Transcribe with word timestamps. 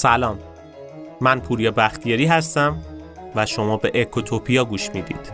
سلام. 0.00 0.38
من 1.20 1.40
پوریا 1.40 1.70
بختیاری 1.70 2.26
هستم 2.26 2.82
و 3.34 3.46
شما 3.46 3.76
به 3.76 3.92
اکوتوپیا 3.94 4.64
گوش 4.64 4.90
می‌دید. 4.90 5.32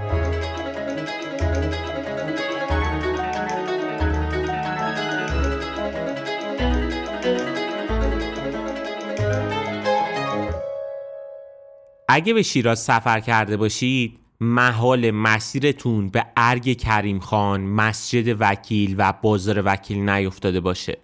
اگه 12.09 12.35
به 12.35 12.43
شیراز 12.43 12.79
سفر 12.79 13.21
کرده 13.21 13.57
باشید 13.57 14.21
محال 14.41 15.11
مسیرتون 15.11 16.09
به 16.09 16.27
ارگ 16.37 16.73
کریم 16.73 17.19
خان، 17.19 17.61
مسجد 17.61 18.37
وکیل 18.41 18.95
و 18.99 19.13
بازار 19.23 19.63
وکیل 19.65 20.09
نیفتاده 20.09 20.61
باشه. 20.61 20.99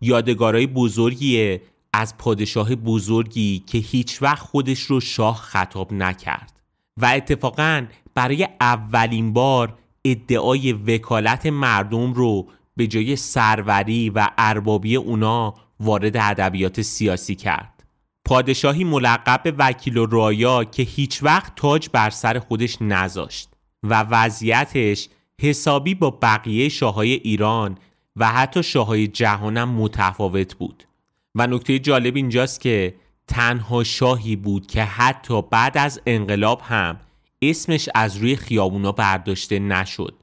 یادگارای 0.00 0.66
بزرگیه 0.66 1.62
از 1.92 2.18
پادشاه 2.18 2.74
بزرگی 2.74 3.64
که 3.66 3.78
هیچ 3.78 4.22
وقت 4.22 4.42
خودش 4.42 4.80
رو 4.80 5.00
شاه 5.00 5.36
خطاب 5.36 5.92
نکرد 5.92 6.60
و 6.96 7.06
اتفاقا 7.06 7.86
برای 8.14 8.48
اولین 8.60 9.32
بار 9.32 9.78
ادعای 10.04 10.72
وکالت 10.72 11.46
مردم 11.46 12.12
رو 12.12 12.46
به 12.76 12.86
جای 12.86 13.16
سروری 13.16 14.10
و 14.10 14.28
اربابی 14.38 14.96
اونا 14.96 15.54
وارد 15.80 16.16
ادبیات 16.16 16.82
سیاسی 16.82 17.34
کرد. 17.34 17.84
پادشاهی 18.24 18.84
ملقب 18.84 19.42
به 19.42 19.54
وکیل 19.58 19.96
و 19.96 20.06
رایا 20.06 20.64
که 20.64 20.82
هیچ 20.82 21.22
وقت 21.22 21.52
تاج 21.56 21.88
بر 21.92 22.10
سر 22.10 22.38
خودش 22.38 22.82
نذاشت 22.82 23.48
و 23.82 24.02
وضعیتش 24.02 25.08
حسابی 25.40 25.94
با 25.94 26.18
بقیه 26.22 26.68
شاههای 26.68 27.12
ایران 27.12 27.78
و 28.16 28.28
حتی 28.28 28.62
شاههای 28.62 29.06
جهانم 29.06 29.68
متفاوت 29.68 30.54
بود. 30.54 30.87
و 31.34 31.46
نکته 31.46 31.78
جالب 31.78 32.16
اینجاست 32.16 32.60
که 32.60 32.94
تنها 33.26 33.84
شاهی 33.84 34.36
بود 34.36 34.66
که 34.66 34.84
حتی 34.84 35.42
بعد 35.42 35.78
از 35.78 36.00
انقلاب 36.06 36.60
هم 36.60 37.00
اسمش 37.42 37.88
از 37.94 38.16
روی 38.16 38.36
خیابونا 38.36 38.92
برداشته 38.92 39.58
نشد 39.58 40.14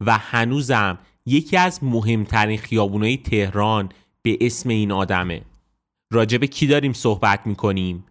و 0.00 0.18
هنوزم 0.18 0.98
یکی 1.26 1.56
از 1.56 1.84
مهمترین 1.84 2.58
خیابونای 2.58 3.16
تهران 3.16 3.88
به 4.22 4.38
اسم 4.40 4.68
این 4.68 4.92
آدمه 4.92 5.42
راجب 6.10 6.44
کی 6.44 6.66
داریم 6.66 6.92
صحبت 6.92 7.40
می‌کنیم؟ 7.46 8.04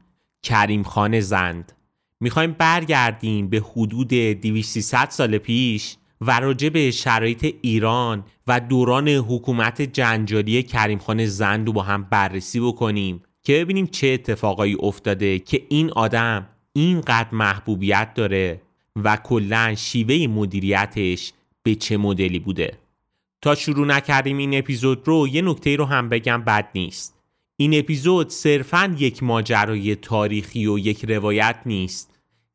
کریم 0.44 0.84
خان 0.84 1.20
زند 1.20 1.72
می‌خوایم 2.20 2.52
برگردیم 2.52 3.48
به 3.50 3.64
حدود 3.72 4.08
2300 4.08 5.10
سال 5.10 5.38
پیش 5.38 5.98
و 6.22 6.40
راجع 6.40 6.70
به 6.70 6.92
شرایط 6.92 7.56
ایران 7.62 8.24
و 8.48 8.60
دوران 8.60 9.08
حکومت 9.08 9.82
جنجالی 9.82 10.64
کریم 10.64 11.26
زند 11.26 11.68
رو 11.68 11.74
با 11.74 11.82
هم 11.82 12.04
بررسی 12.04 12.60
بکنیم 12.60 13.22
که 13.44 13.54
ببینیم 13.54 13.88
چه 13.88 14.08
اتفاقایی 14.08 14.78
افتاده 14.80 15.40
که 15.40 15.62
این 15.70 15.92
آدم 15.92 16.48
اینقدر 16.74 17.30
محبوبیت 17.32 18.14
داره 18.14 18.62
و 18.96 19.18
کلا 19.18 19.76
شیوه 19.78 20.28
مدیریتش 20.28 21.34
به 21.64 21.76
چه 21.76 21.98
مدلی 21.98 22.40
بوده. 22.40 22.78
تا 23.42 23.56
شروع 23.56 23.88
نکردیم 23.88 24.38
این 24.38 24.58
اپیزود 24.58 25.08
رو 25.08 25.28
یه 25.28 25.42
نکته 25.42 25.76
رو 25.76 25.86
هم 25.86 26.10
بگم 26.10 26.42
بد 26.42 26.70
نیست. 26.76 27.18
این 27.58 27.80
اپیزود 27.80 28.30
صرفا 28.30 28.96
یک 28.98 29.24
ماجرای 29.24 29.96
تاریخی 29.96 30.68
و 30.68 30.80
یک 30.80 31.06
روایت 31.06 31.56
نیست. 31.66 32.11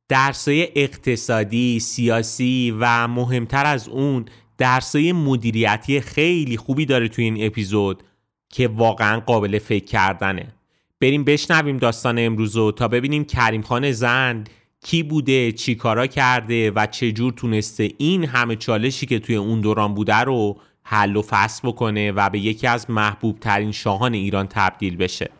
درسای 0.08 0.68
اقتصادی، 0.76 1.80
سیاسی 1.80 2.74
و 2.80 3.08
مهمتر 3.08 3.66
از 3.66 3.88
اون 3.88 4.24
درسای 4.58 5.12
مدیریتی 5.12 6.00
خیلی 6.00 6.56
خوبی 6.56 6.86
داره 6.86 7.08
توی 7.08 7.24
این 7.24 7.46
اپیزود 7.46 8.02
که 8.48 8.68
واقعا 8.68 9.20
قابل 9.20 9.58
فکر 9.58 9.84
کردنه. 9.84 10.52
بریم 11.00 11.24
بشنویم 11.24 11.76
داستان 11.76 12.18
امروز 12.18 12.56
رو 12.56 12.72
تا 12.72 12.88
ببینیم 12.88 13.24
کریم 13.24 13.62
خان 13.62 13.92
زند 13.92 14.50
کی 14.84 15.02
بوده 15.02 15.52
چی 15.52 15.74
کارا 15.74 16.06
کرده 16.06 16.70
و 16.70 16.86
چجور 16.86 17.32
تونسته 17.32 17.90
این 17.98 18.24
همه 18.24 18.56
چالشی 18.56 19.06
که 19.06 19.18
توی 19.18 19.36
اون 19.36 19.60
دوران 19.60 19.94
بوده 19.94 20.16
رو 20.16 20.56
حل 20.82 21.16
و 21.16 21.22
فصل 21.22 21.68
بکنه 21.68 22.12
و 22.12 22.30
به 22.30 22.38
یکی 22.38 22.66
از 22.66 22.90
محبوب 22.90 23.40
ترین 23.40 23.72
شاهان 23.72 24.14
ایران 24.14 24.46
تبدیل 24.50 24.96
بشه. 24.96 25.30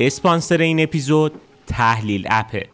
اسپانسر 0.00 0.58
این 0.58 0.82
اپیزود 0.82 1.32
تحلیل 1.66 2.26
اپه. 2.30 2.68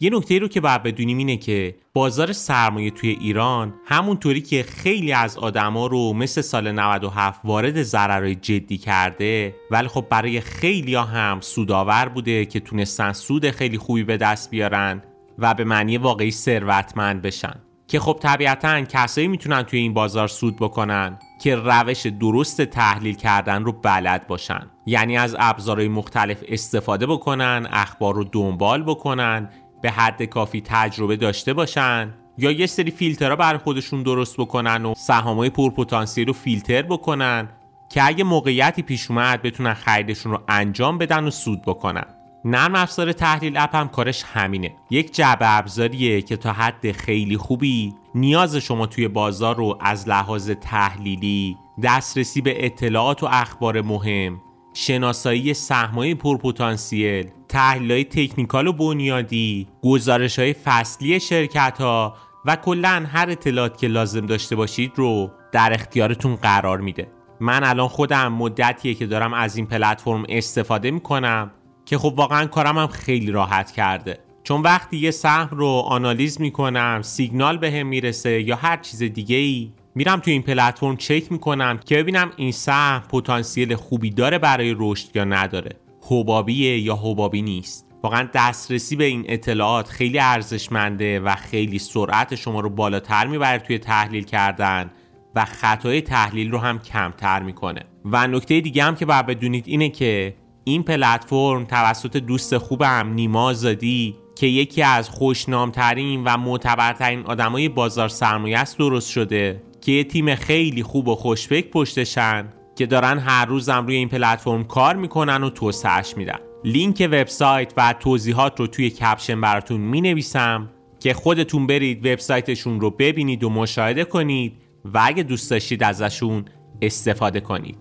یه 0.00 0.10
نکته 0.10 0.38
رو 0.38 0.48
که 0.48 0.60
باید 0.60 0.82
بدونیم 0.82 1.18
اینه 1.18 1.36
که 1.36 1.74
بازار 1.92 2.32
سرمایه 2.32 2.90
توی 2.90 3.10
ایران 3.10 3.74
همونطوری 3.86 4.40
که 4.40 4.62
خیلی 4.62 5.12
از 5.12 5.38
آدما 5.38 5.86
رو 5.86 6.12
مثل 6.12 6.40
سال 6.40 6.72
97 6.72 7.40
وارد 7.44 7.82
ضررهای 7.82 8.34
جدی 8.34 8.78
کرده 8.78 9.54
ولی 9.70 9.88
خب 9.88 10.06
برای 10.10 10.40
خیلی 10.40 10.94
ها 10.94 11.02
هم 11.02 11.40
سودآور 11.40 12.08
بوده 12.08 12.44
که 12.44 12.60
تونستن 12.60 13.12
سود 13.12 13.50
خیلی 13.50 13.78
خوبی 13.78 14.04
به 14.04 14.16
دست 14.16 14.50
بیارن 14.50 15.02
و 15.38 15.54
به 15.54 15.64
معنی 15.64 15.98
واقعی 15.98 16.30
ثروتمند 16.30 17.22
بشن. 17.22 17.60
که 17.88 18.00
خب 18.00 18.18
طبیعتا 18.22 18.80
کسایی 18.80 19.28
می‌تونن 19.28 19.62
توی 19.62 19.78
این 19.78 19.94
بازار 19.94 20.28
سود 20.28 20.56
بکنن 20.56 21.18
که 21.38 21.56
روش 21.56 22.06
درست 22.06 22.62
تحلیل 22.62 23.14
کردن 23.14 23.64
رو 23.64 23.72
بلد 23.72 24.26
باشن. 24.26 24.70
یعنی 24.86 25.16
از 25.16 25.36
ابزارهای 25.38 25.88
مختلف 25.88 26.42
استفاده 26.48 27.06
بکنن 27.06 27.68
اخبار 27.70 28.14
رو 28.14 28.24
دنبال 28.24 28.82
بکنن 28.82 29.50
به 29.82 29.90
حد 29.90 30.22
کافی 30.22 30.62
تجربه 30.64 31.16
داشته 31.16 31.52
باشن 31.52 32.14
یا 32.38 32.50
یه 32.50 32.66
سری 32.66 32.90
فیلترها 32.90 33.36
برای 33.36 33.58
خودشون 33.58 34.02
درست 34.02 34.36
بکنن 34.36 34.84
و 34.84 34.94
سهامای 34.96 35.50
پرپتانسیل 35.50 36.26
رو 36.26 36.32
فیلتر 36.32 36.82
بکنن 36.82 37.48
که 37.88 38.06
اگه 38.06 38.24
موقعیتی 38.24 38.82
پیش 38.82 39.10
اومد 39.10 39.42
بتونن 39.42 39.74
خریدشون 39.74 40.32
رو 40.32 40.42
انجام 40.48 40.98
بدن 40.98 41.24
و 41.24 41.30
سود 41.30 41.62
بکنن. 41.62 42.04
نرم 42.44 42.74
افزار 42.74 43.12
تحلیل 43.12 43.56
اپ 43.56 43.74
هم 43.74 43.88
کارش 43.88 44.22
همینه. 44.22 44.74
یک 44.90 45.14
جعبه 45.14 45.58
ابزاریه 45.58 46.22
که 46.22 46.36
تا 46.36 46.52
حد 46.52 46.92
خیلی 46.92 47.36
خوبی 47.36 47.94
نیاز 48.14 48.56
شما 48.56 48.86
توی 48.86 49.08
بازار 49.08 49.56
رو 49.56 49.78
از 49.80 50.08
لحاظ 50.08 50.50
تحلیلی 50.50 51.56
دسترسی 51.82 52.40
به 52.40 52.66
اطلاعات 52.66 53.22
و 53.22 53.26
اخبار 53.30 53.82
مهم 53.82 54.40
شناسایی 54.74 55.54
سهمای 55.54 56.14
پرپتانسیل 56.14 57.30
تحلیل 57.48 58.02
تکنیکال 58.02 58.66
و 58.66 58.72
بنیادی 58.72 59.68
گزارش 59.82 60.38
های 60.38 60.52
فصلی 60.52 61.20
شرکت 61.20 61.80
ها 61.80 62.16
و 62.44 62.56
کلا 62.56 63.06
هر 63.12 63.30
اطلاعات 63.30 63.78
که 63.78 63.86
لازم 63.86 64.26
داشته 64.26 64.56
باشید 64.56 64.92
رو 64.94 65.30
در 65.52 65.72
اختیارتون 65.72 66.36
قرار 66.36 66.80
میده. 66.80 67.08
من 67.40 67.64
الان 67.64 67.88
خودم 67.88 68.32
مدتیه 68.32 68.94
که 68.94 69.06
دارم 69.06 69.34
از 69.34 69.56
این 69.56 69.66
پلتفرم 69.66 70.24
استفاده 70.28 70.90
می‌کنم 70.90 71.50
که 71.84 71.98
خب 71.98 72.14
واقعا 72.16 72.46
کارم 72.46 72.78
هم 72.78 72.86
خیلی 72.86 73.30
راحت 73.30 73.72
کرده. 73.72 74.23
چون 74.44 74.60
وقتی 74.62 74.96
یه 74.96 75.10
سهم 75.10 75.48
رو 75.52 75.66
آنالیز 75.66 76.40
می‌کنم 76.40 77.00
سیگنال 77.02 77.58
به 77.58 77.72
هم 77.72 77.86
می‌رسه 77.86 78.42
یا 78.42 78.56
هر 78.56 78.76
چیز 78.76 79.02
دیگه 79.02 79.36
ای 79.36 79.72
میرم 79.94 80.20
تو 80.20 80.30
این 80.30 80.42
پلتفرم 80.42 80.96
چک 80.96 81.32
می‌کنم 81.32 81.78
که 81.84 81.96
ببینم 81.96 82.30
این 82.36 82.52
سهم 82.52 83.02
پتانسیل 83.08 83.74
خوبی 83.74 84.10
داره 84.10 84.38
برای 84.38 84.74
رشد 84.78 85.16
یا 85.16 85.24
نداره. 85.24 85.70
حبابیه 86.02 86.78
یا 86.78 86.96
حبابی 86.96 87.42
نیست. 87.42 87.86
واقعا 88.02 88.28
دسترسی 88.34 88.96
به 88.96 89.04
این 89.04 89.24
اطلاعات 89.28 89.88
خیلی 89.88 90.18
ارزشمنده 90.18 91.20
و 91.20 91.34
خیلی 91.34 91.78
سرعت 91.78 92.34
شما 92.34 92.60
رو 92.60 92.70
بالاتر 92.70 93.26
می‌بره 93.26 93.58
توی 93.58 93.78
تحلیل 93.78 94.24
کردن 94.24 94.90
و 95.34 95.44
خطای 95.44 96.00
تحلیل 96.00 96.50
رو 96.50 96.58
هم 96.58 96.78
کمتر 96.78 97.42
می‌کنه. 97.42 97.80
و 98.04 98.26
نکته 98.26 98.60
دیگه 98.60 98.84
هم 98.84 98.94
که 98.96 99.06
باید 99.06 99.26
بدونید 99.26 99.64
اینه 99.68 99.88
که 99.88 100.34
این 100.64 100.82
پلتفرم 100.82 101.64
توسط 101.64 102.16
دوست 102.16 102.58
خوبم 102.58 103.12
نیما 103.14 103.44
آزادی 103.44 104.16
که 104.44 104.50
یکی 104.50 104.82
از 104.82 105.10
خوشنامترین 105.10 106.24
و 106.24 106.36
معتبرترین 106.36 107.20
آدمای 107.20 107.68
بازار 107.68 108.08
سرمایه 108.08 108.58
است 108.58 108.78
درست 108.78 109.10
شده 109.10 109.62
که 109.80 109.92
یه 109.92 110.04
تیم 110.04 110.34
خیلی 110.34 110.82
خوب 110.82 111.08
و 111.08 111.14
خوشفکر 111.14 111.68
پشتشن 111.68 112.48
که 112.76 112.86
دارن 112.86 113.18
هر 113.18 113.46
روزم 113.46 113.86
روی 113.86 113.96
این 113.96 114.08
پلتفرم 114.08 114.64
کار 114.64 114.96
می‌کنن 114.96 115.42
و 115.42 115.50
توسعهش 115.50 116.16
میدن. 116.16 116.38
لینک 116.64 117.08
وبسایت 117.12 117.72
و 117.76 117.94
توضیحات 118.00 118.60
رو 118.60 118.66
توی 118.66 118.90
کپشن 118.90 119.40
براتون 119.40 119.80
می 119.80 120.00
نویسم 120.00 120.70
که 121.00 121.14
خودتون 121.14 121.66
برید 121.66 122.06
وبسایتشون 122.06 122.80
رو 122.80 122.90
ببینید 122.90 123.44
و 123.44 123.50
مشاهده 123.50 124.04
کنید 124.04 124.52
و 124.84 125.00
اگه 125.04 125.22
دوست 125.22 125.50
داشتید 125.50 125.82
ازشون 125.82 126.44
استفاده 126.82 127.40
کنید. 127.40 127.78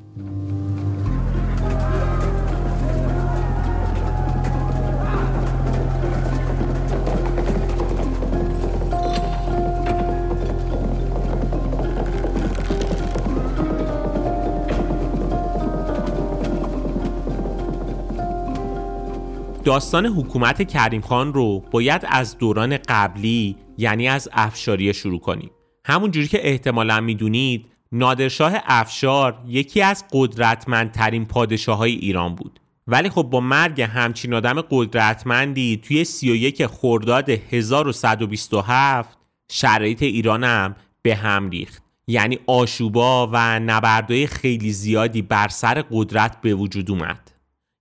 داستان 19.63 20.05
حکومت 20.05 20.67
کریم 20.67 21.01
خان 21.01 21.33
رو 21.33 21.59
باید 21.71 22.01
از 22.07 22.37
دوران 22.37 22.77
قبلی 22.77 23.55
یعنی 23.77 24.07
از 24.07 24.29
افشاریه 24.33 24.93
شروع 24.93 25.19
کنیم. 25.19 25.51
همون 25.85 26.11
جوری 26.11 26.27
که 26.27 26.47
احتمالا 26.49 27.01
می‌دونید 27.01 27.65
نادرشاه 27.91 28.53
افشار 28.65 29.41
یکی 29.47 29.81
از 29.81 30.05
قدرتمندترین 30.11 31.25
پادشاه 31.25 31.77
های 31.77 31.91
ایران 31.91 32.35
بود. 32.35 32.59
ولی 32.87 33.09
خب 33.09 33.23
با 33.23 33.39
مرگ 33.39 33.81
همچین 33.81 34.33
آدم 34.33 34.61
قدرتمندی 34.61 35.77
توی 35.83 36.03
31 36.03 36.65
خرداد 36.65 37.29
1127 37.29 39.17
شرایط 39.51 40.03
ایرانم 40.03 40.75
به 41.01 41.15
هم 41.15 41.49
ریخت. 41.49 41.83
یعنی 42.07 42.39
آشوبا 42.47 43.29
و 43.33 43.59
نبردهای 43.59 44.27
خیلی 44.27 44.71
زیادی 44.71 45.21
بر 45.21 45.47
سر 45.47 45.83
قدرت 45.91 46.41
به 46.41 46.53
وجود 46.53 46.91
اومد. 46.91 47.31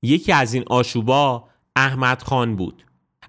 یکی 0.02 0.32
از 0.32 0.54
این 0.54 0.64
آشوبا 0.66 1.51
احمد 1.76 2.22
خان 2.22 2.56
بود. 2.56 2.84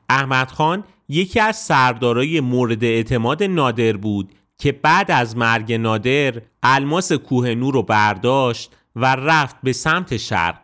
احمد 0.10 0.52
خان 0.52 0.84
یکی 1.10 1.40
از 1.40 1.58
سردارای 1.58 2.40
مورد 2.40 2.84
اعتماد 2.84 3.44
نادر 3.44 3.98
بود 3.98 4.32
که 4.58 4.72
بعد 4.72 5.12
از 5.12 5.38
مرگ 5.38 5.74
نادر 5.74 6.42
الماس 6.64 7.12
کوه 7.12 7.54
نور 7.54 7.74
رو 7.74 7.84
برداشت 7.84 8.76
و 8.96 9.16
رفت 9.16 9.56
به 9.64 9.74
سمت 9.74 10.18
شرق. 10.18 10.60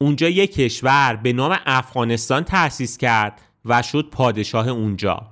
اونجا 0.00 0.28
یک 0.28 0.54
کشور 0.54 1.20
به 1.22 1.32
نام 1.32 1.56
افغانستان 1.66 2.44
تأسیس 2.44 2.96
کرد 2.96 3.40
و 3.64 3.82
شد 3.82 4.08
پادشاه 4.10 4.68
اونجا. 4.68 5.26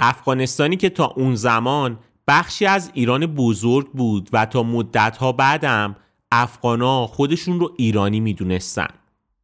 افغانستانی 0.00 0.76
که 0.76 0.88
تا 0.88 1.06
اون 1.06 1.34
زمان 1.34 1.98
بخشی 2.28 2.66
از 2.66 2.90
ایران 2.94 3.26
بزرگ 3.26 3.90
بود 3.90 4.28
و 4.32 4.46
تا 4.46 4.62
مدتها 4.62 5.32
بعدم 5.32 5.96
افغانا 6.32 7.06
خودشون 7.06 7.60
رو 7.60 7.74
ایرانی 7.76 8.20
می‌دونستن. 8.20 8.88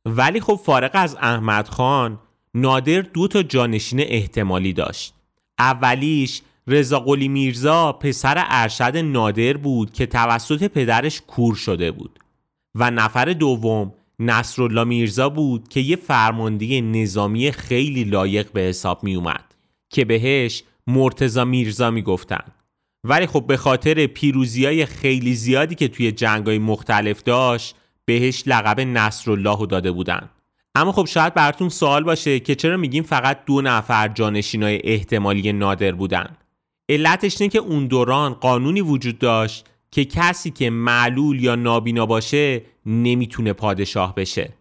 ولی 0.05 0.41
خب 0.41 0.61
فارغ 0.65 0.91
از 0.95 1.17
احمد 1.21 1.69
خان 1.69 2.19
نادر 2.55 3.01
دو 3.01 3.29
تا 3.29 3.43
جانشین 3.43 4.01
احتمالی 4.01 4.73
داشت. 4.73 5.15
اولیش 5.59 6.43
رضا 6.67 7.01
قلی 7.01 7.29
میرزا 7.29 7.93
پسر 7.93 8.45
ارشد 8.49 8.97
نادر 8.97 9.57
بود 9.57 9.93
که 9.93 10.07
توسط 10.07 10.65
پدرش 10.65 11.21
کور 11.27 11.55
شده 11.55 11.91
بود. 11.91 12.19
و 12.75 12.91
نفر 12.91 13.25
دوم 13.25 13.93
نصرالله 14.19 14.85
میرزا 14.85 15.29
بود 15.29 15.69
که 15.69 15.81
یه 15.81 15.97
فرمانده 15.97 16.81
نظامی 16.81 17.53
خیلی 17.53 18.05
لایق 18.05 18.53
به 18.53 18.61
حساب 18.61 19.05
می 19.05 19.15
اومد 19.15 19.55
که 19.91 20.05
بهش 20.05 20.63
مرتزا 20.87 21.45
میرزا 21.45 21.91
می‌گفتن 21.91 22.45
ولی 23.05 23.27
خب 23.27 23.45
به 23.47 23.57
خاطر 23.57 24.07
پیروزی 24.07 24.65
های 24.65 24.87
خیلی 24.87 25.35
زیادی 25.35 25.75
که 25.75 25.89
توی 25.89 26.13
جنگ 26.13 26.47
های 26.47 26.59
مختلف 26.59 27.23
داشت 27.23 27.77
بهش 28.11 28.43
لقب 28.47 28.81
نصرالله 28.81 29.67
داده 29.67 29.93
بودن. 29.93 30.31
اما 30.75 30.93
خب 30.93 31.07
شاید 31.07 31.35
براتون 31.35 31.69
سوال 31.69 32.05
باشه 32.05 32.41
که 32.41 32.55
چرا 32.55 32.77
میگیم 32.77 33.03
فقط 33.03 33.45
دو 33.47 33.61
نفر 33.61 34.09
جانشین 34.09 34.63
های 34.63 34.81
احتمالی 34.85 35.53
نادر 35.53 35.93
بودن؟ 35.93 36.37
علتش 36.89 37.41
اینه 37.41 37.51
که 37.51 37.59
اون 37.59 37.87
دوران 37.87 38.35
قانونی 38.35 38.81
وجود 38.81 39.19
داشت 39.19 39.67
که 39.91 40.05
کسی 40.05 40.51
که 40.51 40.71
معلول 40.71 41.43
یا 41.43 41.55
نابینا 41.55 42.07
باشه 42.07 42.63
نمی‌تونه 42.87 43.53
پادشاه 43.53 44.15
بشه. 44.15 44.53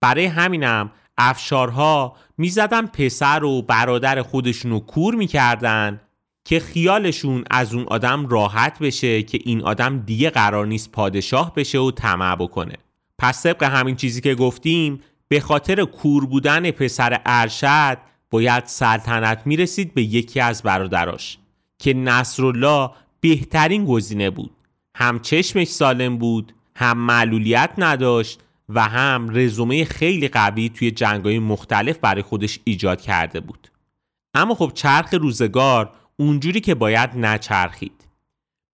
برای 0.00 0.24
همینم 0.26 0.90
افشارها 1.18 2.16
می‌زدن 2.38 2.86
پسر 2.86 3.44
و 3.44 3.62
برادر 3.62 4.22
خودشونو 4.22 4.80
کور 4.80 5.14
می‌کردن 5.14 6.00
که 6.44 6.60
خیالشون 6.60 7.44
از 7.50 7.74
اون 7.74 7.84
آدم 7.88 8.26
راحت 8.26 8.78
بشه 8.78 9.22
که 9.22 9.38
این 9.44 9.62
آدم 9.62 9.98
دیگه 9.98 10.30
قرار 10.30 10.66
نیست 10.66 10.92
پادشاه 10.92 11.54
بشه 11.54 11.78
و 11.78 11.90
طمع 11.90 12.36
بکنه. 12.36 12.74
پس 13.20 13.42
طبق 13.42 13.62
همین 13.62 13.96
چیزی 13.96 14.20
که 14.20 14.34
گفتیم 14.34 15.00
به 15.28 15.40
خاطر 15.40 15.84
کور 15.84 16.26
بودن 16.26 16.70
پسر 16.70 17.20
ارشد 17.26 17.98
باید 18.30 18.66
سلطنت 18.66 19.42
می‌رسید 19.46 19.94
به 19.94 20.02
یکی 20.02 20.40
از 20.40 20.62
برادراش 20.62 21.38
که 21.78 21.94
نصرالله 21.94 22.90
بهترین 23.20 23.84
گزینه 23.84 24.30
بود. 24.30 24.50
هم 24.94 25.18
چشمش 25.18 25.68
سالم 25.68 26.18
بود 26.18 26.54
هم 26.76 26.98
معلولیت 26.98 27.70
نداشت 27.78 28.40
و 28.68 28.82
هم 28.88 29.28
رزومه 29.32 29.84
خیلی 29.84 30.28
قوی 30.28 30.68
توی 30.68 30.90
جنگای 30.90 31.38
مختلف 31.38 31.98
برای 31.98 32.22
خودش 32.22 32.60
ایجاد 32.64 33.00
کرده 33.00 33.40
بود. 33.40 33.68
اما 34.34 34.54
خب 34.54 34.72
چرخ 34.74 35.14
روزگار 35.14 35.92
اونجوری 36.16 36.60
که 36.60 36.74
باید 36.74 37.10
نچرخید. 37.16 38.04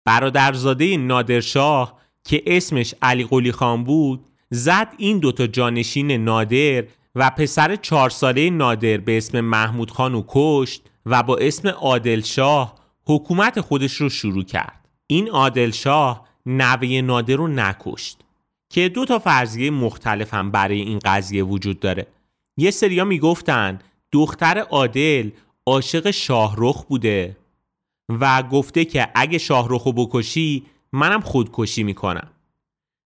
برادرزاده 0.04 0.96
نادرشاه 0.96 1.98
که 2.24 2.42
اسمش 2.46 2.94
علی 3.02 3.24
قلی 3.24 3.52
خان 3.52 3.84
بود 3.84 4.24
زد 4.50 4.94
این 4.98 5.18
دوتا 5.18 5.46
جانشین 5.46 6.10
نادر 6.10 6.84
و 7.14 7.30
پسر 7.30 7.76
چهار 7.76 8.10
ساله 8.10 8.50
نادر 8.50 8.96
به 8.96 9.16
اسم 9.16 9.40
محمود 9.40 9.90
خان 9.90 10.14
و 10.14 10.24
کشت 10.28 10.82
و 11.06 11.22
با 11.22 11.36
اسم 11.36 11.68
عادلشاه 11.68 12.74
حکومت 13.06 13.60
خودش 13.60 13.92
رو 13.92 14.08
شروع 14.08 14.44
کرد. 14.44 14.88
این 15.06 15.28
عادلشاه 15.28 16.26
نوه 16.46 17.00
نادر 17.00 17.36
رو 17.36 17.48
نکشت 17.48 18.20
که 18.70 18.88
دو 18.88 19.04
تا 19.04 19.18
فرضیه 19.18 19.70
مختلف 19.70 20.34
هم 20.34 20.50
برای 20.50 20.80
این 20.80 20.98
قضیه 20.98 21.44
وجود 21.44 21.80
داره. 21.80 22.06
یه 22.56 22.70
سریا 22.70 23.04
می‌گفتن 23.04 23.78
دختر 24.12 24.58
عادل 24.58 25.30
عاشق 25.66 26.10
شاهرخ 26.10 26.84
بوده 26.84 27.36
و 28.08 28.42
گفته 28.42 28.84
که 28.84 29.08
اگه 29.14 29.38
شاهرخ 29.38 29.82
رو 29.82 29.92
بکشی 29.92 30.66
منم 30.92 31.20
خودکشی 31.20 31.82
می‌کنم. 31.82 32.30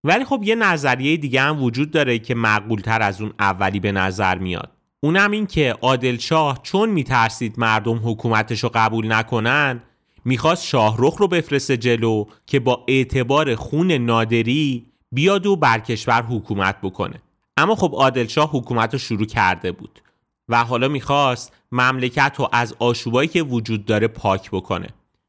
ولی 0.03 0.25
خب 0.25 0.41
یه 0.43 0.55
نظریه 0.55 1.17
دیگه 1.17 1.41
هم 1.41 1.63
وجود 1.63 1.91
داره 1.91 2.19
که 2.19 2.35
تر 2.83 3.01
از 3.01 3.21
اون 3.21 3.33
اولی 3.39 3.79
به 3.79 3.91
نظر 3.91 4.37
میاد. 4.37 4.71
اونم 4.99 5.31
این 5.31 5.47
که 5.47 5.75
عادل 5.81 6.17
شاه 6.17 6.59
چون 6.63 6.89
میترسید 6.89 7.59
مردم 7.59 7.99
حکومتش 8.03 8.63
رو 8.63 8.71
قبول 8.73 9.11
نکنن 9.11 9.81
می‌خواست 10.25 10.65
شاهرخ 10.65 11.17
رو 11.17 11.27
بفرسته 11.27 11.77
جلو 11.77 12.25
که 12.45 12.59
با 12.59 12.85
اعتبار 12.87 13.55
خون 13.55 13.91
نادری 13.91 14.85
بیاد 15.11 15.45
و 15.45 15.55
بر 15.55 15.79
کشور 15.79 16.21
حکومت 16.21 16.81
بکنه. 16.81 17.21
اما 17.57 17.75
خب 17.75 17.91
عادل 17.93 18.27
شاه 18.27 18.49
حکومت 18.51 18.93
رو 18.93 18.99
شروع 18.99 19.25
کرده 19.25 19.71
بود 19.71 20.01
و 20.49 20.63
حالا 20.63 20.87
می‌خواست 20.87 21.53
مملکت 21.71 22.35
رو 22.37 22.49
از 22.51 22.75
آشوبایی 22.79 23.27
که 23.27 23.43
وجود 23.43 23.85
داره 23.85 24.07
پاک 24.07 24.51
بکنه. 24.51 24.87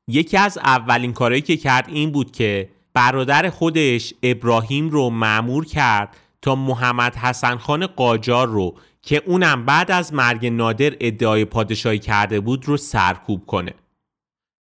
یکی 0.08 0.36
از 0.36 0.58
اولین 0.58 1.12
کارهایی 1.12 1.42
که 1.42 1.56
کرد 1.56 1.88
این 1.88 2.10
بود 2.10 2.32
که 2.32 2.68
برادر 2.94 3.50
خودش 3.50 4.14
ابراهیم 4.22 4.88
رو 4.88 5.10
معمور 5.10 5.64
کرد 5.64 6.16
تا 6.42 6.54
محمد 6.54 7.16
حسن 7.16 7.56
خان 7.56 7.86
قاجار 7.86 8.48
رو 8.48 8.74
که 9.02 9.22
اونم 9.26 9.64
بعد 9.64 9.90
از 9.90 10.14
مرگ 10.14 10.46
نادر 10.46 10.92
ادعای 11.00 11.44
پادشاهی 11.44 11.98
کرده 11.98 12.40
بود 12.40 12.68
رو 12.68 12.76
سرکوب 12.76 13.46
کنه. 13.46 13.74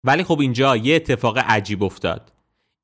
ولی 0.04 0.24
خب 0.24 0.40
اینجا 0.40 0.78
یه 0.78 0.96
اتفاق 0.96 1.38
عجیب 1.38 1.84
افتاد. 1.84 2.32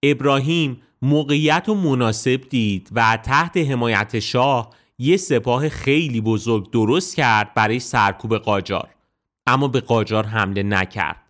ابراهیم 0.04 0.82
موقعیت 1.02 1.70
و 1.70 1.76
مناسب 1.76 2.42
دید 2.50 2.90
و 2.92 3.18
تحت 3.24 3.58
حمایت 3.58 4.20
شاه 4.20 4.70
یه 4.98 5.18
سپاه 5.18 5.70
خیلی 5.70 6.22
بزرگ 6.22 6.72
درست 6.72 7.16
کرد 7.16 7.54
برای 7.54 7.80
سرکوب 7.80 8.38
قاجار. 8.38 8.90
اما 9.48 9.68
به 9.68 9.80
قاجار 9.80 10.26
حمله 10.26 10.64
نکرد. 10.64 11.22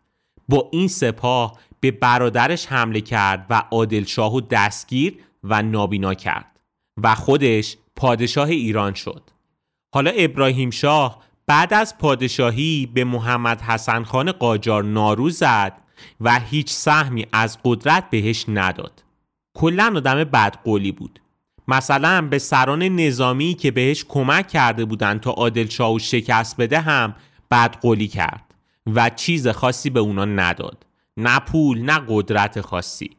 با 0.49 0.69
این 0.71 0.87
سپاه 0.87 1.59
به 1.81 1.91
برادرش 1.91 2.65
حمله 2.65 3.01
کرد 3.01 3.45
و 3.49 3.63
عادل 3.71 4.03
شاهو 4.03 4.41
دستگیر 4.41 5.17
و 5.43 5.61
نابینا 5.61 6.13
کرد 6.13 6.59
و 7.03 7.15
خودش 7.15 7.77
پادشاه 7.95 8.49
ایران 8.49 8.93
شد. 8.93 9.21
حالا 9.93 10.11
ابراهیم 10.11 10.69
شاه 10.69 11.23
بعد 11.47 11.73
از 11.73 11.97
پادشاهی 11.97 12.89
به 12.93 13.03
محمد 13.03 13.61
حسن 13.61 14.03
خان 14.03 14.31
قاجار 14.31 14.83
نارو 14.83 15.29
زد 15.29 15.81
و 16.21 16.39
هیچ 16.39 16.71
سهمی 16.71 17.25
از 17.33 17.57
قدرت 17.63 18.09
بهش 18.09 18.45
نداد. 18.47 19.03
کلا 19.53 19.93
آدم 19.95 20.23
بدقولی 20.23 20.91
بود. 20.91 21.19
مثلا 21.67 22.21
به 22.21 22.39
سران 22.39 22.83
نظامی 22.83 23.53
که 23.53 23.71
بهش 23.71 24.05
کمک 24.09 24.47
کرده 24.47 24.85
بودند 24.85 25.19
تا 25.19 25.31
عادل 25.31 25.67
شاهو 25.67 25.99
شکست 25.99 26.57
بده 26.57 26.79
هم 26.79 27.15
بدقولی 27.51 28.07
کرد 28.07 28.53
و 28.95 29.09
چیز 29.09 29.47
خاصی 29.47 29.89
به 29.89 29.99
اونا 29.99 30.25
نداد. 30.25 30.85
نه 31.21 31.39
پول 31.39 31.81
نه 31.81 32.01
قدرت 32.07 32.61
خاصی. 32.61 33.09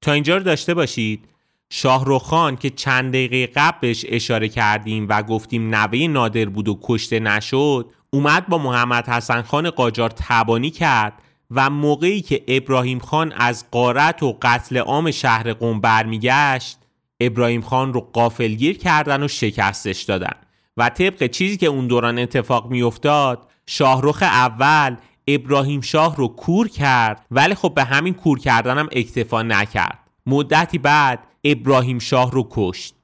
تا 0.00 0.12
اینجا 0.12 0.36
رو 0.36 0.42
داشته 0.42 0.74
باشید. 0.74 1.28
شاهروخان 1.70 2.56
که 2.56 2.70
چند 2.70 3.12
دقیقه 3.12 3.46
قبلش 3.46 4.04
اشاره 4.08 4.48
کردیم 4.48 5.06
و 5.08 5.22
گفتیم 5.22 5.74
نوه 5.74 6.06
نادر 6.06 6.44
بود 6.44 6.68
و 6.68 6.78
کشته 6.82 7.20
نشد 7.20 7.90
اومد 8.10 8.46
با 8.46 8.58
محمد 8.58 9.08
حسن 9.08 9.42
خان 9.42 9.70
قاجار 9.70 10.10
تبانی 10.16 10.70
کرد 10.70 11.12
و 11.50 11.70
موقعی 11.70 12.20
که 12.20 12.44
ابراهیم 12.48 12.98
خان 12.98 13.32
از 13.32 13.70
قارت 13.70 14.22
و 14.22 14.38
قتل 14.42 14.76
عام 14.76 15.10
شهر 15.10 15.52
قم 15.52 15.80
برمیگشت 15.80 16.78
ابراهیم 17.20 17.60
خان 17.60 17.92
رو 17.92 18.00
قافلگیر 18.00 18.78
کردن 18.78 19.22
و 19.22 19.28
شکستش 19.28 20.02
دادن. 20.02 20.34
و 20.76 20.88
طبق 20.88 21.26
چیزی 21.26 21.56
که 21.56 21.66
اون 21.66 21.86
دوران 21.86 22.18
اتفاق 22.18 22.70
میافتاد 22.70 23.48
شاهرخ 23.66 24.22
اول 24.22 24.96
ابراهیم 25.28 25.80
شاه 25.80 26.16
رو 26.16 26.28
کور 26.28 26.68
کرد 26.68 27.26
ولی 27.30 27.54
خب 27.54 27.74
به 27.74 27.84
همین 27.84 28.14
کور 28.14 28.38
کردن 28.38 28.78
هم 28.78 28.88
اکتفا 28.92 29.42
نکرد. 29.42 29.98
مدتی 30.26 30.78
بعد 30.78 31.18
ابراهیم 31.44 31.98
شاه 31.98 32.30
رو 32.30 32.48
کشت. 32.50 32.94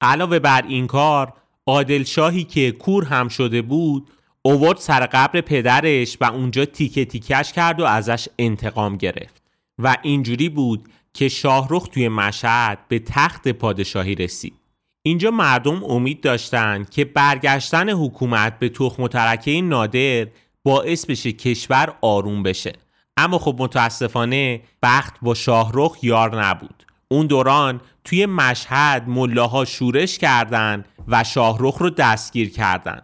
علاوه 0.00 0.38
بر 0.38 0.62
این 0.68 0.86
کار 0.86 1.32
عادل 1.66 2.02
شاهی 2.02 2.44
که 2.44 2.72
کور 2.72 3.04
هم 3.04 3.28
شده 3.28 3.62
بود 3.62 4.10
اوورد 4.42 4.78
سر 4.78 5.06
قبر 5.06 5.40
پدرش 5.40 6.16
و 6.20 6.24
اونجا 6.24 6.64
تیکه 6.64 7.04
تیکش 7.04 7.52
کرد 7.52 7.80
و 7.80 7.84
ازش 7.84 8.28
انتقام 8.38 8.96
گرفت. 8.96 9.42
و 9.78 9.96
اینجوری 10.02 10.48
بود 10.48 10.88
که 11.14 11.28
شاهرخ 11.28 11.88
توی 11.88 12.08
مشهد 12.08 12.78
به 12.88 12.98
تخت 12.98 13.48
پادشاهی 13.48 14.14
رسید. 14.14 14.54
اینجا 15.02 15.30
مردم 15.30 15.84
امید 15.84 16.20
داشتند 16.20 16.90
که 16.90 17.04
برگشتن 17.04 17.90
حکومت 17.90 18.58
به 18.58 18.68
تخم 18.68 19.06
ترکه 19.06 19.60
نادر 19.60 20.26
باعث 20.64 21.06
بشه 21.06 21.32
کشور 21.32 21.94
آروم 22.00 22.42
بشه. 22.42 22.72
اما 23.16 23.38
خب 23.38 23.56
متاسفانه 23.58 24.60
بخت 24.82 25.14
با 25.22 25.34
شاهرخ 25.34 25.96
یار 26.02 26.44
نبود. 26.44 26.86
اون 27.08 27.26
دوران 27.26 27.80
توی 28.04 28.26
مشهد 28.26 29.08
ملاها 29.08 29.64
شورش 29.64 30.18
کردند 30.18 30.88
و 31.08 31.24
شاهرخ 31.24 31.78
رو 31.78 31.90
دستگیر 31.90 32.50
کردند. 32.50 33.02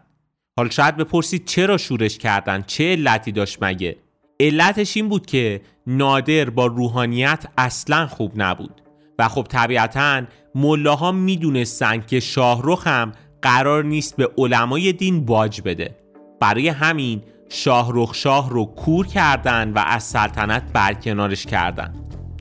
حالا 0.56 0.70
شاید 0.70 0.96
بپرسید 0.96 1.44
چرا 1.44 1.76
شورش 1.76 2.18
کردن؟ 2.18 2.62
چه 2.66 2.92
علتی 2.92 3.32
داشت 3.32 3.58
مگه؟ 3.60 3.96
علتش 4.40 4.96
این 4.96 5.08
بود 5.08 5.26
که 5.26 5.60
نادر 5.86 6.50
با 6.50 6.66
روحانیت 6.66 7.46
اصلا 7.58 8.06
خوب 8.06 8.32
نبود. 8.36 8.82
و 9.18 9.28
خب 9.28 9.42
طبیعتا 9.42 10.22
ملاها 10.54 11.12
می‌دونستن 11.12 12.00
که 12.00 12.20
شاهرخ 12.20 12.86
هم 12.86 13.12
قرار 13.42 13.84
نیست 13.84 14.16
به 14.16 14.30
علمای 14.38 14.92
دین 14.92 15.24
باج 15.24 15.60
بده. 15.60 15.96
برای 16.40 16.68
همین 16.68 17.22
شاهرخ 17.48 18.14
شاه 18.14 18.50
رو 18.50 18.64
کور 18.64 19.06
کردن 19.06 19.72
و 19.72 19.78
از 19.86 20.02
سلطنت 20.02 20.62
برکنارش 20.72 21.46
کردن. 21.46 21.94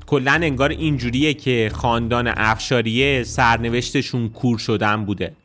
کلا 0.08 0.32
انگار 0.32 0.70
اینجوریه 0.70 1.34
که 1.34 1.72
خاندان 1.74 2.28
افشاریه 2.28 3.24
سرنوشتشون 3.24 4.30
کور 4.30 4.58
شدن 4.58 5.06
بوده. 5.06 5.36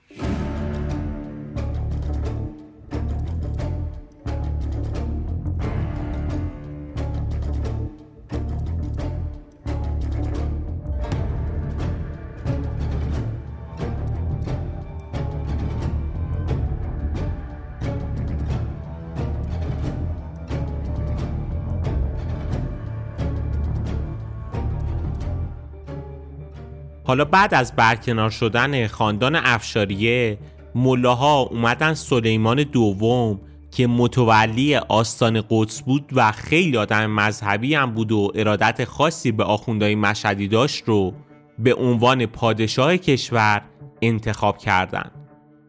حالا 27.11 27.25
بعد 27.25 27.55
از 27.55 27.77
برکنار 27.77 28.31
شدن 28.31 28.87
خاندان 28.87 29.37
افشاریه 29.37 30.39
ملاها 30.75 31.41
اومدن 31.41 31.95
سلیمان 31.95 32.63
دوم 32.63 33.41
که 33.71 33.87
متولی 33.87 34.77
آستان 34.77 35.45
قدس 35.51 35.83
بود 35.83 36.11
و 36.13 36.33
خیلی 36.33 36.77
آدم 36.77 37.07
مذهبی 37.07 37.75
هم 37.75 37.91
بود 37.93 38.13
و 38.13 38.33
ارادت 38.35 38.85
خاصی 38.85 39.33
به 39.33 39.45
آخوندهای 39.45 39.95
مشهدی 39.95 40.49
داشت 40.49 40.85
رو 40.87 41.15
به 41.59 41.75
عنوان 41.75 42.27
پادشاه 42.27 42.97
کشور 42.97 43.63
انتخاب 44.03 44.59
کردند. 44.59 45.11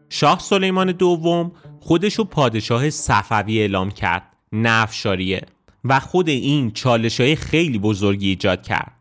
شاه 0.08 0.38
سلیمان 0.38 0.92
دوم 0.92 1.52
خودشو 1.80 2.24
پادشاه 2.24 2.90
صفوی 2.90 3.58
اعلام 3.58 3.90
کرد 3.90 4.22
نه 4.52 4.86
و 5.84 6.00
خود 6.00 6.28
این 6.28 6.70
چالش 6.70 7.20
های 7.20 7.36
خیلی 7.36 7.78
بزرگی 7.78 8.28
ایجاد 8.28 8.62
کرد 8.62 8.92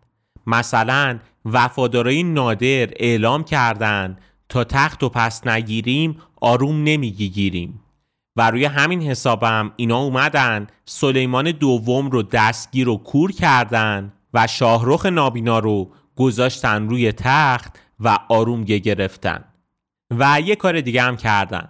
مثلا 0.48 1.19
وفادارای 1.45 2.24
نادر 2.24 2.89
اعلام 2.95 3.43
کردند 3.43 4.21
تا 4.50 4.63
تخت 4.63 5.03
و 5.03 5.10
پس 5.10 5.48
نگیریم 5.48 6.17
آروم 6.41 6.83
نمی‌گیریم. 6.83 7.81
و 8.36 8.51
روی 8.51 8.65
همین 8.65 9.01
حسابم 9.01 9.71
اینا 9.75 9.98
اومدن 9.98 10.67
سلیمان 10.86 11.51
دوم 11.51 12.10
رو 12.10 12.24
دستگیر 12.24 12.89
و 12.89 12.98
کور 12.98 13.31
کردن 13.31 14.13
و 14.33 14.48
شاهرخ 14.48 15.05
نابینا 15.05 15.60
رو 15.60 15.91
گذاشتن 16.15 16.89
روی 16.89 17.12
تخت 17.12 17.79
و 18.00 18.17
آروم 18.29 18.63
گرفتن. 18.63 19.43
و 20.12 20.41
یه 20.45 20.55
کار 20.55 20.81
دیگه 20.81 21.01
هم 21.01 21.17
کردن. 21.17 21.69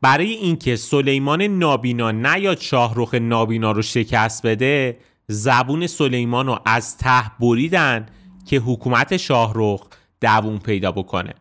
برای 0.00 0.32
اینکه 0.32 0.76
سلیمان 0.76 1.42
نابینا 1.42 2.10
نیاد 2.10 2.60
شاهرخ 2.60 3.14
نابینا 3.14 3.72
رو 3.72 3.82
شکست 3.82 4.46
بده 4.46 4.98
زبون 5.28 5.86
سلیمان 5.86 6.46
رو 6.46 6.58
از 6.64 6.98
ته 6.98 7.22
بریدن 7.40 8.06
که 8.46 8.56
حکومت 8.56 9.16
شاهرخ 9.16 9.86
دووم 10.20 10.58
پیدا 10.58 10.92
بکنه. 10.92 11.34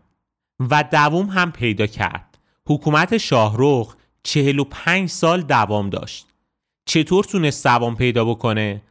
و 0.60 0.84
دووم 0.92 1.26
هم 1.26 1.52
پیدا 1.52 1.88
کرد. 1.88 2.38
حکومت 2.68 3.18
شاهرخ 3.18 3.96
45 4.24 5.10
سال 5.10 5.42
دوام 5.42 5.90
داشت. 5.90 6.28
چطور 6.86 7.24
تونست 7.24 7.64
دوام 7.64 7.96
پیدا 7.96 8.26
بکنه؟ 8.26 8.82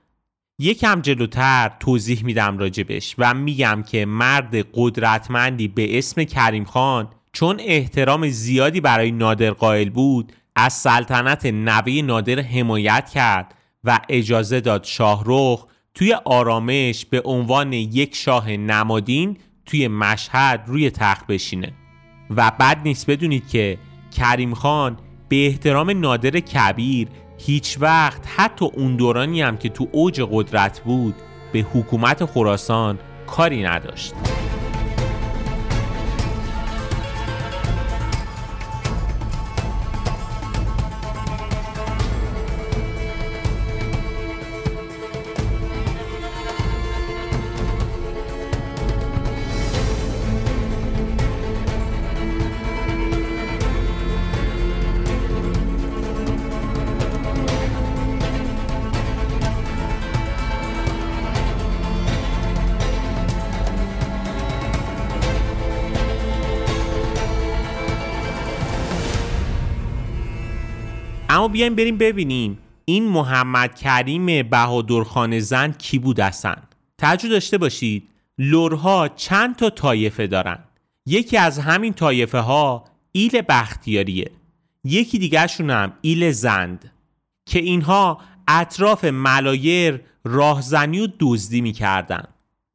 یکم 0.59 1.01
جلوتر 1.01 1.77
توضیح 1.81 2.25
میدم 2.25 2.59
راجبش 2.59 3.15
و 3.19 3.35
میگم 3.35 3.83
که 3.83 4.07
مرد 4.07 4.67
قدرتمندی 4.75 5.69
به 5.69 5.99
اسم 5.99 6.25
کریم 6.25 6.65
خان 6.65 7.09
چون 7.33 7.61
احترام 7.61 8.29
زیادی 8.29 8.81
برای 8.81 9.11
نادر 9.11 9.51
قائل 9.51 9.91
بود 9.91 10.33
از 10.57 10.73
سلطنت 10.73 11.47
نوی 11.47 12.03
نادر 12.03 12.41
حمایت 12.41 13.11
کرد 13.15 13.55
و 13.85 14.01
اجازه 14.09 14.61
داد 14.61 14.85
شاهرخ 14.85 15.67
توی 15.95 16.17
آرامش 16.25 17.07
به 17.07 17.23
عنوان 17.25 17.73
یک 17.73 18.15
شاه 18.15 18.51
نمادین 18.51 19.37
توی 19.67 19.89
مشهد 19.89 20.65
روی 20.67 20.91
تخت 20.91 21.27
بشینه. 21.27 21.73
و 22.31 22.53
بعد 22.59 22.81
نیست 22.85 23.11
بدونید 23.11 23.49
که 23.49 23.79
کریم 24.17 24.55
خان 24.55 24.99
به 25.29 25.47
احترام 25.47 25.91
نادر 25.91 26.41
کبیر 26.41 27.09
هیچ 27.39 27.77
وقت 27.81 28.23
حتی 28.37 28.65
اون 28.65 28.97
دورانی 28.97 29.43
هم 29.43 29.57
که 29.57 29.69
تو 29.69 29.89
اوج 29.93 30.23
قدرت 30.31 30.81
بود 30.81 31.15
به 31.53 31.59
حکومت 31.59 32.25
خراسان 32.25 32.99
کاری 33.27 33.63
نداشت. 33.63 34.15
بیایم 71.55 71.75
بریم 71.75 71.99
ببینیم 71.99 72.59
این 72.85 73.09
محمد 73.09 73.75
کریم 73.75 74.49
بهادرخان 74.49 75.41
زن 75.41 75.73
کی 75.73 75.99
بود 75.99 76.21
اصلا؟ 76.21 76.57
توجه 76.99 77.29
داشته 77.29 77.59
باشید 77.59 78.09
لورها 78.39 79.09
چند 79.09 79.57
تا 79.57 79.71
طایفه 79.71 80.27
دارن. 80.27 80.59
یکی 81.07 81.37
از 81.37 81.59
همین 81.59 81.93
طایفه 81.93 82.39
ها 82.39 82.85
ایل 83.13 83.43
بختیاریه. 83.49 84.31
یکی 84.85 85.19
دیگرشون 85.19 85.71
هم 85.71 85.93
ایل 86.01 86.31
زند. 86.31 86.93
که 87.47 87.59
اینها 87.59 88.21
اطراف 88.49 89.05
ملایر 89.05 90.01
راهزنی 90.25 91.01
و 91.01 91.09
دزدی 91.21 91.61
می‌کردن. 91.61 92.25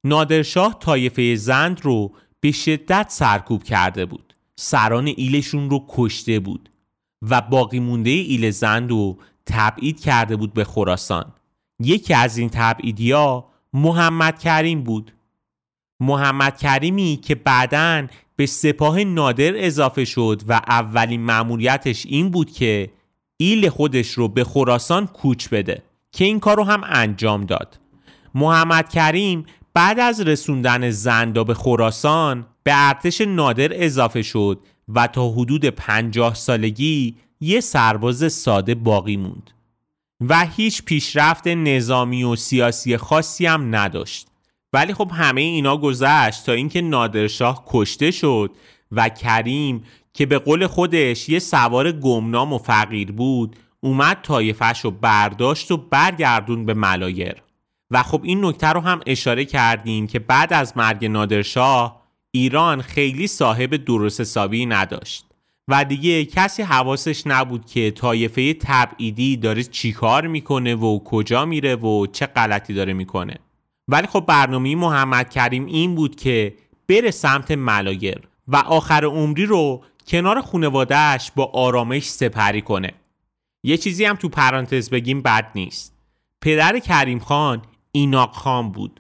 نادرشاه 0.03 0.79
طایفه 0.79 1.35
زند 1.35 1.81
رو 1.83 2.11
به 2.39 2.51
شدت 2.51 3.05
سرکوب 3.09 3.63
کرده 3.63 4.05
بود. 4.05 4.33
سران 4.55 5.07
ایلشون 5.07 5.69
رو 5.69 5.85
کشته 5.89 6.39
بود. 6.39 6.68
و 7.21 7.41
باقی 7.41 7.79
مونده 7.79 8.09
ایل 8.09 8.51
زند 8.51 8.89
رو 8.89 9.17
تبعید 9.45 9.99
کرده 9.99 10.35
بود 10.35 10.53
به 10.53 10.63
خراسان. 10.63 11.33
یکی 11.79 12.13
از 12.13 12.37
این 12.37 12.49
تبعیدیا 12.49 13.45
محمد 13.73 14.39
کریم 14.39 14.83
بود. 14.83 15.11
محمد 15.99 16.57
کریمی 16.57 17.19
که 17.23 17.35
بعدا 17.35 18.07
به 18.35 18.45
سپاه 18.45 19.03
نادر 19.03 19.65
اضافه 19.65 20.05
شد 20.05 20.41
و 20.47 20.53
اولین 20.53 21.21
مأموریتش 21.21 22.05
این 22.05 22.29
بود 22.29 22.51
که 22.51 22.91
ایل 23.37 23.69
خودش 23.69 24.11
رو 24.11 24.27
به 24.27 24.43
خراسان 24.43 25.07
کوچ 25.07 25.47
بده 25.49 25.83
که 26.11 26.25
این 26.25 26.39
کار 26.39 26.57
رو 26.57 26.63
هم 26.63 26.81
انجام 26.85 27.45
داد. 27.45 27.79
محمد 28.35 28.89
کریم 28.89 29.45
بعد 29.73 29.99
از 29.99 30.21
رسوندن 30.21 30.89
زندا 30.89 31.43
به 31.43 31.53
خراسان 31.53 32.45
به 32.63 32.71
ارتش 32.75 33.21
نادر 33.21 33.69
اضافه 33.73 34.21
شد 34.21 34.59
و 34.95 35.07
تا 35.07 35.29
حدود 35.29 35.65
پنجاه 35.65 36.35
سالگی 36.35 37.15
یه 37.39 37.59
سرباز 37.59 38.33
ساده 38.33 38.75
باقی 38.75 39.17
موند 39.17 39.51
و 40.21 40.45
هیچ 40.45 40.83
پیشرفت 40.83 41.47
نظامی 41.47 42.23
و 42.23 42.35
سیاسی 42.35 42.97
خاصی 42.97 43.45
هم 43.45 43.75
نداشت. 43.75 44.27
ولی 44.73 44.93
خب 44.93 45.11
همه 45.13 45.41
اینا 45.41 45.77
گذشت 45.77 46.45
تا 46.45 46.51
اینکه 46.51 46.81
نادرشاه 46.81 47.63
کشته 47.67 48.11
شد 48.11 48.51
و 48.91 49.09
کریم 49.09 49.83
که 50.13 50.25
به 50.25 50.39
قول 50.39 50.67
خودش 50.67 51.29
یه 51.29 51.39
سوار 51.39 51.91
گمنام 51.91 52.53
و 52.53 52.57
فقیر 52.57 53.11
بود 53.11 53.55
اومد 53.81 54.19
تایفش 54.23 54.79
رو 54.79 54.91
برداشت 54.91 55.71
و 55.71 55.77
برگردون 55.77 56.65
به 56.65 56.73
ملایر. 56.73 57.35
و 57.91 58.03
خب 58.03 58.21
این 58.23 58.45
نکته 58.45 58.67
رو 58.67 58.81
هم 58.81 58.99
اشاره 59.05 59.45
کردیم 59.45 60.07
که 60.07 60.19
بعد 60.19 60.53
از 60.53 60.77
مرگ 60.77 61.05
نادرشاه 61.05 61.98
ایران 62.31 62.81
خیلی 62.81 63.27
صاحب 63.27 63.75
درست 63.75 64.21
حسابی 64.21 64.65
نداشت. 64.65 65.25
و 65.67 65.85
دیگه 65.85 66.25
کسی 66.25 66.63
حواسش 66.63 67.23
نبود 67.25 67.65
که 67.65 67.91
طایفه 67.91 68.53
تبعیدی 68.53 69.37
داره 69.37 69.63
چیکار 69.63 70.27
می‌کنه 70.27 70.75
و 70.75 70.99
کجا 70.99 71.45
میره 71.45 71.75
و 71.75 72.07
چه 72.07 72.25
غلطی 72.25 72.73
داره 72.73 72.93
می‌کنه. 72.93 73.35
ولی 73.87 74.07
خب 74.07 74.25
برنامه 74.27 74.75
محمد 74.75 75.29
کریم 75.29 75.65
این 75.65 75.95
بود 75.95 76.15
که 76.15 76.55
بره 76.87 77.11
سمت 77.11 77.51
ملایر 77.51 78.19
و 78.47 78.55
آخر 78.55 79.05
عمری 79.05 79.45
رو 79.45 79.83
کنار 80.07 80.41
خونوادهش 80.41 81.31
با 81.35 81.45
آرامش 81.45 82.09
سپری 82.09 82.61
کنه. 82.61 82.93
یه 83.63 83.77
چیزی 83.77 84.05
هم 84.05 84.15
تو 84.15 84.29
پرانتز 84.29 84.89
بگیم 84.89 85.21
بد 85.21 85.51
نیست. 85.55 85.93
پدر 86.41 86.79
کریم 86.79 87.19
خان 87.19 87.61
ایناق 87.91 88.31
خان 88.33 88.71
بود. 88.71 88.99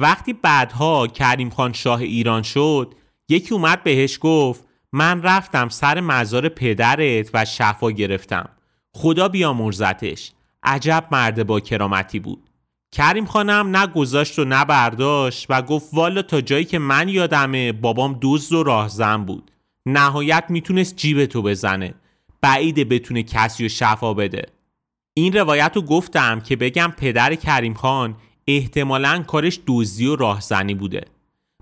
وقتی 0.00 0.32
بعدها 0.32 1.06
کریم 1.06 1.50
خان 1.50 1.72
شاه 1.72 2.00
ایران 2.00 2.42
شد 2.42 2.94
یکی 3.28 3.54
اومد 3.54 3.82
بهش 3.82 4.18
گفت 4.20 4.64
من 4.92 5.22
رفتم 5.22 5.68
سر 5.68 6.00
مزار 6.00 6.48
پدرت 6.48 7.30
و 7.34 7.44
شفا 7.44 7.90
گرفتم. 7.90 8.48
خدا 8.94 9.28
بیامرزتش. 9.28 10.32
عجب 10.62 11.06
مرد 11.10 11.46
با 11.46 11.60
کرامتی 11.60 12.18
بود. 12.18 12.50
کریم 12.92 13.24
خانم 13.26 13.76
نه 13.76 13.86
گذاشت 13.86 14.38
و 14.38 14.44
نه 14.44 14.64
برداشت 14.64 15.46
و 15.48 15.62
گفت 15.62 15.88
والا 15.92 16.22
تا 16.22 16.40
جایی 16.40 16.64
که 16.64 16.78
من 16.78 17.08
یادمه 17.08 17.72
بابام 17.72 18.12
دوز 18.12 18.52
و 18.52 18.62
راهزن 18.62 19.24
بود. 19.24 19.50
نهایت 19.86 20.44
می‌تونست 20.48 20.96
جیب 20.96 21.26
تو 21.26 21.42
بزنه. 21.42 21.94
بعیده 22.40 22.84
بتونه 22.84 23.22
کسی 23.22 23.66
و 23.66 23.68
شفا 23.68 24.14
بده. 24.14 24.46
این 25.14 25.32
روایت 25.32 25.72
رو 25.74 25.82
گفتم 25.82 26.40
که 26.40 26.56
بگم 26.56 26.94
پدر 26.96 27.34
کریم 27.34 27.74
خان 27.74 28.16
احتمالا 28.48 29.24
کارش 29.26 29.60
دوزی 29.66 30.06
و 30.06 30.16
راهزنی 30.16 30.74
بوده. 30.74 31.04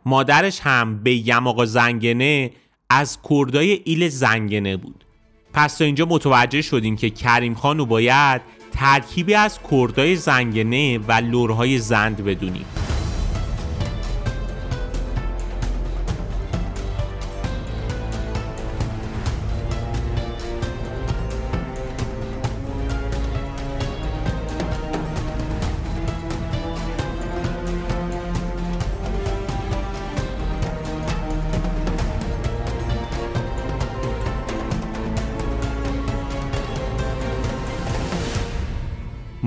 مادرش 0.04 0.60
هم 0.60 1.02
به 1.02 1.28
یماقا 1.28 1.64
زنگنه 1.64 2.50
از 2.90 3.18
کردای 3.30 3.80
ایل 3.84 4.08
زنگنه 4.08 4.76
بود. 4.76 5.04
پس 5.52 5.76
تا 5.76 5.84
اینجا 5.84 6.06
متوجه 6.06 6.62
شدیم 6.62 6.96
که 6.96 7.10
کریم 7.10 7.54
خان 7.54 7.78
رو 7.78 7.86
باید 7.86 8.42
ترکیبی 8.72 9.34
از 9.34 9.58
کردای 9.70 10.16
زنگنه 10.16 10.98
و 10.98 11.12
لورهای 11.12 11.78
زند 11.78 12.24
بدونیم. 12.24 12.66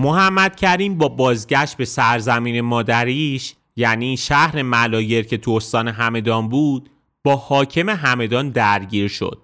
محمد 0.09 0.55
کریم 0.55 0.97
با 0.97 1.07
بازگشت 1.07 1.77
به 1.77 1.85
سرزمین 1.85 2.61
مادریش 2.61 3.55
یعنی 3.75 4.17
شهر 4.17 4.61
ملایر 4.61 5.25
که 5.25 5.37
تو 5.37 5.51
استان 5.51 5.87
همدان 5.87 6.49
بود 6.49 6.89
با 7.23 7.35
حاکم 7.35 7.89
همدان 7.89 8.49
درگیر 8.49 9.07
شد. 9.07 9.41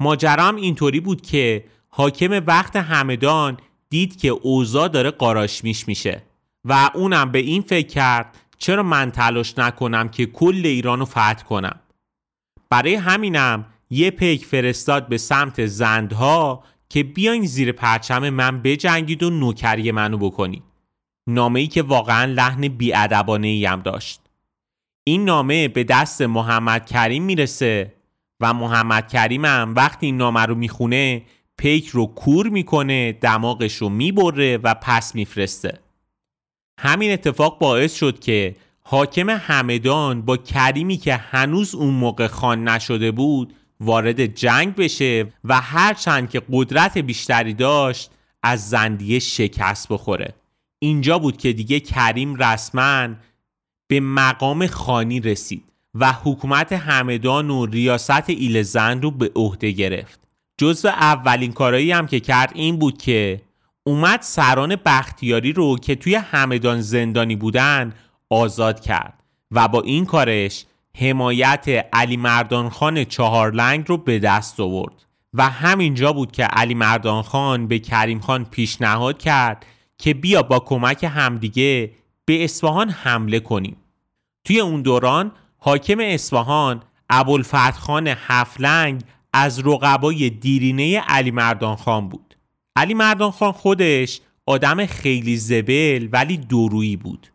ماجرام 0.00 0.56
اینطوری 0.56 1.00
بود 1.00 1.22
که 1.22 1.64
حاکم 1.88 2.42
وقت 2.46 2.76
همدان 2.76 3.56
دید 3.90 4.16
که 4.16 4.28
اوضاع 4.28 4.88
داره 4.88 5.10
قاراشمیش 5.10 5.88
میشه 5.88 6.22
و 6.64 6.90
اونم 6.94 7.32
به 7.32 7.38
این 7.38 7.62
فکر 7.62 7.88
کرد 7.88 8.38
چرا 8.58 8.82
من 8.82 9.10
تلاش 9.10 9.58
نکنم 9.58 10.08
که 10.08 10.26
کل 10.26 10.62
ایران 10.64 10.98
رو 10.98 11.04
فتح 11.04 11.42
کنم؟ 11.42 11.80
برای 12.70 12.94
همینم 12.94 13.66
یه 13.90 14.10
پیک 14.10 14.44
فرستاد 14.44 15.08
به 15.08 15.18
سمت 15.18 15.66
زندها 15.66 16.64
که 16.88 17.02
بیاین 17.02 17.46
زیر 17.46 17.72
پرچم 17.72 18.30
من 18.30 18.62
بجنگید 18.62 19.22
و 19.22 19.30
نوکری 19.30 19.92
منو 19.92 20.18
بکنید. 20.18 20.62
نامه 21.26 21.60
ای 21.60 21.66
که 21.66 21.82
واقعا 21.82 22.24
لحن 22.24 22.68
بیادبانه 22.68 23.46
ای 23.46 23.66
هم 23.66 23.82
داشت. 23.82 24.20
این 25.04 25.24
نامه 25.24 25.68
به 25.68 25.84
دست 25.84 26.22
محمد 26.22 26.86
کریم 26.86 27.22
می‌رسه 27.22 27.94
و 28.40 28.54
محمد 28.54 29.08
کریم 29.08 29.44
هم 29.44 29.74
وقتی 29.76 30.06
این 30.06 30.16
نامه 30.16 30.40
رو 30.40 30.54
می‌خونه 30.54 31.22
پیک 31.58 31.88
رو 31.88 32.06
کور 32.06 32.48
می‌کنه 32.48 33.12
دماغش 33.12 33.74
رو 33.74 33.88
می‌بره 33.88 34.56
و 34.56 34.74
پس 34.74 35.14
میفرسته. 35.14 35.78
همین 36.78 37.12
اتفاق 37.12 37.58
باعث 37.58 37.94
شد 37.94 38.20
که 38.20 38.56
حاکم 38.82 39.30
همدان 39.30 40.22
با 40.22 40.36
کریمی 40.36 40.96
که 40.96 41.16
هنوز 41.16 41.74
اون 41.74 41.94
موقع 41.94 42.26
خان 42.26 42.68
نشده 42.68 43.10
بود 43.10 43.54
وارد 43.84 44.26
جنگ 44.26 44.74
بشه 44.74 45.26
و 45.44 45.60
هرچند 45.60 46.30
که 46.30 46.42
قدرت 46.52 46.98
بیشتری 46.98 47.54
داشت 47.54 48.10
از 48.42 48.68
زندیه 48.68 49.18
شکست 49.18 49.88
بخوره. 49.88 50.34
اینجا 50.78 51.18
بود 51.18 51.36
که 51.36 51.52
دیگه 51.52 51.80
کریم 51.80 52.34
رسما 52.34 53.08
به 53.88 54.00
مقام 54.00 54.66
خانی 54.66 55.20
رسید 55.20 55.64
و 55.94 56.12
حکومت 56.12 56.72
همدان 56.72 57.50
و 57.50 57.66
ریاست 57.66 58.30
ایل 58.30 58.62
زند 58.62 59.02
رو 59.02 59.10
به 59.10 59.30
عهده 59.36 59.70
گرفت. 59.70 60.20
جزو 60.58 60.88
اولین 60.88 61.52
کارایی 61.52 61.92
هم 61.92 62.06
که 62.06 62.20
کرد 62.20 62.52
این 62.54 62.76
بود 62.76 63.02
که 63.02 63.40
اومد 63.84 64.20
سران 64.22 64.76
بختیاری 64.76 65.52
رو 65.52 65.78
که 65.78 65.94
توی 65.94 66.14
همدان 66.14 66.80
زندانی 66.80 67.36
بودن 67.36 67.94
آزاد 68.30 68.80
کرد 68.80 69.22
و 69.50 69.68
با 69.68 69.80
این 69.80 70.04
کارش 70.04 70.64
حمایت 70.98 71.88
علی 71.92 72.16
مردان 72.16 72.68
خان 72.68 73.04
چهارلنگ 73.04 73.84
رو 73.88 73.96
به 73.96 74.18
دست 74.18 74.60
آورد 74.60 75.04
و 75.34 75.48
همینجا 75.48 76.12
بود 76.12 76.32
که 76.32 76.44
علی 76.44 76.74
مردان 76.74 77.22
خان 77.22 77.66
به 77.68 77.78
کریم 77.78 78.20
خان 78.20 78.44
پیشنهاد 78.44 79.18
کرد 79.18 79.66
که 79.98 80.14
بیا 80.14 80.42
با 80.42 80.60
کمک 80.60 81.04
همدیگه 81.04 81.90
به 82.24 82.44
اصفهان 82.44 82.90
حمله 82.90 83.40
کنیم. 83.40 83.76
توی 84.44 84.60
اون 84.60 84.82
دوران 84.82 85.32
حاکم 85.58 86.00
اصفهان 86.00 86.82
ابوالفتح 87.10 87.70
خان 87.70 88.06
هفلنگ 88.06 89.00
از 89.32 89.66
رقبای 89.66 90.30
دیرینه 90.30 91.00
علی 91.00 91.30
مردان 91.30 91.76
خان 91.76 92.08
بود. 92.08 92.36
علی 92.76 92.94
مردان 92.94 93.30
خان 93.30 93.52
خودش 93.52 94.20
آدم 94.46 94.86
خیلی 94.86 95.36
زبل 95.36 96.08
ولی 96.12 96.36
دورویی 96.36 96.96
بود. 96.96 97.33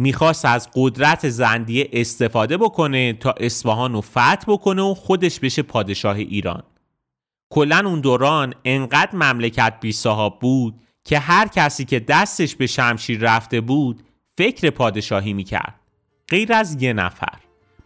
می‌خواست 0.00 0.44
از 0.44 0.68
قدرت 0.74 1.28
زندیه 1.28 1.88
استفاده 1.92 2.56
بکنه 2.56 3.12
تا 3.12 3.34
اصفهان 3.40 3.92
رو 3.92 4.00
فتح 4.00 4.44
بکنه 4.46 4.82
و 4.82 4.94
خودش 4.94 5.40
بشه 5.40 5.62
پادشاه 5.62 6.16
ایران. 6.16 6.62
کلا 7.50 7.82
اون 7.86 8.00
دوران 8.00 8.54
انقدر 8.64 9.16
مملکت 9.16 9.74
بی 9.80 9.92
صاحب 9.92 10.38
بود 10.40 10.74
که 11.04 11.18
هر 11.18 11.48
کسی 11.48 11.84
که 11.84 12.00
دستش 12.00 12.56
به 12.56 12.66
شمشیر 12.66 13.20
رفته 13.20 13.60
بود 13.60 14.02
فکر 14.38 14.70
پادشاهی 14.70 15.32
می‌کرد. 15.32 15.74
غیر 16.28 16.52
از 16.52 16.82
یه 16.82 16.92
نفر 16.92 17.38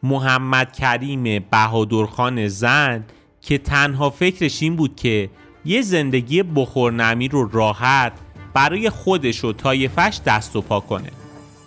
محمد 0.03 0.73
کریم 0.73 1.47
بهادرخان 1.51 2.49
زند 2.49 3.13
که 3.41 3.59
تنها 3.59 4.11
فکرش 4.11 4.63
این 4.63 4.77
بود 4.77 4.97
که 4.97 5.31
یه 5.65 5.83
زندگی 5.83 6.43
بخورنمی 6.43 7.29
رو 7.29 7.49
راحت 7.53 8.13
برای 8.55 8.91
خودش 8.91 9.45
و 9.45 9.53
تایفش 9.53 10.21
دست 10.27 10.57
و 10.57 10.61
پا 10.61 10.81
کنه. 10.81 11.24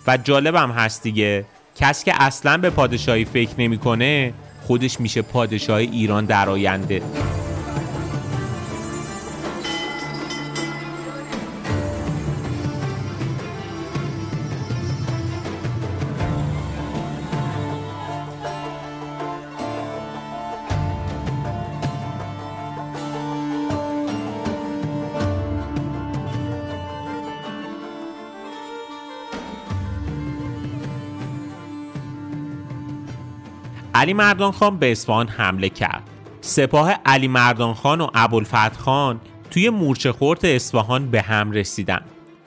و 0.08 0.16
جالبم 0.16 0.70
هست 0.70 1.02
دیگه. 1.02 1.44
کسی 1.76 2.04
که 2.04 2.22
اصلا 2.22 2.58
به 2.58 2.70
پادشاهی 2.70 3.24
فکر 3.24 3.54
نمی‌کنه 3.58 4.32
خودش 4.62 5.00
میشه 5.00 5.22
پادشاه 5.22 5.76
ایران 5.76 6.24
در 6.24 6.48
آینده. 6.48 7.02
علی 34.08 34.14
مردان 34.14 34.52
خان 34.52 34.78
به 34.78 34.92
اصفهان 34.92 35.28
حمله 35.28 35.68
کرد. 35.68 36.02
سپاه 36.40 36.92
علی 37.06 37.28
مردان 37.28 37.74
خان 37.74 38.00
و 38.00 38.08
ابوالفتح 38.14 38.78
خان 38.78 39.20
توی 39.50 39.70
مورچه 39.70 40.12
خورت 40.12 40.44
اصفهان 40.44 41.10
به 41.10 41.22
هم 41.22 41.50
رسیدن 41.50 42.00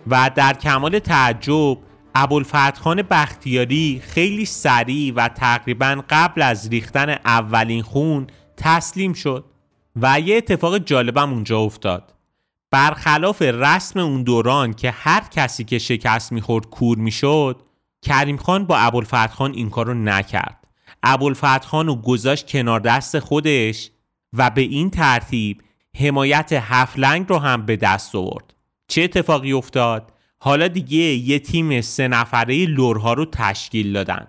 و 0.07 0.31
در 0.35 0.53
کمال 0.53 0.99
تعجب 0.99 1.77
ابوالفتح 2.15 2.71
خان 2.71 3.01
بختیاری 3.01 4.01
خیلی 4.05 4.45
سریع 4.45 5.13
و 5.15 5.27
تقریبا 5.27 6.03
قبل 6.09 6.41
از 6.41 6.69
ریختن 6.69 7.09
اولین 7.09 7.83
خون 7.83 8.27
تسلیم 8.57 9.13
شد 9.13 9.45
و 9.95 10.19
یه 10.19 10.37
اتفاق 10.37 10.77
جالبم 10.77 11.33
اونجا 11.33 11.59
افتاد. 11.59 12.13
برخلاف 12.71 13.41
رسم 13.41 13.99
اون 13.99 14.23
دوران 14.23 14.73
که 14.73 14.91
هر 14.91 15.23
کسی 15.31 15.63
که 15.63 15.79
شکست 15.79 16.31
می‌خورد 16.31 16.65
کور 16.65 16.97
می‌شد 16.97 17.61
کریم 18.01 18.37
خان 18.37 18.65
با 18.65 18.77
ابوالفتح 18.77 19.27
خان 19.27 19.53
این 19.53 19.69
کار 19.69 19.85
رو 19.85 19.93
نکرد. 19.93 20.60
ابوالفتح 21.03 21.67
خان 21.67 21.87
رو 21.87 21.95
گذاشت 21.95 22.47
کنار 22.47 22.79
دست 22.79 23.19
خودش 23.19 23.91
و 24.33 24.49
به 24.49 24.61
این 24.61 24.89
ترتیب 24.89 25.61
حمایت 25.99 26.53
هفلنگ 26.53 27.25
رو 27.29 27.37
هم 27.37 27.65
به 27.65 27.75
دست 27.75 28.15
آورد. 28.15 28.53
چه 28.87 29.01
اتفاقی 29.01 29.53
افتاد؟ 29.53 30.13
حالا 30.37 30.67
دیگه 30.67 30.97
یه 30.97 31.39
تیم 31.39 31.81
سه 31.81 32.07
نفره 32.07 32.65
لورها 32.65 33.13
رو 33.13 33.25
تشکیل 33.25 33.93
دادن. 33.93 34.27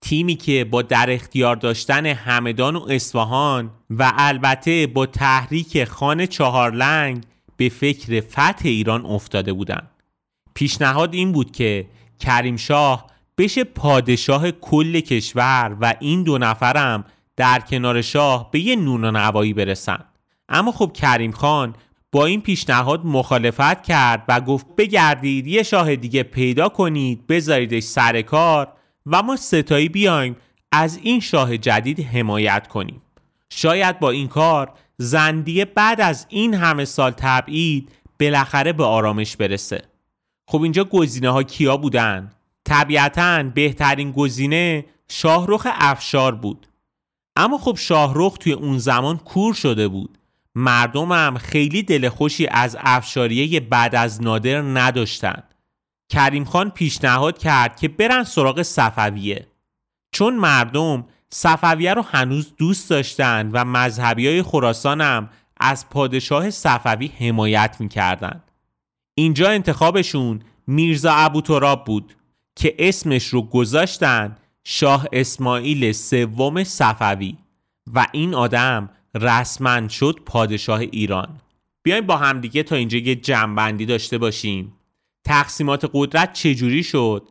تیمی 0.00 0.34
که 0.34 0.64
با 0.64 0.82
در 0.82 1.10
اختیار 1.10 1.56
داشتن 1.56 2.06
همدان 2.06 2.76
و 2.76 2.86
اصفهان 2.90 3.70
و 3.90 4.12
البته 4.16 4.86
با 4.86 5.06
تحریک 5.06 5.84
خان 5.84 6.26
چهارلنگ 6.26 7.24
به 7.56 7.68
فکر 7.68 8.20
فتح 8.20 8.62
ایران 8.64 9.06
افتاده 9.06 9.52
بودند. 9.52 9.90
پیشنهاد 10.54 11.14
این 11.14 11.32
بود 11.32 11.52
که 11.52 11.86
کریم 12.18 12.56
شاه 12.56 13.06
بشه 13.38 13.64
پادشاه 13.64 14.50
کل 14.50 15.00
کشور 15.00 15.76
و 15.80 15.94
این 16.00 16.22
دو 16.22 16.38
نفرم 16.38 17.04
در 17.36 17.60
کنار 17.60 18.02
شاه 18.02 18.50
به 18.50 18.60
یه 18.60 18.76
نون 18.76 19.04
و 19.04 19.10
نوایی 19.10 19.52
برسن. 19.54 20.04
اما 20.48 20.72
خب 20.72 20.92
کریم 20.94 21.32
خان 21.32 21.74
با 22.12 22.26
این 22.26 22.40
پیشنهاد 22.40 23.06
مخالفت 23.06 23.82
کرد 23.82 24.24
و 24.28 24.40
گفت 24.40 24.66
بگردید 24.76 25.46
یه 25.46 25.62
شاه 25.62 25.96
دیگه 25.96 26.22
پیدا 26.22 26.68
کنید 26.68 27.26
بذاریدش 27.26 27.82
سر 27.82 28.22
کار 28.22 28.72
و 29.06 29.22
ما 29.22 29.36
ستایی 29.36 29.88
بیایم 29.88 30.36
از 30.72 30.98
این 31.02 31.20
شاه 31.20 31.56
جدید 31.56 32.00
حمایت 32.00 32.68
کنیم. 32.68 33.02
شاید 33.50 33.98
با 33.98 34.10
این 34.10 34.28
کار 34.28 34.72
زندیه 34.96 35.64
بعد 35.64 36.00
از 36.00 36.26
این 36.28 36.54
همه 36.54 36.84
سال 36.84 37.10
تبعید 37.10 37.92
بالاخره 38.20 38.72
به 38.72 38.84
آرامش 38.84 39.36
برسه. 39.36 39.82
خب 40.48 40.62
اینجا 40.62 40.84
گزینه 40.84 41.30
ها 41.30 41.42
کیا 41.42 41.76
بودن؟ 41.76 42.30
طبیعتا 42.64 43.42
بهترین 43.42 44.12
گزینه 44.12 44.84
شاهرخ 45.08 45.66
افشار 45.70 46.34
بود. 46.34 46.66
اما 47.36 47.58
خب 47.58 47.76
شاهرخ 47.76 48.36
توی 48.40 48.52
اون 48.52 48.78
زمان 48.78 49.18
کور 49.18 49.54
شده 49.54 49.88
بود. 49.88 50.18
مردمم 50.54 51.38
خیلی 51.38 51.82
دل 51.82 52.08
خوشی 52.08 52.46
از 52.46 52.76
افشاریه 52.80 53.60
بعد 53.60 53.94
از 53.94 54.22
نادر 54.22 54.62
نداشتن. 54.62 55.42
کریم 56.12 56.44
خان 56.44 56.70
پیشنهاد 56.70 57.38
کرد 57.38 57.80
که 57.80 57.88
برن 57.88 58.24
سراغ 58.24 58.62
صفویه. 58.62 59.46
چون 60.12 60.36
مردم 60.36 61.04
صفویه 61.30 61.94
رو 61.94 62.02
هنوز 62.02 62.52
دوست 62.56 62.90
داشتن 62.90 63.50
و 63.52 63.64
مذهبی 63.64 64.26
های 64.26 64.42
خراسان 64.42 65.00
هم 65.00 65.30
از 65.60 65.90
پادشاه 65.90 66.50
صفوی 66.50 67.06
حمایت 67.06 67.76
می‌کردن. 67.80 68.42
اینجا 69.14 69.50
انتخابشون 69.50 70.42
میرزا 70.66 71.12
ابو 71.12 71.40
تراب 71.40 71.84
بود. 71.84 72.16
که 72.56 72.74
اسمش 72.78 73.26
رو 73.26 73.42
گذاشتن 73.42 74.36
شاه 74.64 75.06
اسماعیل 75.12 75.92
سوم 75.92 76.64
صفوی 76.64 77.38
و 77.94 78.06
این 78.12 78.34
آدم 78.34 78.90
رسما 79.14 79.88
شد 79.88 80.20
پادشاه 80.26 80.80
ایران. 80.80 81.40
بیایم 81.82 82.06
با 82.06 82.16
همدیگه 82.16 82.62
تا 82.62 82.76
اینجا 82.76 82.98
یه 82.98 83.14
جمعبندی 83.14 83.86
داشته 83.86 84.18
باشیم. 84.18 84.72
تقسیمات 85.24 85.90
قدرت 85.92 86.32
چجوری 86.32 86.82
شد؟ 86.82 87.28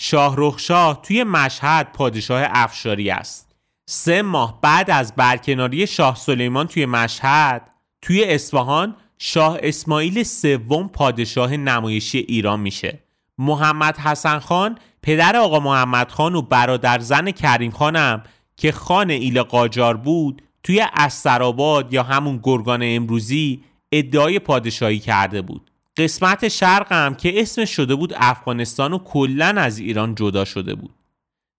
شاه 0.00 1.02
توی 1.02 1.24
مشهد 1.24 1.92
پادشاه 1.92 2.42
افشاری 2.46 3.10
است. 3.10 3.54
سه 3.86 4.22
ماه 4.22 4.60
بعد 4.60 4.90
از 4.90 5.14
برکناری 5.14 5.86
شاه 5.86 6.16
سلیمان 6.16 6.66
توی 6.66 6.86
مشهد 6.86 7.70
توی 8.02 8.24
اصفهان 8.24 8.96
شاه 9.18 9.58
اسماعیل 9.62 10.22
سوم 10.22 10.88
پادشاه 10.88 11.56
نمایشی 11.56 12.18
ایران 12.18 12.60
میشه. 12.60 13.03
محمد 13.38 13.98
حسن 13.98 14.38
خان 14.38 14.78
پدر 15.02 15.36
آقا 15.36 15.60
محمد 15.60 16.10
خان 16.10 16.34
و 16.34 16.42
برادر 16.42 16.98
زن 16.98 17.30
کریم 17.30 17.70
خانم 17.70 18.22
که 18.56 18.72
خان 18.72 19.10
ایل 19.10 19.42
قاجار 19.42 19.96
بود 19.96 20.42
توی 20.62 20.84
استراباد 20.94 21.92
یا 21.92 22.02
همون 22.02 22.40
گرگان 22.42 22.80
امروزی 22.82 23.64
ادعای 23.92 24.38
پادشاهی 24.38 24.98
کرده 24.98 25.42
بود. 25.42 25.70
قسمت 25.96 26.48
شرق 26.48 26.92
هم 26.92 27.14
که 27.14 27.40
اسمش 27.40 27.70
شده 27.70 27.94
بود 27.94 28.12
افغانستان 28.16 28.92
و 28.92 28.98
کلا 28.98 29.46
از 29.46 29.78
ایران 29.78 30.14
جدا 30.14 30.44
شده 30.44 30.74
بود. 30.74 30.94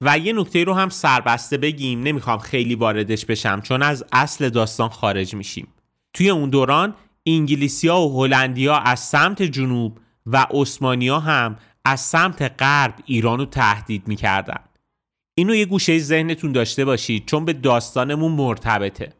و 0.01 0.17
یه 0.17 0.33
نکته 0.33 0.63
رو 0.63 0.73
هم 0.73 0.89
سربسته 0.89 1.57
بگیم 1.57 2.03
نمی‌خوام 2.03 2.39
خیلی 2.39 2.75
واردش 2.75 3.25
بشم 3.25 3.61
چون 3.61 3.81
از 3.81 4.05
اصل 4.11 4.49
داستان 4.49 4.89
خارج 4.89 5.35
میشیم. 5.35 5.67
توی 6.13 6.29
اون 6.29 6.49
دوران 6.49 6.93
انگلیسیا 7.25 7.99
و 7.99 8.23
هلندیا 8.23 8.77
از 8.77 8.99
سمت 8.99 9.41
جنوب 9.41 9.97
و 10.25 10.47
عثمانیا 10.51 11.19
هم 11.19 11.55
از 11.85 12.01
سمت 12.01 12.51
غرب 12.59 12.95
ایران 13.05 13.39
رو 13.39 13.45
تهدید 13.45 14.07
می‌کردن. 14.07 14.59
اینو 15.37 15.55
یه 15.55 15.65
گوشه 15.65 15.99
ذهنتون 15.99 16.51
داشته 16.51 16.85
باشید 16.85 17.25
چون 17.25 17.45
به 17.45 17.53
داستانمون 17.53 18.31
مرتبطه. 18.31 19.13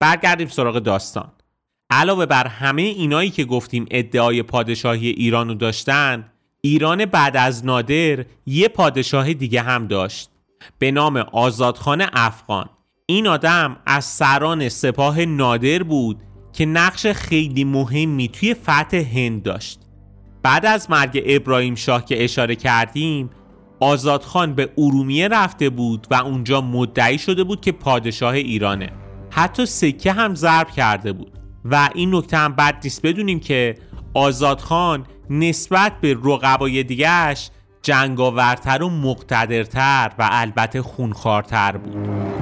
برگردیم 0.00 0.48
سراغ 0.48 0.78
داستان. 0.78 1.32
علاوه 1.90 2.26
بر 2.26 2.46
همه 2.46 2.82
اینایی 2.82 3.30
که 3.30 3.44
گفتیم 3.44 3.86
ادعای 3.90 4.42
پادشاهی 4.42 5.08
ایران 5.08 5.48
رو 5.48 5.54
داشتن 5.54 6.32
ایران 6.60 7.04
بعد 7.04 7.36
از 7.36 7.64
نادر 7.64 8.24
یه 8.46 8.68
پادشاه 8.68 9.32
دیگه 9.32 9.62
هم 9.62 9.86
داشت. 9.86 10.30
به 10.78 10.90
نام 10.90 11.16
آزادخان 11.16 12.06
افغان. 12.12 12.70
این 13.06 13.26
آدم 13.26 13.76
از 13.86 14.04
سران 14.04 14.68
سپاه 14.68 15.24
نادر 15.24 15.82
بود 15.82 16.22
که 16.52 16.66
نقش 16.66 17.06
خیلی 17.06 17.64
مهمی 17.64 18.28
توی 18.28 18.54
فتح 18.54 18.96
هند 18.96 19.42
داشت. 19.42 19.80
بعد 20.42 20.66
از 20.66 20.90
مرگ 20.90 21.22
ابراهیم 21.26 21.74
شاه 21.74 22.04
که 22.04 22.24
اشاره 22.24 22.56
کردیم 22.56 23.30
آزادخان 23.80 24.54
به 24.54 24.70
ارومیه 24.78 25.28
رفته 25.28 25.70
بود 25.70 26.06
و 26.10 26.14
اونجا 26.14 26.60
مدعی 26.60 27.18
شده 27.18 27.44
بود 27.44 27.60
که 27.60 27.72
پادشاه 27.72 28.34
ایرانه. 28.34 28.90
حتی 29.30 29.66
سکه 29.66 30.12
هم 30.12 30.34
ضرب 30.34 30.70
کرده 30.70 31.12
بود. 31.12 31.32
و 31.64 31.90
این 31.94 32.14
نکته 32.14 32.36
هم 32.36 32.52
بد 32.52 32.80
نیست. 32.84 33.02
بدونیم 33.02 33.40
که 33.40 33.74
آزادخان 34.14 35.06
نسبت 35.30 35.92
به 36.00 36.16
رقبای 36.24 36.82
دیگهش 36.82 37.50
جنگاورتر 37.82 38.82
و 38.82 38.88
مقتدرتر 38.88 40.12
و 40.18 40.28
البته 40.32 40.82
خونخوارتر 40.82 41.76
بود. 41.76 42.39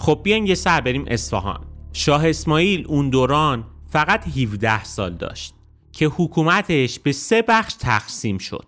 خب 0.00 0.20
بیاین 0.22 0.46
یه 0.46 0.54
سر 0.54 0.80
بریم 0.80 1.04
اصفهان. 1.08 1.60
شاه 1.92 2.28
اسماعیل 2.28 2.86
اون 2.88 3.10
دوران 3.10 3.64
فقط 3.90 4.28
17 4.38 4.84
سال 4.84 5.14
داشت 5.14 5.54
که 5.92 6.06
حکومتش 6.06 6.98
به 6.98 7.12
سه 7.12 7.42
بخش 7.42 7.74
تقسیم 7.74 8.38
شد. 8.38 8.66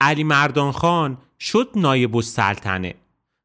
علی 0.00 0.24
مردان 0.24 0.72
خان 0.72 1.18
شد 1.40 1.68
نایب 1.76 2.16
السلطنه 2.16 2.94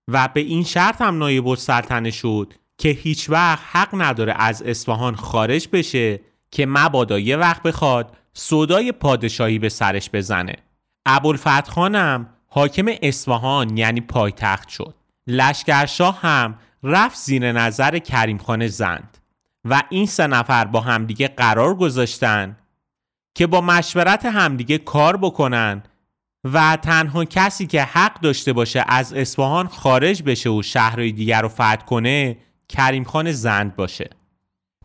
و 0.07 0.29
به 0.33 0.39
این 0.39 0.63
شرط 0.63 1.01
هم 1.01 1.17
نایب 1.17 1.47
السلطنه 1.47 2.11
شد 2.11 2.53
که 2.77 2.89
هیچ 2.89 3.29
وقت 3.29 3.63
حق 3.71 3.89
نداره 3.93 4.33
از 4.37 4.63
اصفهان 4.63 5.15
خارج 5.15 5.67
بشه 5.73 6.19
که 6.51 6.65
مبادا 6.65 7.19
یه 7.19 7.37
وقت 7.37 7.63
بخواد 7.63 8.17
صدای 8.33 8.91
پادشاهی 8.91 9.59
به 9.59 9.69
سرش 9.69 10.09
بزنه. 10.13 10.55
ابوالفتح 11.05 11.71
خانم 11.71 12.29
حاکم 12.47 12.85
اصفهان 13.01 13.77
یعنی 13.77 14.01
پایتخت 14.01 14.69
شد. 14.69 14.93
لشکرشاه 15.27 16.19
هم 16.21 16.55
رفت 16.87 17.17
زیر 17.17 17.51
نظر 17.51 17.99
کریم 17.99 18.37
خان 18.37 18.67
زند 18.67 19.17
و 19.65 19.83
این 19.89 20.05
سه 20.05 20.27
نفر 20.27 20.65
با 20.65 20.81
همدیگه 20.81 21.27
قرار 21.27 21.75
گذاشتن 21.75 22.57
که 23.35 23.47
با 23.47 23.61
مشورت 23.61 24.25
همدیگه 24.25 24.77
کار 24.77 25.17
بکنن 25.17 25.83
و 26.43 26.77
تنها 26.81 27.25
کسی 27.25 27.67
که 27.67 27.83
حق 27.83 28.21
داشته 28.21 28.53
باشه 28.53 28.83
از 28.87 29.13
اصفهان 29.13 29.67
خارج 29.67 30.23
بشه 30.23 30.49
و 30.49 30.61
شهرهای 30.61 31.11
دیگر 31.11 31.41
رو 31.41 31.49
فتح 31.49 31.75
کنه 31.75 32.37
کریم 32.69 33.03
خان 33.03 33.31
زند 33.31 33.75
باشه. 33.75 34.09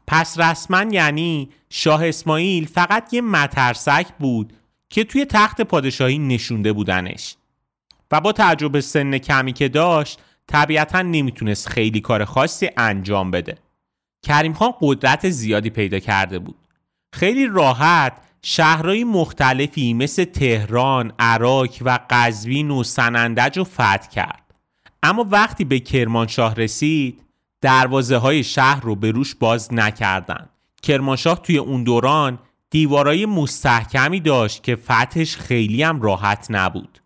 پس 0.07 0.41
رسما 0.41 0.85
یعنی 0.91 1.51
شاه 1.71 2.09
اسماعیل 2.09 2.67
فقط 2.67 3.15
یه 3.15 3.21
مترسک 3.21 4.07
بود 4.19 4.53
که 4.91 5.05
توی 5.05 5.25
تخت 5.25 5.61
پادشاهی 5.61 6.19
نشونده 6.19 6.73
بودنش 6.73 7.37
و 8.11 8.21
با 8.21 8.33
تعجب 8.33 8.81
سن 8.81 9.19
کمی 9.19 9.53
که 9.53 9.69
داشت 9.69 10.19
طبیعتا 10.49 11.03
نمی‌تونست 11.03 11.69
خیلی 11.69 12.01
کار 12.01 12.25
خاصی 12.25 12.71
انجام 12.77 13.31
بده. 13.31 13.59
کریم 14.23 14.53
خان 14.53 14.73
قدرت 14.81 15.31
زیادی 15.31 15.71
پیدا 15.71 15.99
کرده 15.99 16.39
بود. 16.39 16.69
خیلی 17.13 17.47
راحت 17.47 18.13
شهرهای 18.43 19.05
مختلفی 19.05 19.95
مثل 19.95 20.25
تهران، 20.25 21.13
عراق 21.19 21.69
و 21.81 21.99
قزوین 22.11 22.71
و 22.71 22.83
سنندج 22.83 23.59
رو 23.59 23.65
فتح 23.65 24.09
کرد. 24.09 24.55
اما 25.03 25.27
وقتی 25.31 25.65
به 25.65 25.81
کرمانشاه 25.81 26.55
رسید 26.55 27.23
دروازه 27.61 28.17
های 28.17 28.45
شهر 28.45 28.81
رو 28.81 28.95
به 28.97 29.11
روش 29.11 29.35
باز 29.35 29.75
نکردن 29.75 30.49
کرمانشاه 30.83 31.43
توی 31.43 31.59
اون 31.59 31.85
دوران 31.85 32.39
دیوارای 32.71 33.27
مستحکمی 33.27 34.21
داشت 34.21 34.63
که 34.63 34.77
فتحش 34.77 35.37
خیلی 35.37 35.83
هم 35.83 36.03
راحت 36.03 36.47
نبود. 36.51 36.99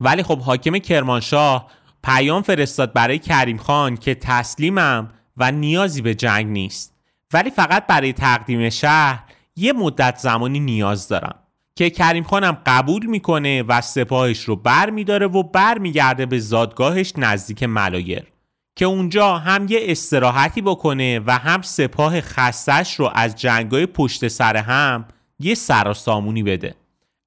ولی 0.00 0.22
خب 0.22 0.40
حاکم 0.40 0.78
کرمانشاه 0.78 1.70
پیام 2.08 2.42
فرستاد 2.42 2.92
برای 2.92 3.18
کریم 3.18 3.56
خان 3.56 3.96
که 3.96 4.14
تسلیمم 4.14 5.08
و 5.36 5.52
نیازی 5.52 6.02
به 6.02 6.14
جنگ 6.14 6.46
نیست. 6.46 6.94
ولی 7.32 7.50
فقط 7.50 7.86
برای 7.86 8.12
تقدیم 8.12 8.70
شهر 8.70 9.24
یه 9.56 9.72
مدت 9.72 10.16
زمانی 10.16 10.60
نیاز 10.60 11.08
دارم 11.08 11.34
که 11.76 11.90
کریم 11.90 12.24
خانم 12.24 12.58
قبول 12.66 13.06
می‌کنه 13.06 13.62
و 13.62 13.80
سپاهش 13.80 14.40
رو 14.40 14.56
بر 14.56 14.90
میداره 14.90 15.26
و 15.26 15.42
بر 15.42 15.78
میگرده 15.78 16.26
به 16.26 16.38
زادگاهش 16.38 17.12
نزدیک 17.16 17.62
ملایر. 17.62 18.22
که 18.76 18.84
اونجا 18.84 19.38
هم 19.38 19.66
یه 19.68 19.78
استراحتی 19.82 20.62
بکنه 20.62 21.20
و 21.26 21.30
هم 21.30 21.62
سپاه 21.62 22.20
خستش 22.20 22.94
رو 22.94 23.10
از 23.14 23.36
جنگای 23.36 23.86
پشت 23.86 24.28
سر 24.28 24.56
هم 24.56 25.04
یه 25.38 25.54
سراسامونی 25.54 26.42
بده. 26.42 26.74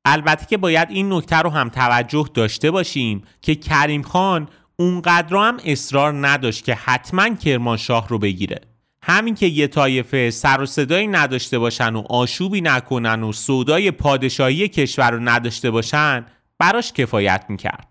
البته 0.06 0.46
که 0.46 0.58
باید 0.58 0.88
این 0.91 1.13
نکته 1.13 1.36
رو 1.36 1.50
هم 1.50 1.70
توجه 1.70 2.26
داشته 2.34 2.72
باشیم 2.72 3.24
که 3.41 3.56
کریم 3.56 4.02
خان 4.02 4.48
اونقدر 4.82 5.36
هم 5.36 5.58
اصرار 5.65 6.28
نداشت 6.28 6.65
که 6.65 6.76
حتما 6.76 7.36
کرمانشاه 7.36 8.08
رو 8.08 8.20
بگیره. 8.20 8.62
همین 9.04 9.36
که 9.36 9.46
یه 9.46 9.67
طایفه 9.67 10.32
سر 10.32 10.62
و 10.62 10.65
صدایی 10.65 11.08
نداشته 11.08 11.60
باشن 11.60 11.96
و 11.96 12.04
آشوبی 12.10 12.62
نکنن 12.62 13.24
و 13.24 13.32
سودای 13.32 13.91
پادشاهی 13.91 14.67
کشور 14.67 15.12
رو 15.12 15.20
نداشته 15.20 15.72
باشن 15.72 16.26
براش 16.60 16.94
کفایت 16.94 17.46
می‌کرد. 17.50 17.88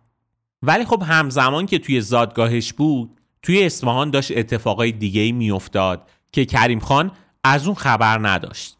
ولی 0.62 0.84
خب 0.84 1.02
همزمان 1.06 1.66
که 1.66 1.78
توی 1.78 2.00
زادگاهش 2.00 2.72
بود 2.72 3.10
توی 3.42 3.64
اصفهان 3.64 4.10
داشت 4.10 4.32
اتفاقای 4.36 4.92
دیگه 4.92 5.20
ای 5.20 5.32
میافتاد 5.32 6.10
که 6.32 6.44
کریم 6.44 6.80
خان 6.80 7.10
از 7.44 7.66
اون 7.66 7.74
خبر 7.74 8.28
نداشت. 8.28 8.76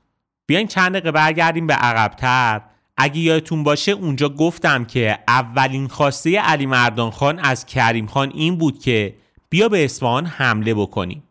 بیاین 0.47 0.67
چند 0.67 0.93
دقیقه 0.93 1.13
برگردیم 1.13 1.67
به 1.67 1.75
عقبتر. 1.75 2.61
اگه 3.03 3.19
یادتون 3.19 3.63
باشه 3.63 3.93
اونجا 3.93 4.29
گفتم 4.29 4.85
که 4.85 5.19
اولین 5.29 5.89
خواسته 5.89 6.41
علی 6.41 6.67
مردان 6.67 7.11
خان 7.11 7.39
از 7.39 7.67
کریم 7.67 8.07
خان 8.07 8.33
این 8.35 8.57
بود 8.57 8.79
که 8.79 9.17
بیا 9.51 9.69
به 9.69 9.85
اصفهان 9.85 10.27
حمله 10.27 10.75
بکنیم. 10.75 11.23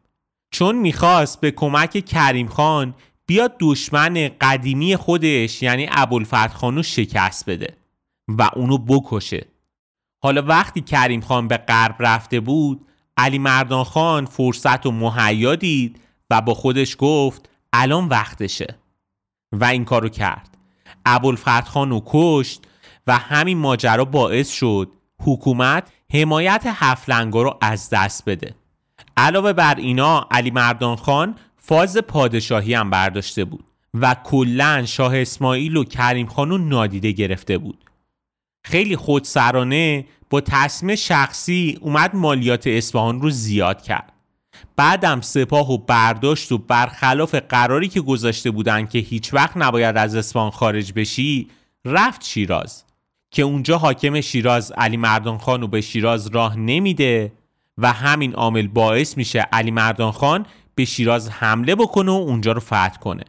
چون 0.52 0.76
می‌خواست 0.76 1.42
به 1.42 1.52
کمک 1.52 2.06
کریم 2.06 2.48
خان 2.48 2.96
بیاد 3.26 3.56
دشمن 3.60 4.30
قدیمی 4.42 4.96
خودش 4.96 5.64
یعنی 5.64 5.88
ابوالفتح 5.92 6.48
خانو 6.48 6.84
شکست 6.84 7.50
بده 7.50 7.78
و 8.28 8.50
اونو 8.56 8.78
بکشه. 8.78 9.46
حالا 10.24 10.42
وقتی 10.42 10.82
کریم 10.82 11.22
خان 11.22 11.48
به 11.48 11.58
غرب 11.58 11.96
رفته 12.00 12.40
بود 12.40 12.86
علی 13.18 13.40
مردان 13.40 13.84
خان 13.84 14.26
فرصت 14.26 14.86
و 14.86 14.92
مهیا 14.92 15.56
دید 15.56 16.00
و 16.30 16.42
با 16.42 16.54
خودش 16.54 16.96
گفت 17.00 17.50
الان 17.74 18.08
وقتشه. 18.08 18.76
و 19.52 19.66
این 19.66 19.86
کارو 19.86 20.10
کرد. 20.10 20.59
ابوالفتح 21.06 21.62
خان 21.62 21.90
رو 21.90 22.04
کشت 22.06 22.62
و 23.08 23.18
همین 23.18 23.58
ماجرا 23.58 24.06
باعث 24.06 24.50
شد 24.50 24.92
حکومت 25.22 25.92
حمایت 26.14 26.64
هفلنگا 26.66 27.42
رو 27.42 27.58
از 27.62 27.90
دست 27.90 28.26
بده. 28.26 28.56
علاوه 29.18 29.54
بر 29.54 29.76
اینا 29.76 30.28
علی 30.32 30.52
مردان 30.52 30.96
خان 30.96 31.36
فاز 31.58 31.98
پادشاهی 31.98 32.74
هم 32.74 32.90
برداشته 32.90 33.46
بود 33.46 33.64
و 33.94 34.16
کلا 34.24 34.86
شاه 34.86 35.18
اسماعیل 35.18 35.78
و 35.78 35.84
کریم 35.84 36.28
خانو 36.28 36.58
نادیده 36.58 37.12
گرفته 37.12 37.58
بود. 37.58 37.86
خیلی 38.64 38.96
خودسرانه 38.96 40.06
با 40.30 40.42
تصمیم 40.42 40.96
شخصی 40.96 41.78
اومد 41.82 42.16
مالیات 42.16 42.68
اصفهان 42.68 43.22
رو 43.22 43.30
زیاد 43.30 43.82
کرد. 43.82 44.14
بعدم 44.76 45.22
سپاه 45.22 45.72
و 45.72 45.78
برداشت 45.78 46.52
و 46.52 46.58
برخلاف 46.58 47.36
قراری 47.36 47.88
که 47.88 48.02
گذاشته 48.02 48.52
بودن 48.52 48.86
که 48.86 49.00
هیچ 49.00 49.34
وقت 49.34 49.58
نباید 49.58 49.98
از 49.98 50.16
اصفهان 50.16 50.52
خارج 50.52 50.94
بشی 50.96 51.48
رفت 51.86 52.24
شیراز. 52.24 52.84
که 53.32 53.42
اونجا 53.42 53.78
حاکم 53.78 54.22
شیراز 54.22 54.72
علی 54.72 54.98
مردان 54.98 55.38
خان 55.38 55.62
رو 55.62 55.68
به 55.68 55.82
شیراز 55.82 56.28
راه 56.28 56.58
نمیده 56.58 57.32
و 57.78 57.94
همین 57.94 58.34
عامل 58.34 58.68
باعث 58.68 59.18
میشه 59.18 59.40
علی 59.40 59.72
مردان 59.72 60.12
خان 60.12 60.46
به 60.76 60.86
شیراز 60.86 61.30
حمله 61.30 61.76
بکنه 61.76 62.12
و 62.12 62.16
اونجا 62.16 62.52
رو 62.52 62.60
فتح 62.60 62.98
کنه. 62.98 63.24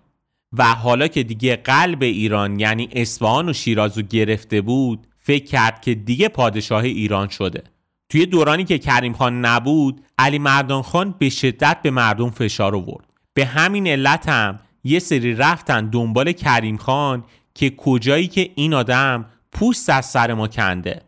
و 0.52 0.74
حالا 0.74 1.08
که 1.08 1.22
دیگه 1.22 1.56
قلب 1.56 2.02
ایران 2.02 2.60
یعنی 2.60 2.88
اصفهان 2.92 3.48
و 3.48 3.52
شیراز 3.52 3.98
رو 3.98 4.04
گرفته 4.04 4.60
بود 4.60 5.06
فکر 5.16 5.44
کرد 5.44 5.80
که 5.80 5.94
دیگه 5.94 6.28
پادشاه 6.28 6.82
ایران 6.82 7.28
شده. 7.28 7.62
توی 8.10 8.26
دورانی 8.26 8.64
که 8.64 8.78
کریم 8.78 9.12
خان 9.12 9.44
نبود 9.44 10.04
علی 10.18 10.38
مردان 10.38 10.82
خان 10.82 11.14
به 11.18 11.28
شدت 11.28 11.78
به 11.82 11.90
مردم 11.90 12.30
فشار 12.30 12.76
آورد. 12.76 13.04
به 13.34 13.44
همین 13.44 13.86
علت 13.86 14.28
هم 14.28 14.58
یه 14.84 14.98
سری 14.98 15.34
رفتن 15.34 15.86
دنبال 15.86 16.32
کریم 16.32 16.76
خان 16.76 17.24
که 17.54 17.70
کجایی 17.70 18.28
که 18.28 18.50
این 18.54 18.74
آدم 18.74 19.26
پوست 19.52 19.90
از 19.90 20.06
سر 20.06 20.34
ما 20.34 20.48
کنده. 20.48 21.02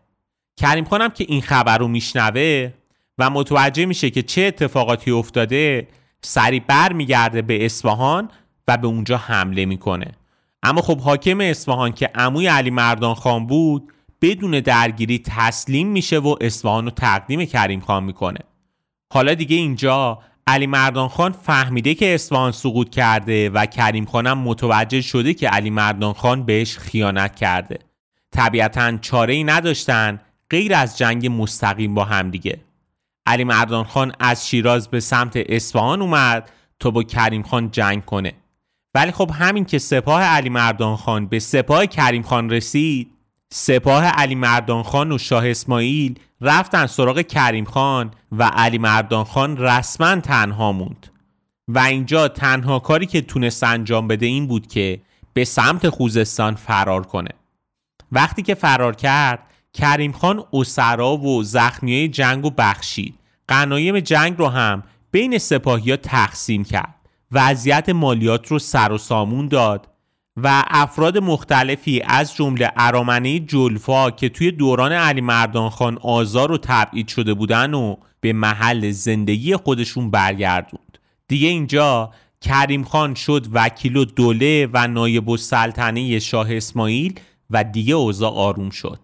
کریم 0.57 0.85
خانم 0.85 1.09
که 1.09 1.25
این 1.29 1.43
خبر 1.43 1.79
رو 1.79 1.89
میشنوه 1.89 2.73
و 3.19 3.31
متوجه 3.31 3.87
میشه 3.87 4.11
که 4.11 4.23
چه 4.23 4.43
اتفاقاتی 4.43 5.11
افتاده 5.11 5.89
سری 6.23 6.61
بر 6.61 6.93
میگرده 6.93 7.43
به 7.43 7.65
اصفهان 7.65 8.29
و 8.69 8.77
به 8.77 8.87
اونجا 8.87 9.17
حمله 9.17 9.65
می‌کنه. 9.65 10.13
اما 10.63 10.83
خب 10.83 11.01
حاکم 11.01 11.41
اصفهان 11.41 11.93
که 11.93 12.11
عموی 12.15 12.47
علی 12.47 12.71
مردان 12.71 13.15
خان 13.15 13.47
بود 13.47 13.93
بدون 14.23 14.61
درگیری 14.61 15.19
تسلیم 15.27 15.89
میشه 15.89 16.19
و 16.19 16.37
اصفهان 16.41 16.85
رو 16.85 16.91
تقدیم 16.91 17.45
کریم 17.45 17.81
خان 17.81 18.05
می‌کنه. 18.05 18.41
حالا 19.13 19.35
دیگه 19.35 19.57
اینجا 19.57 20.19
علی 20.47 20.67
مردان 20.67 21.09
خان 21.09 21.33
فهمیده 21.33 21.95
که 21.95 22.15
اصفهان 22.15 22.53
سقوط 22.53 22.91
کرده 22.91 23.51
و 23.51 23.67
کریم 23.67 24.05
خانم 24.05 24.39
متوجه 24.39 25.01
شده 25.01 25.35
که 25.35 25.49
علی 25.49 25.71
مردان 25.71 26.13
خان 26.13 26.45
بهش 26.45 26.79
خیانت 26.79 27.37
کرده. 27.37 27.79
طبیعتا 28.33 28.97
چاره 28.97 29.35
ای 29.35 29.45
نداشتن 29.45 30.21
غیر 30.51 30.75
از 30.75 30.99
جنگ 30.99 31.27
مستقیم 31.27 31.95
با 31.95 32.05
همدیگه 32.05 32.61
علی 33.27 33.45
مردان 33.45 33.85
خان 33.85 34.13
از 34.21 34.49
شیراز 34.49 34.89
به 34.89 35.01
سمت 35.01 35.33
اصفهان 35.37 36.03
اومد 36.03 36.51
تا 36.81 36.91
با 36.91 37.03
کریم 37.03 37.43
خان 37.43 37.71
جنگ 37.71 38.05
کنه. 38.05 38.33
ولی 38.95 39.13
خب 39.13 39.31
همین 39.35 39.65
که 39.65 39.79
سپاه 39.79 40.23
علی 40.23 40.49
مردان 40.49 40.97
خان 40.97 41.27
به 41.27 41.39
سپاه 41.39 41.87
کریم 41.87 42.23
خان 42.23 42.51
رسید 42.51 43.11
سپاه 43.55 44.05
علی 44.05 44.35
مردان 44.35 44.83
خان 44.83 45.13
و 45.13 45.19
شاه 45.19 45.49
اسماعیل 45.49 46.19
رفتن 46.41 46.87
سراغ 46.87 47.21
کریم 47.21 47.65
خان 47.65 48.11
و 48.33 48.43
علی 48.43 48.79
مردان 48.79 49.25
خان 49.25 49.57
رسما 49.57 50.17
تنها 50.17 50.73
موند. 50.73 51.07
و 51.69 51.79
اینجا 51.79 52.29
تنها 52.29 52.79
کاری 52.79 53.07
که 53.07 53.21
تونست 53.21 53.65
انجام 53.65 54.09
بده 54.09 54.27
این 54.27 54.47
بود 54.47 54.67
که 54.67 55.01
به 55.33 55.45
سمت 55.45 55.89
خوزستان 55.89 56.55
فرار 56.55 57.07
کنه. 57.07 57.31
وقتی 58.13 58.43
که 58.43 58.55
فرار 58.55 58.97
کرد 58.97 59.39
کریم 59.73 60.13
خان 60.13 60.45
اسرا 60.53 61.17
و 61.17 61.43
زخمی 61.43 62.09
جنگ 62.09 62.45
و 62.45 62.51
بخشید. 62.51 63.15
قنایم 63.49 64.01
جنگ 64.01 64.39
رو 64.39 64.49
هم 64.49 64.83
بین 65.11 65.39
سپاهی 65.39 65.91
ها 65.91 65.97
تقسیم 65.97 66.65
کرد. 66.65 66.95
وضعیت 67.33 67.89
مالیات 67.89 68.47
رو 68.47 68.59
سر 68.59 68.93
و 68.93 68.99
سامون 68.99 69.49
داد 69.49 69.89
و 70.37 70.65
افراد 70.69 71.19
مختلفی 71.19 72.03
از 72.05 72.35
جمله 72.35 72.73
ارامنه 72.77 73.39
جلفا 73.39 74.11
که 74.11 74.29
توی 74.29 74.51
دوران 74.51 74.93
علی 74.93 75.21
مردان 75.21 75.71
خان 75.71 75.99
آزار 75.99 76.53
و 76.53 76.59
تبعید 76.59 77.09
شده 77.09 77.35
بودن 77.35 77.75
و 77.75 77.97
به 78.21 78.33
محل 78.33 78.91
زندگی 78.91 79.57
خودشون 79.57 80.11
برگردوند. 80.11 80.99
دیگه 81.29 81.49
اینجا 81.49 82.11
کریم 82.41 82.85
خان 82.85 83.15
شد 83.15 83.47
وکیل 83.53 83.97
و 83.97 84.05
دوله 84.05 84.69
و 84.73 84.89
نایب 84.89 85.31
السلطنه 85.31 86.19
شاه 86.19 86.57
اسماعیل 86.57 87.21
و 87.51 87.65
دیگه 87.65 87.95
اوضاع 87.95 88.33
آروم 88.33 88.71
شد. 88.71 88.99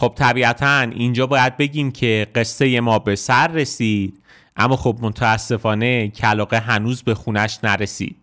خب 0.00 0.12
طبیعتا 0.16 0.80
اینجا 0.80 1.26
باید 1.26 1.56
بگیم 1.56 1.90
که 1.90 2.26
قصه 2.34 2.80
ما 2.80 2.98
به 2.98 3.16
سر 3.16 3.48
رسید 3.48 4.22
اما 4.56 4.76
خب 4.76 4.98
متاسفانه 5.00 6.08
کلاقه 6.08 6.58
هنوز 6.58 7.02
به 7.02 7.14
خونش 7.14 7.58
نرسید. 7.62 8.16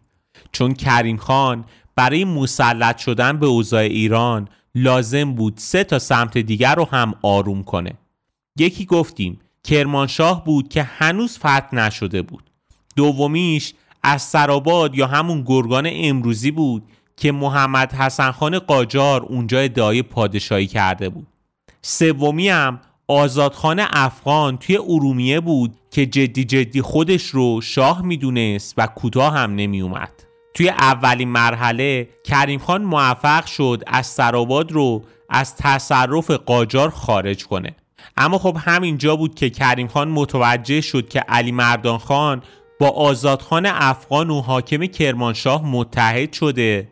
چون 0.52 0.73
کریم 0.73 1.17
خان 1.17 1.65
برای 2.00 2.26
مسلط 2.26 2.98
شدن 2.98 3.40
به 3.40 3.46
اوضاع 3.46 3.82
ایران 3.82 4.48
لازم 4.76 5.34
بود 5.34 5.54
سه 5.58 5.84
تا 5.84 6.00
سمت 6.00 6.38
دیگر 6.38 6.76
رو 6.76 6.88
هم 6.92 7.14
آروم 7.22 7.64
کنه. 7.64 7.94
یکی 8.60 8.86
گفتیم 8.86 9.40
کرمانشاه 9.64 10.46
بود 10.46 10.70
که 10.70 10.84
هنوز 10.84 11.38
فتح 11.38 11.76
نشده 11.76 12.22
بود. 12.22 12.44
دومیش 12.96 13.74
از 14.04 14.22
سراباد 14.22 14.96
یا 14.96 15.08
همون 15.08 15.44
گرگان 15.46 15.90
امروزی 15.92 16.52
بود 16.52 16.84
که 17.18 17.32
محمد 17.32 17.94
حسن 17.94 18.32
خان 18.32 18.60
قاجار 18.60 19.22
اونجا 19.22 19.60
ادعای 19.60 20.02
پادشاهی 20.02 20.68
کرده 20.68 21.10
بود. 21.10 21.28
سومی 21.82 22.50
هم 22.50 22.80
آزادخان 23.08 23.80
افغان 23.90 24.58
توی 24.58 24.78
ارومیه 24.78 25.40
بود 25.40 25.76
که 25.92 26.06
جدی 26.06 26.44
جدی 26.44 26.82
خودش 26.82 27.24
رو 27.24 27.62
شاه 27.62 28.02
می‌دونست 28.02 28.74
و 28.78 28.88
کوتاه 28.88 29.34
هم 29.34 29.56
نمی 29.56 29.82
اومد. 29.82 30.29
توی 30.60 30.69
اولین 30.69 31.30
مرحله 31.30 32.10
کریم 32.24 32.60
خان 32.60 32.82
موفق 32.82 33.45
شد 33.45 33.84
از 33.88 34.08
سراباد 34.08 34.72
رو 34.72 35.04
از 35.30 35.56
تصرف 35.56 36.32
قاجار 36.32 36.89
خارج 36.89 37.45
کنه. 37.45 37.76
اما 38.17 38.38
خب 38.38 38.58
همینجا 38.60 39.15
بود 39.15 39.36
که 39.36 39.50
کریم 39.50 39.88
خان 39.88 40.08
متوجه 40.08 40.82
شد 40.82 41.10
که 41.10 41.19
علی 41.19 41.52
مردان 41.52 41.98
خان 41.98 42.43
با 42.80 42.89
آزادخان 42.89 43.65
افغان 43.65 44.30
و 44.30 44.41
حاکم 44.41 44.86
کرمانشاه 44.86 45.65
متحد 45.65 46.34
شده 46.34 46.88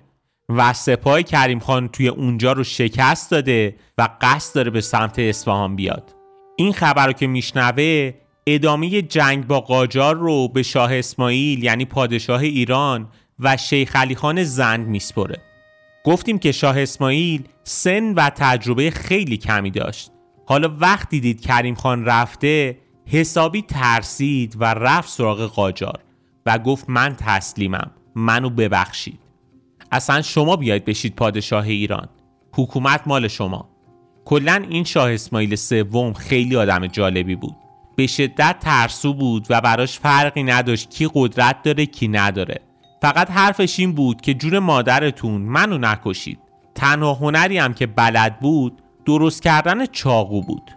و 0.49 0.73
سپاه 0.73 1.21
کریم 1.21 1.59
خان 1.59 1.87
توی 1.87 2.07
اونجا 2.07 2.51
رو 2.51 2.63
شکست 2.63 3.31
داده 3.31 3.75
و 3.97 4.09
قصد 4.21 4.55
داره 4.55 4.71
به 4.71 4.81
سمت 4.81 5.19
اصفهان 5.19 5.75
بیاد. 5.75 6.15
این 6.57 6.73
خبر 6.73 7.07
رو 7.07 7.13
که 7.13 7.27
میشنوه 7.27 8.13
ادامه 8.47 9.01
جنگ 9.01 9.47
با 9.47 9.61
قاجار 9.61 10.15
رو 10.15 10.47
به 10.47 10.63
شاه 10.63 10.95
اسماعیل 10.95 11.63
یعنی 11.63 11.85
پادشاه 11.85 12.41
ایران 12.41 13.07
و 13.39 13.57
شیخ 13.57 13.95
علی 13.95 14.15
خان 14.15 14.43
زند 14.43 14.87
میسپره. 14.87 15.41
گفتیم 16.03 16.39
که 16.39 16.51
شاه 16.51 16.81
اسماعیل 16.81 17.47
سن 17.63 18.13
و 18.13 18.29
تجربه 18.29 18.91
خیلی 18.91 19.37
کمی 19.37 19.71
داشت. 19.71 20.11
حالا 20.45 20.77
وقتی 20.79 21.19
دید 21.19 21.41
کریم 21.41 21.75
خان 21.75 22.05
رفته 22.05 22.77
حسابی 23.05 23.61
ترسید 23.61 24.55
و 24.59 24.63
رفت 24.63 25.09
سراغ 25.09 25.45
قاجار 25.45 25.99
و 26.45 26.59
گفت 26.59 26.85
من 26.89 27.15
تسلیمم 27.19 27.91
منو 28.15 28.49
ببخشید. 28.49 29.19
اصلا 29.91 30.21
شما 30.21 30.55
بیاید 30.55 30.85
بشید 30.85 31.15
پادشاه 31.15 31.63
ایران. 31.67 32.09
حکومت 32.53 33.01
مال 33.05 33.27
شما. 33.27 33.69
کلا 34.25 34.65
این 34.69 34.83
شاه 34.83 35.13
اسماعیل 35.13 35.55
سوم 35.55 36.13
خیلی 36.13 36.55
آدم 36.55 36.87
جالبی 36.87 37.35
بود. 37.35 37.55
به 37.95 38.07
شدت 38.07 38.55
ترسو 38.59 39.13
بود 39.13 39.47
و 39.49 39.61
براش 39.61 39.99
فرقی 39.99 40.43
نداشت 40.43 40.89
کی 40.89 41.09
قدرت 41.13 41.63
داره 41.63 41.85
کی 41.85 42.07
نداره. 42.07 42.66
فقط 43.01 43.31
حرفش 43.31 43.79
این 43.79 43.93
بود 43.93 44.21
که 44.21 44.33
جون 44.33 44.59
مادرتون 44.59 45.41
منو 45.41 45.77
نکشید. 45.77 46.39
تنها 46.75 47.13
هنری 47.13 47.57
هم 47.57 47.73
که 47.73 47.87
بلد 47.87 48.39
بود 48.39 48.81
درست 49.05 49.41
کردن 49.41 49.85
چاقو 49.85 50.41
بود. 50.41 50.71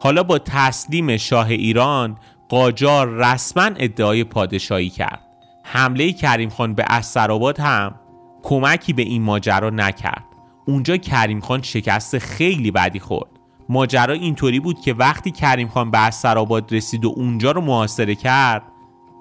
حالا 0.00 0.22
با 0.22 0.38
تسلیم 0.38 1.16
شاه 1.16 1.48
ایران 1.48 2.18
قاجار 2.48 3.08
رسما 3.08 3.70
ادعای 3.76 4.24
پادشاهی 4.24 4.90
کرد. 4.90 5.20
حمله 5.64 6.12
کریم 6.12 6.48
خان 6.48 6.74
به 6.74 6.84
اسرآباد 6.88 7.60
هم 7.60 7.94
کمکی 8.42 8.92
به 8.92 9.02
این 9.02 9.22
ماجرا 9.22 9.70
نکرد. 9.70 10.24
اونجا 10.66 10.96
کریم 10.96 11.40
خان 11.40 11.62
شکست 11.62 12.18
خیلی 12.18 12.70
بدی 12.70 13.00
خورد. 13.00 13.30
ماجرا 13.68 14.14
اینطوری 14.14 14.60
بود 14.60 14.80
که 14.80 14.94
وقتی 14.94 15.30
کریم 15.30 15.68
خان 15.68 15.90
به 15.90 15.98
اسرآباد 15.98 16.72
رسید 16.74 17.04
و 17.04 17.12
اونجا 17.16 17.50
رو 17.50 17.60
محاصره 17.60 18.14
کرد 18.14 18.62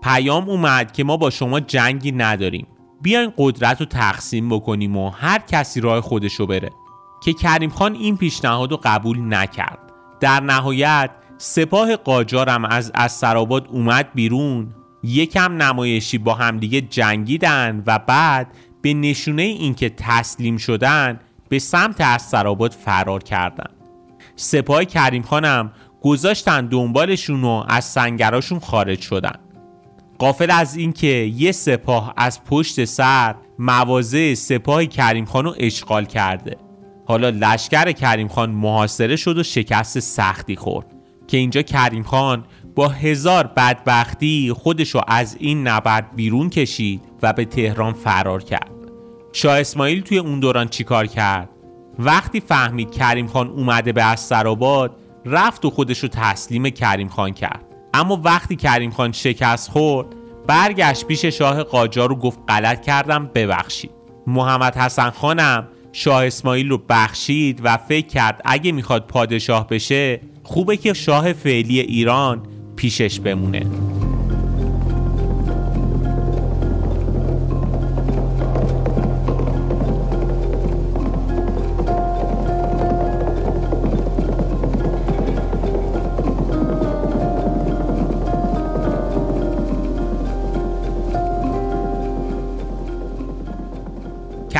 پیام 0.04 0.50
اومد 0.50 0.92
که 0.92 1.04
ما 1.04 1.18
با 1.18 1.30
شما 1.30 1.60
جنگی 1.60 2.12
نداریم. 2.12 2.68
بیاین 3.02 3.34
قدرت 3.38 3.80
رو 3.80 3.86
تقسیم 3.86 4.50
بکنیم 4.50 4.98
و 4.98 5.10
هر 5.10 5.40
کسی 5.40 5.82
راه 5.82 6.02
خودشو 6.02 6.46
بره. 6.46 6.70
که 7.24 7.34
کریم 7.34 7.70
خان 7.70 7.96
این 7.96 8.18
پیشنهاد 8.18 8.72
رو 8.72 8.80
قبول 8.84 9.34
نکرد. 9.34 9.80
در 10.20 10.40
نهایت 10.40 11.10
سپاه 11.38 11.96
قاجارم 11.96 12.66
از 12.66 12.92
اسرآباد 12.96 13.68
اومد 13.72 14.10
بیرون. 14.14 14.76
یکم 15.04 15.62
نمایشی 15.62 16.18
با 16.18 16.34
همدیگه 16.34 16.82
جنگیدن 16.82 17.84
و 17.86 18.00
بعد 18.00 18.48
به 18.82 18.94
نشونه 18.94 19.42
اینکه 19.42 19.90
تسلیم 19.90 20.58
شدن 20.58 21.20
به 21.50 21.60
سمت 21.60 22.02
اسرآباد 22.02 22.72
فرار 22.72 23.24
کردن. 23.24 23.74
سپاه 24.36 24.86
کریم 24.86 25.24
خانم 25.24 25.72
گذاشتن 26.02 26.66
دنبالشون 26.66 27.44
و 27.44 27.64
از 27.68 27.86
سنگراشون 27.86 28.60
خارج 28.60 29.02
شدن. 29.02 29.43
قافل 30.18 30.52
از 30.52 30.76
اینکه 30.76 31.08
یه 31.08 31.52
سپاه 31.52 32.14
از 32.18 32.44
پشت 32.44 32.86
سر 32.86 33.36
مواضع 33.60 34.34
سپاه 34.34 34.86
کریم 34.86 35.26
خان 35.26 35.46
رو 35.46 35.56
اشغال 35.58 36.06
کرده. 36.06 36.58
حالا 37.06 37.30
لشکر 37.30 37.92
کریم 37.92 38.28
خان 38.28 38.52
محاصره 38.52 39.16
شد 39.16 39.38
و 39.38 39.44
شکست 39.44 40.00
سختی 40.00 40.56
خورد. 40.56 40.86
که 41.28 41.38
اینجا 41.38 41.62
کریم 41.62 42.04
خان 42.04 42.46
با 42.76 42.88
هزار 42.88 43.48
بدبختی 43.48 44.54
خودشو 44.58 45.02
از 45.08 45.38
این 45.40 45.68
نبرد 45.68 46.16
بیرون 46.16 46.50
کشید 46.50 47.02
و 47.22 47.34
به 47.34 47.46
تهران 47.46 47.94
فرار 47.94 48.44
کرد. 48.44 48.72
شاه 49.34 49.60
اسماعیل 49.60 50.02
توی 50.02 50.18
اون 50.18 50.40
دوران 50.40 50.68
چیکار 50.68 51.08
کرد؟ 51.08 51.50
وقتی 52.00 52.40
فهمید 52.40 52.92
کریم 52.92 53.28
خان 53.28 53.50
اومده 53.50 53.92
به 53.92 54.04
اسرآباد 54.04 54.96
رفت 55.26 55.66
و 55.66 55.70
خودشو 55.70 56.08
تسلیم 56.08 56.70
کریم 56.70 57.08
خان 57.08 57.34
کرد. 57.34 57.66
اما 57.94 58.22
وقتی 58.24 58.56
کریم 58.56 58.92
خان 58.92 59.12
شکست 59.12 59.70
خورد 59.70 60.08
برگشت 60.48 61.06
پیش 61.06 61.26
شاه 61.26 61.64
قاجار 61.64 62.10
رو 62.10 62.16
گفت 62.16 62.40
غلط 62.48 62.82
کردم 62.82 63.30
ببخشید. 63.36 63.92
محمد 64.28 64.76
حسن 64.78 65.10
خانم 65.10 65.68
شاه 65.92 66.26
اسماعیل 66.26 66.70
رو 66.70 66.82
بخشید 66.90 67.62
و 67.64 67.78
فکر 67.78 68.08
کرد 68.08 68.42
اگه 68.46 68.72
می‌خواد 68.72 69.08
پادشاه 69.08 69.68
بشه 69.68 70.22
خوبه 70.44 70.78
که 70.78 70.94
شاه 70.94 71.34
فعلی 71.34 71.80
ایران 71.80 72.44
پیشش 72.76 73.20
بمونه. 73.20 73.66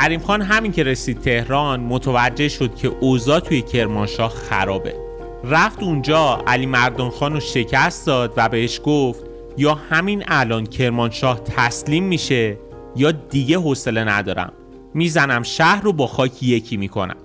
کریم 0.04 0.20
خان 0.20 0.42
همین 0.42 0.72
که 0.72 0.84
رسید 0.84 1.20
تهران 1.20 1.80
متوجه 1.80 2.50
شد 2.50 2.76
که 2.76 2.88
اوضاع 2.88 3.40
توی 3.40 3.62
کرمانشاه 3.62 4.30
خرابه. 4.30 4.96
رفت 5.44 5.84
اونجا 5.84 6.44
علی 6.48 6.66
مردان 6.66 7.10
خان 7.10 7.34
رو 7.34 7.40
شکست 7.40 8.08
داد 8.08 8.34
و 8.38 8.50
بهش 8.50 8.82
گفت 8.84 9.26
یا 9.58 9.76
همین 9.90 10.24
الان 10.28 10.66
کرمانشاه 10.66 11.40
تسلیم 11.40 12.04
میشه 12.04 12.58
یا 12.96 13.12
دیگه 13.12 13.58
حوصله 13.58 14.04
ندارم. 14.04 14.54
می‌زنم 14.94 15.44
شهر 15.44 15.82
رو 15.82 15.94
با 15.94 16.08
خاک 16.08 16.44
یکی 16.44 16.78
می‌کنم. 16.78 17.18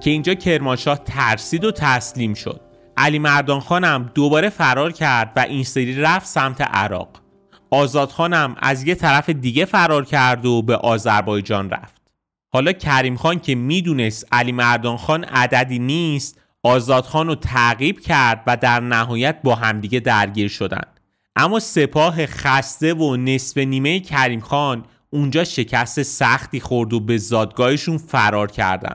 که 0.00 0.10
اینجا 0.10 0.34
کرمانشاه 0.34 0.98
ترسید 1.04 1.64
و 1.64 1.72
تسلیم 1.72 2.34
شد. 2.34 2.60
علی 2.96 3.18
مردان 3.18 3.60
خانم 3.60 4.10
دوباره 4.14 4.48
فرار 4.48 4.92
کرد 4.92 5.32
و 5.36 5.40
این 5.40 5.64
سری 5.64 6.00
رفت 6.00 6.26
سمت 6.26 6.60
عراق. 6.60 7.08
آزادخانم 7.70 8.56
از 8.58 8.86
یه 8.86 8.94
طرف 8.94 9.30
دیگه 9.30 9.64
فرار 9.64 10.04
کرد 10.04 10.46
و 10.46 10.62
به 10.62 10.76
آذربایجان 10.76 11.70
رفت. 11.70 11.97
حالا 12.50 12.72
کریم 12.72 13.16
خان 13.16 13.40
که 13.40 13.54
می‌دونست 13.54 14.26
علی 14.32 14.52
مردان 14.52 14.96
خان 14.96 15.24
عددی 15.24 15.78
نیست 15.78 16.40
آزاد 16.62 17.04
خان 17.04 17.26
رو 17.26 17.34
تعقیب 17.34 18.00
کرد 18.00 18.42
و 18.46 18.56
در 18.56 18.80
نهایت 18.80 19.38
با 19.44 19.54
همدیگه 19.54 20.00
درگیر 20.00 20.48
شدن 20.48 20.82
اما 21.36 21.60
سپاه 21.60 22.26
خسته 22.26 22.94
و 22.94 23.16
نصف 23.16 23.58
نیمه 23.58 24.00
کریم 24.00 24.40
خان 24.40 24.84
اونجا 25.10 25.44
شکست 25.44 26.02
سختی 26.02 26.60
خورد 26.60 26.92
و 26.92 27.00
به 27.00 27.18
زادگاهشون 27.18 27.98
فرار 27.98 28.50
کردن 28.50 28.94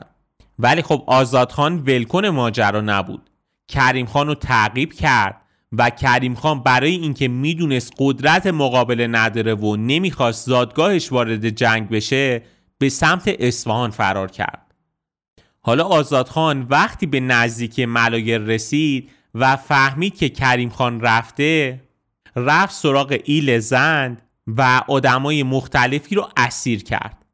ولی 0.60 0.82
خب 0.82 1.04
آزاد 1.08 1.52
خان 1.52 1.80
ولکن 1.80 2.26
ماجرا 2.26 2.82
نبود. 2.82 3.30
کریم 3.68 4.06
خان 4.06 4.28
رو 4.28 4.36
تعقیب 4.36 4.94
کرد 4.94 5.42
و 5.72 5.90
کریم 5.90 6.36
خان 6.36 6.64
برای 6.64 6.92
اینکه 6.92 7.28
می‌دونست 7.28 7.94
قدرت 7.98 8.48
مقابله 8.48 9.08
نداره 9.08 9.56
و 9.56 9.76
نمی‌خواست 9.76 10.46
زادگاهش 10.46 11.12
وارد 11.12 11.50
جنگ 11.50 11.90
بشه 11.90 12.42
به 12.84 12.90
سمت 12.90 13.36
اصفهان 13.40 13.92
فرار 13.92 14.32
کرد. 14.32 14.74
حالا 15.62 15.84
آزادخان 15.84 16.62
وقتی 16.70 17.06
به 17.06 17.20
نزدیکی 17.20 17.86
ملایر 17.86 18.38
رسید 18.38 19.12
و 19.36 19.56
فهمید 19.56 20.18
که 20.18 20.30
کریم 20.30 20.70
خان 20.70 21.02
رفته 21.02 21.82
رفت 22.36 22.76
سراغ 22.76 23.20
ایل 23.24 23.60
زند 23.60 24.22
و 24.48 24.82
آدمای 24.88 25.44
مختلفی 25.44 26.16
رو 26.16 26.30
اسیر 26.38 26.84
کرد. 26.84 27.26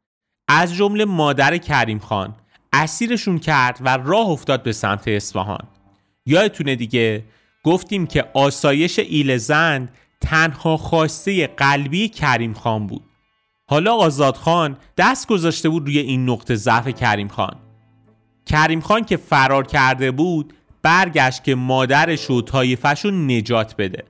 از 0.48 0.74
جمله 0.74 1.04
مادر 1.04 1.58
کریم 1.58 1.98
خان 1.98 2.36
اسیرشون 2.72 3.38
کرد 3.38 3.78
و 3.80 3.96
راه 3.96 4.28
افتاد 4.28 4.62
به 4.62 4.72
سمت 4.72 5.08
اصفهان. 5.08 5.68
یادتونه 6.26 6.76
دیگه؟ 6.76 7.24
گفتیم 7.64 8.06
که 8.06 8.24
آسایش 8.34 8.98
ایل 8.98 9.36
زند 9.36 9.96
تنها 10.20 10.76
خواسته 10.76 11.46
قلبی 11.46 12.08
کریم 12.08 12.54
خان 12.54 12.86
بود. 12.86 13.09
حالا 13.70 13.94
آزاد 13.94 14.36
خان 14.36 14.76
دست 14.96 15.28
گذاشته 15.28 15.68
بود 15.68 15.86
روی 15.86 15.98
این 15.98 16.30
نقطه 16.30 16.54
ضعف 16.54 16.88
کریم 16.88 17.28
خان. 17.28 17.56
کریم 18.46 18.80
خان 18.80 19.04
که 19.04 19.16
فرار 19.16 19.66
کرده 19.66 20.10
بود 20.10 20.52
برگشت 20.82 21.44
که 21.44 21.54
مادرش 21.54 22.30
و 22.30 22.42
طایفش 22.42 23.04
رو 23.04 23.10
نجات 23.10 23.76
بده 23.76 24.04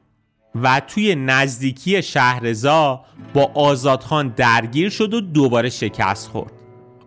و 0.54 0.80
توی 0.86 1.14
نزدیکی 1.14 2.02
شهرزا 2.02 3.04
با 3.34 3.50
آزادخان 3.54 4.28
درگیر 4.28 4.90
شد 4.90 5.14
و 5.14 5.20
دوباره 5.20 5.70
شکست 5.70 6.28
خورد. 6.28 6.52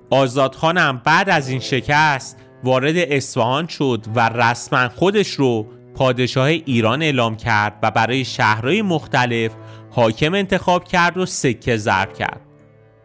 آزادخان 0.10 0.78
هم 0.78 1.02
بعد 1.04 1.30
از 1.30 1.50
این 1.50 1.60
شکست 1.60 2.38
وارد 2.64 2.96
اصفهان 2.98 3.68
شد 3.68 4.06
و 4.16 4.30
رسما 4.30 4.90
خودش 4.90 5.30
رو 5.30 5.68
پادشاه 5.96 6.48
ایران 6.48 7.02
اعلام 7.02 7.38
کرد 7.38 7.80
و 7.84 7.92
برای 7.92 8.26
شهرهای 8.26 8.82
مختلف 8.82 9.52
حاکم 9.96 10.34
انتخاب 10.34 10.84
کرد 10.84 11.18
و 11.18 11.26
سکه 11.26 11.78
زر 11.78 12.06
کرد. 12.06 12.42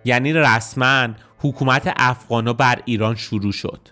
یعنی 0.04 0.32
رسما 0.32 1.08
حکومت 1.38 1.92
افغانا 1.96 2.52
بر 2.52 2.78
ایران 2.84 3.14
شروع 3.14 3.52
شد. 3.52 3.88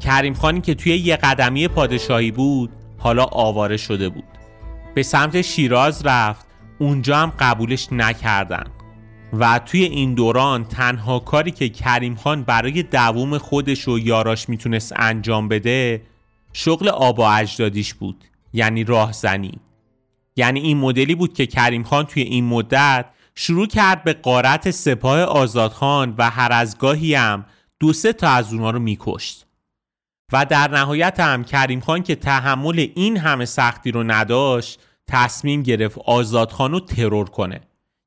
کریم 0.00 0.34
خانی 0.34 0.60
که 0.60 0.74
توی 0.74 0.96
یه 0.96 1.16
قدمی 1.16 1.68
پادشاهی 1.68 2.30
بود 2.30 2.79
حالا 3.00 3.24
آواره 3.24 3.76
شده 3.76 4.08
بود. 4.08 4.24
به 4.94 5.02
سمت 5.02 5.42
شیراز 5.42 6.06
رفت 6.06 6.46
اونجا 6.78 7.16
هم 7.16 7.32
قبولش 7.38 7.88
نکردن. 7.92 8.64
و 9.32 9.58
توی 9.58 9.84
این 9.84 10.14
دوران 10.14 10.64
تنها 10.64 11.18
کاری 11.18 11.50
که 11.50 11.68
کریم 11.68 12.14
خان 12.14 12.42
برای 12.42 12.82
دووم 12.82 13.38
خودش 13.38 13.88
و 13.88 13.98
یاراش 13.98 14.48
می‌تونست 14.48 14.92
انجام 14.96 15.48
بده 15.48 16.02
شغل 16.52 16.88
آبا 16.88 17.32
اجدادیش 17.32 17.94
بود 17.94 18.24
یعنی 18.52 18.84
راهزنی. 18.84 19.52
یعنی 20.36 20.60
این 20.60 20.76
مدلی 20.76 21.14
بود 21.14 21.34
که 21.34 21.46
کریم 21.46 21.82
خان 21.82 22.06
توی 22.06 22.22
این 22.22 22.44
مدت 22.44 23.06
شروع 23.34 23.66
کرد 23.66 24.04
به 24.04 24.12
قارت 24.12 24.70
سپاه 24.70 25.20
آزادخان 25.20 26.14
و 26.18 26.30
هر 26.30 26.52
از 26.52 26.78
گاهی 26.78 27.14
هم 27.14 27.44
دو 27.80 27.92
سه 27.92 28.12
تا 28.12 28.28
از 28.28 28.52
اونها 28.52 28.70
رو 28.70 28.78
میکشت. 28.78 29.46
و 30.32 30.46
در 30.46 30.70
نهایت 30.70 31.20
هم 31.20 31.44
کریم 31.44 31.80
خان 31.80 32.02
که 32.02 32.14
تحمل 32.14 32.86
این 32.94 33.16
همه 33.16 33.44
سختی 33.44 33.90
رو 33.90 34.02
نداشت 34.02 34.80
تصمیم 35.08 35.62
گرفت 35.62 35.98
آزادخان 35.98 36.72
رو 36.72 36.80
ترور 36.80 37.28
کنه. 37.28 37.60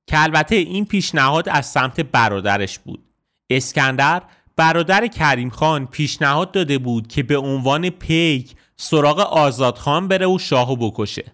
که 0.08 0.24
البته 0.24 0.56
این 0.56 0.86
پیشنهاد 0.86 1.50
از 1.50 1.66
سمت 1.66 2.00
برادرش 2.00 2.80
بود. 2.80 3.04
اسکندر 3.50 4.22
برادر 4.56 5.08
کریم 5.08 5.50
خان 5.50 5.88
پیشنهاد 5.88 6.52
داده 6.52 6.78
بود 6.78 7.08
که 7.08 7.24
به 7.24 7.38
عنوان 7.38 7.90
پیک 7.90 8.56
سراغ 8.78 9.20
آزادخان 9.20 10.08
بره 10.08 10.28
و 10.28 10.40
شاهو 10.40 10.76
بکشه. 10.76 11.26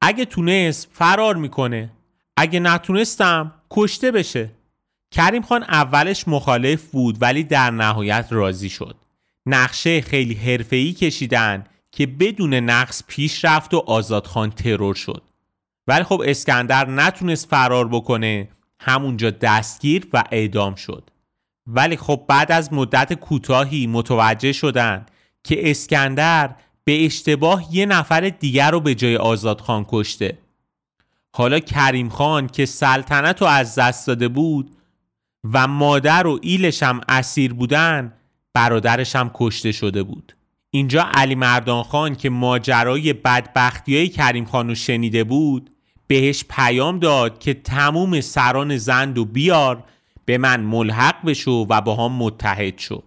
اگه 0.00 0.24
تونست 0.24 0.88
فرار 0.92 1.36
می‌کنه. 1.36 1.90
اگه 2.36 2.60
نتونستم 2.60 3.52
کشته 3.70 4.10
بشه. 4.10 4.50
کریم 5.10 5.42
خان 5.42 5.62
اولش 5.62 6.28
مخالف 6.28 6.90
بود 6.90 7.16
ولی 7.20 7.44
در 7.44 7.70
نهایت 7.70 8.26
راضی 8.30 8.68
شد. 8.68 8.96
نقشه 9.48 10.00
خیلی 10.00 10.34
حرفه‌ای 10.34 10.92
کشیدن 10.92 11.64
که 11.92 12.06
بدون 12.06 12.54
نقص 12.54 13.02
پیش 13.06 13.44
رفت 13.44 13.74
و 13.74 13.78
آزادخان 13.86 14.50
ترور 14.50 14.94
شد. 14.94 15.22
ولی 15.86 16.04
خب 16.04 16.22
اسکندر 16.26 16.90
نتونست 16.90 17.48
فرار 17.50 17.88
بکنه 17.88 18.48
همونجا 18.80 19.30
دستگیر 19.30 20.06
و 20.12 20.24
اعدام 20.32 20.74
شد. 20.74 21.10
ولی 21.66 21.96
خب 21.96 22.24
بعد 22.28 22.52
از 22.52 22.72
مدت 22.72 23.12
کوتاهی 23.12 23.86
متوجه 23.86 24.52
شدن 24.52 25.06
که 25.44 25.70
اسکندر 25.70 26.54
به 26.84 27.04
اشتباه 27.04 27.76
یه 27.76 27.86
نفر 27.86 28.20
دیگر 28.20 28.70
رو 28.70 28.80
به 28.80 28.94
جای 28.94 29.16
آزادخان 29.16 29.86
کشته. 29.88 30.38
حالا 31.32 31.58
کریم 31.58 32.08
خان 32.08 32.46
که 32.46 32.66
سلطنت 32.66 33.42
رو 33.42 33.48
از 33.48 33.74
دست 33.74 34.06
داده 34.06 34.28
بود 34.28 34.76
و 35.52 35.66
مادر 35.66 36.26
و 36.26 36.38
ایلش 36.42 36.82
هم 36.82 37.00
اسیر 37.08 37.54
بودن 37.54 38.12
برادرش 38.58 39.16
هم 39.16 39.30
کشته 39.34 39.72
شده 39.72 40.02
بود. 40.02 40.32
اینجا 40.70 41.06
علی 41.14 41.34
مردان 41.34 41.82
خان 41.82 42.14
که 42.14 42.30
ماجرای 42.30 43.12
بدبختی 43.12 43.96
های 43.96 44.08
کریم 44.08 44.44
خان 44.44 44.68
رو 44.68 44.74
شنیده 44.74 45.24
بود 45.24 45.70
بهش 46.06 46.44
پیام 46.50 46.98
داد 46.98 47.38
که 47.38 47.54
تموم 47.54 48.20
سران 48.20 48.76
زند 48.76 49.18
و 49.18 49.24
بیار 49.24 49.84
به 50.24 50.38
من 50.38 50.60
ملحق 50.60 51.24
بشو 51.26 51.66
و 51.68 51.80
با 51.80 51.96
هم 51.96 52.12
متحد 52.12 52.78
شو. 52.78 53.02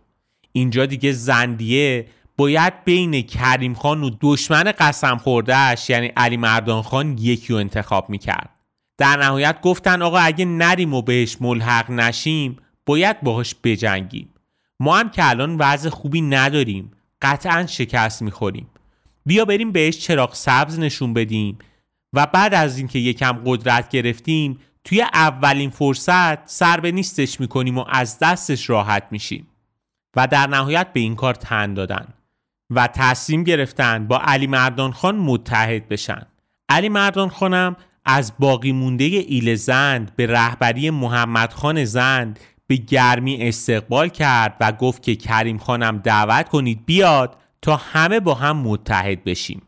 اینجا 0.52 0.86
دیگه 0.86 1.12
زندیه 1.12 2.08
باید 2.38 2.84
بین 2.84 3.22
کریم 3.22 3.74
خان 3.74 4.04
و 4.04 4.10
دشمن 4.22 4.64
قسم 4.64 5.18
خوردهش 5.18 5.90
یعنی 5.90 6.08
علی 6.08 6.38
مردان 6.38 6.82
خان 6.82 7.18
یکی 7.18 7.54
رو 7.54 7.60
انتخاب 7.60 8.10
می‌کرد. 8.10 8.50
در 8.98 9.18
نهایت 9.18 9.62
گفتن 9.62 10.02
آقا 10.02 10.18
اگه 10.18 10.46
نریم 10.46 10.94
و 10.94 11.02
بهش 11.02 11.38
ملحق 11.42 11.92
نشیم 11.92 12.58
باید 12.86 13.22
باهاش 13.22 13.56
بجنگیم. 13.64 14.30
ما 14.82 14.98
هم 14.98 15.10
که 15.10 15.30
الان 15.30 15.56
وضع 15.60 15.90
خوبی 15.90 16.22
نداریم 16.22 16.92
قطعا 17.22 17.66
شکست 17.66 18.22
می‌خوریم. 18.22 18.68
بیا 19.26 19.46
بریم 19.46 19.72
بهش 19.72 19.98
چراغ 19.98 20.34
سبز 20.34 20.80
نشون 20.80 21.14
بدیم. 21.14 21.58
و 22.14 22.26
بعد 22.26 22.54
از 22.54 22.78
اینکه 22.78 23.00
یکم 23.00 23.42
قدرت 23.46 23.90
گرفتیم 23.90 24.60
توی 24.84 25.02
اولین 25.02 25.70
فرصت 25.70 26.50
سر 26.50 26.80
به 26.80 26.92
نیستش 26.92 27.40
می‌کنیم 27.40 27.78
و 27.78 27.86
از 27.90 28.20
دستش 28.20 28.70
راحت 28.70 29.08
میشیم. 29.12 29.48
و 30.16 30.28
در 30.28 30.48
نهایت 30.48 30.94
به 30.94 31.00
این 31.00 31.16
کار 31.16 31.34
تن 31.34 31.74
دادن. 31.74 32.08
و 32.70 32.88
تصمیم 32.88 33.44
گرفتن 33.44 34.08
با 34.08 34.22
علی 34.24 34.48
مردان 34.48 34.92
خان 34.92 35.16
متحد 35.16 35.90
بشن. 35.90 36.22
علی 36.70 36.90
مردان 36.90 37.30
خانم 37.30 37.76
از 38.06 38.34
باقی 38.40 38.72
مونده 38.72 39.04
ایل 39.06 39.56
زند 39.56 40.16
به 40.16 40.28
رهبری 40.28 40.90
محمد 40.90 41.54
خان 41.54 41.86
زند 41.86 42.40
به 42.72 42.78
گرمی 42.78 43.48
استقبال 43.48 44.10
کرد 44.10 44.58
و 44.60 44.72
گفت 44.72 45.04
که 45.04 45.16
کریم 45.16 45.58
خانم 45.58 45.98
دعوت 45.98 46.50
کنید 46.50 46.86
بیاد 46.86 47.38
تا 47.62 47.76
همه 47.76 48.20
با 48.20 48.34
هم 48.34 48.58
متحد 48.58 49.24
بشیم. 49.24 49.62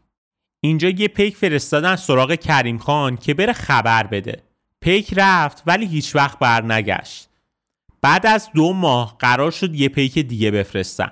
اینجا 0.61 0.89
یه 0.89 1.07
پیک 1.07 1.35
فرستادن 1.35 1.95
سراغ 1.95 2.35
کریم 2.35 2.77
خان 2.77 3.17
که 3.17 3.33
بره 3.33 3.53
خبر 3.53 4.07
بده. 4.07 4.43
پیک 4.81 5.13
رفت 5.17 5.63
ولی 5.65 5.85
هیچ 5.85 6.15
وقت 6.15 6.39
بر 6.39 6.63
نگشت. 6.65 7.29
بعد 8.01 8.25
از 8.25 8.49
دو 8.55 8.73
ماه 8.73 9.15
قرار 9.19 9.51
شد 9.51 9.75
یه 9.75 9.89
پیک 9.89 10.19
دیگه 10.19 10.51
بفرستن. 10.51 11.11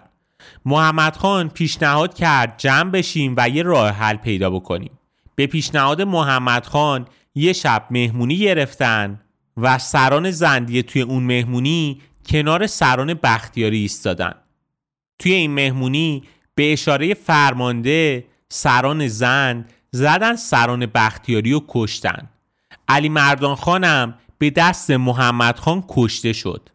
محمد 0.65 1.15
خان 1.15 1.49
پیشنهاد 1.49 2.13
کرد 2.13 2.57
جمع 2.57 2.91
بشیم 2.91 3.33
و 3.37 3.49
یه 3.49 3.63
راه 3.63 3.89
حل 3.89 4.15
پیدا 4.15 4.49
بکنیم. 4.49 4.99
به 5.35 5.47
پیشنهاد 5.47 6.01
محمد 6.01 6.65
خان 6.65 7.07
یه 7.35 7.53
شب 7.53 7.87
مهمونی 7.89 8.37
گرفتن 8.37 9.19
و 9.61 9.77
سران 9.77 10.31
زندیه 10.31 10.81
توی 10.81 11.01
اون 11.01 11.23
مهمونی 11.23 12.01
کنار 12.25 12.67
سران 12.67 13.13
بختیاری 13.13 13.77
ایستادن. 13.77 14.33
توی 15.19 15.33
این 15.33 15.51
مهمونی 15.51 16.23
به 16.55 16.73
اشاره 16.73 17.13
فرمانده 17.13 18.25
سران 18.49 19.07
زند 19.07 19.73
زدن 19.91 20.35
سران 20.35 20.85
بختیاری 20.85 21.53
و 21.53 21.61
کشتن. 21.67 22.29
علی 22.87 23.09
مردان 23.09 23.55
خانم 23.55 24.13
به 24.37 24.49
دست 24.49 24.91
محمد 24.91 25.59
خان 25.59 25.83
کشته 25.89 26.33
شد. 26.33 26.69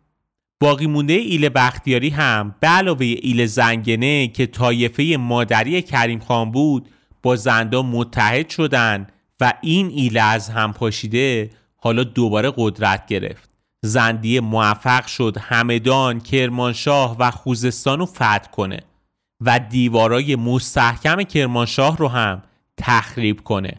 باقی 0.60 0.86
مونده 0.86 1.12
ایل 1.12 1.48
بختیاری 1.48 2.08
هم 2.08 2.54
به 2.60 2.66
علاوه 2.66 3.06
ایل 3.06 3.46
زنگنه 3.46 4.28
که 4.28 4.46
طایفه 4.46 5.16
مادری 5.16 5.82
کریم 5.82 6.18
خان 6.18 6.50
بود 6.50 6.88
با 7.22 7.36
زندا 7.36 7.82
متحد 7.82 8.48
شدند 8.50 9.12
و 9.40 9.52
این 9.62 9.88
ایله 9.88 10.22
از 10.22 10.48
هم 10.48 10.72
پاشیده 10.72 11.50
حالا 11.86 12.04
دوباره 12.04 12.52
قدرت 12.56 13.06
گرفت. 13.06 13.50
زندیه 13.84 14.40
موفق 14.40 15.06
شد 15.06 15.36
همدان 15.40 16.20
کرمانشاه 16.20 17.16
و 17.18 17.30
خوزستان 17.30 17.98
رو 17.98 18.06
فتح 18.06 18.50
کنه 18.52 18.80
و 19.40 19.58
دیوارای 19.58 20.36
مستحکم 20.36 21.22
کرمانشاه 21.22 21.96
رو 21.96 22.08
هم 22.08 22.42
تخریب 22.76 23.40
کنه. 23.40 23.74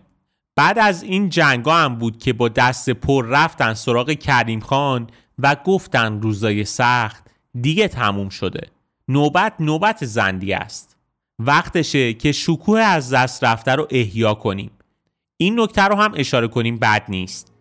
بعد 0.56 0.80
از 0.80 1.04
این 1.04 1.30
جنگا 1.30 1.76
هم 1.76 1.96
بود 1.96 2.18
که 2.20 2.34
با 2.34 2.50
دست 2.50 2.90
پر 2.90 3.26
رفتن 3.26 3.74
سراغ 3.74 4.12
کریم 4.12 4.60
خان 4.60 5.08
و 5.40 5.56
گفتن 5.66 6.22
روزای 6.22 6.66
سخت 6.66 7.24
دیگه 7.62 7.88
تموم 7.88 8.30
شده. 8.30 8.68
نوبت 9.08 9.54
نوبت 9.60 10.06
زندی 10.06 10.54
است. 10.54 10.98
وقتشه 11.40 12.14
که 12.14 12.32
شکوه 12.32 12.80
از 12.80 13.14
دست 13.14 13.44
رفته 13.44 13.72
رو 13.72 13.88
احیا 13.92 14.34
کنیم. 14.34 14.72
این 15.38 15.60
نکته 15.60 15.82
رو 15.82 15.96
هم 15.96 16.14
اشاره 16.16 16.48
کنیم 16.48 16.78
بد 16.78 17.04
نیست. 17.10 17.57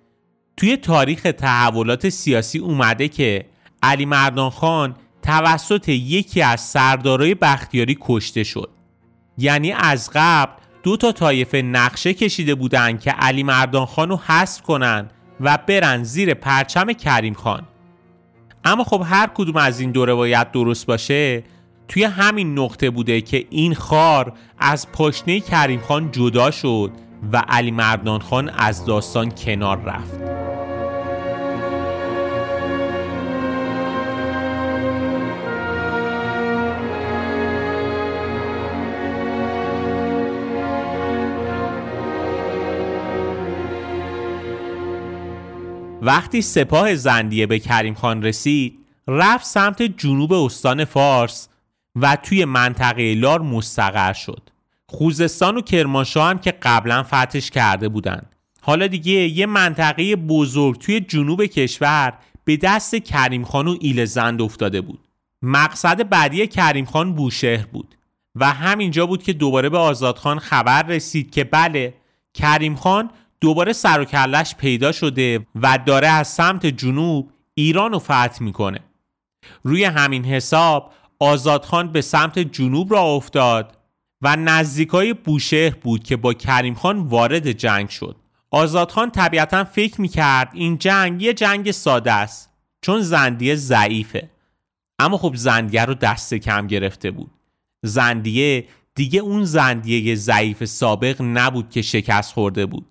توی 0.56 0.76
تاریخ 0.76 1.22
تحولات 1.22 2.08
سیاسی 2.08 2.58
اومده 2.58 3.08
که 3.08 3.46
علی 3.82 4.04
مردان 4.06 4.50
خان 4.50 4.94
توسط 5.22 5.88
یکی 5.88 6.42
از 6.42 6.60
سردارای 6.60 7.34
بختیاری 7.34 7.98
کشته 8.00 8.44
شد. 8.44 8.70
یعنی 9.38 9.72
از 9.72 10.10
قبل 10.14 10.52
دو 10.82 10.96
تا 10.96 11.12
طایفه 11.12 11.62
نقشه 11.62 12.14
کشیده 12.14 12.54
بودن 12.54 12.98
که 12.98 13.10
علی 13.10 13.42
مردان 13.42 13.86
خان 13.86 14.08
رو 14.08 14.16
حذف 14.16 14.62
کنن 14.62 15.10
و 15.40 15.58
برن 15.66 16.02
زیر 16.04 16.34
پرچم 16.34 16.92
کریم 16.92 17.34
خان. 17.34 17.62
اما 18.64 18.84
خب 18.84 19.02
هر 19.04 19.30
کدوم 19.34 19.56
از 19.56 19.80
این 19.80 19.90
دو 19.90 20.06
روایت 20.06 20.52
درست 20.52 20.86
باشه 20.86 21.44
توی 21.88 22.04
همین 22.04 22.58
نقطه 22.58 22.90
بوده 22.90 23.20
که 23.20 23.46
این 23.50 23.74
خار 23.74 24.32
از 24.58 24.92
پاشنه 24.92 25.40
کریم 25.40 25.80
خان 25.80 26.10
جدا 26.10 26.50
شد 26.50 26.92
و 27.32 27.42
علی 27.48 27.70
مردان 27.70 28.20
خان 28.20 28.48
از 28.48 28.84
داستان 28.84 29.30
کنار 29.30 29.82
رفت. 29.82 30.45
وقتی 46.06 46.42
سپاه 46.42 46.94
زندیه 46.94 47.46
به 47.46 47.58
کریم 47.58 47.94
خان 47.94 48.22
رسید 48.22 48.78
رفت 49.08 49.46
سمت 49.46 49.82
جنوب 49.82 50.32
استان 50.32 50.84
فارس 50.84 51.48
و 51.96 52.16
توی 52.16 52.44
منطقه 52.44 53.14
لار 53.14 53.40
مستقر 53.40 54.12
شد. 54.12 54.42
خوزستان 54.86 55.56
و 55.56 55.60
کرمانشاه 55.60 56.30
هم 56.30 56.38
که 56.38 56.50
قبلا 56.62 57.02
فتش 57.02 57.50
کرده 57.50 57.88
بودند. 57.88 58.36
حالا 58.62 58.86
دیگه 58.86 59.12
یه 59.12 59.46
منطقه 59.46 60.16
بزرگ 60.16 60.78
توی 60.78 61.00
جنوب 61.00 61.44
کشور 61.44 62.12
به 62.44 62.56
دست 62.56 62.94
کریم 62.94 63.44
خان 63.44 63.68
و 63.68 63.76
ایل 63.80 64.04
زند 64.04 64.42
افتاده 64.42 64.80
بود. 64.80 65.08
مقصد 65.42 66.08
بعدی 66.08 66.46
کریم 66.46 66.84
خان 66.84 67.14
بوشهر 67.14 67.66
بود 67.66 67.94
و 68.34 68.52
همینجا 68.52 69.06
بود 69.06 69.22
که 69.22 69.32
دوباره 69.32 69.68
به 69.68 69.78
آزادخان 69.78 70.38
خبر 70.38 70.82
رسید 70.82 71.30
که 71.30 71.44
بله 71.44 71.94
کریم 72.34 72.76
خان 72.76 73.10
دوباره 73.40 73.72
سر 73.72 74.00
و 74.00 74.04
کلش 74.04 74.54
پیدا 74.54 74.92
شده 74.92 75.46
و 75.54 75.78
داره 75.86 76.08
از 76.08 76.28
سمت 76.28 76.66
جنوب 76.66 77.30
ایران 77.54 77.92
رو 77.92 77.98
فتح 77.98 78.42
می‌کنه. 78.42 78.80
روی 79.62 79.84
همین 79.84 80.24
حساب 80.24 80.92
آزادخان 81.18 81.92
به 81.92 82.00
سمت 82.00 82.38
جنوب 82.38 82.92
را 82.92 83.00
افتاد 83.00 83.78
و 84.22 84.36
نزدیکای 84.36 85.12
بوشهر 85.12 85.74
بود 85.74 86.04
که 86.04 86.16
با 86.16 86.34
کریم 86.34 86.74
خان 86.74 86.98
وارد 86.98 87.52
جنگ 87.52 87.88
شد. 87.88 88.16
آزادخان 88.50 89.10
طبیعتا 89.10 89.64
فکر 89.64 90.00
می‌کرد 90.00 90.50
این 90.54 90.78
جنگ 90.78 91.22
یه 91.22 91.34
جنگ 91.34 91.70
ساده 91.70 92.12
است 92.12 92.50
چون 92.80 93.00
زندیه 93.00 93.54
ضعیفه. 93.54 94.30
اما 94.98 95.18
خب 95.18 95.34
زندیه 95.34 95.84
رو 95.84 95.94
دست 95.94 96.34
کم 96.34 96.66
گرفته 96.66 97.10
بود. 97.10 97.30
زندیه 97.82 98.68
دیگه 98.94 99.20
اون 99.20 99.44
زندیه 99.44 100.14
ضعیف 100.14 100.64
سابق 100.64 101.16
نبود 101.22 101.70
که 101.70 101.82
شکست 101.82 102.32
خورده 102.32 102.66
بود. 102.66 102.86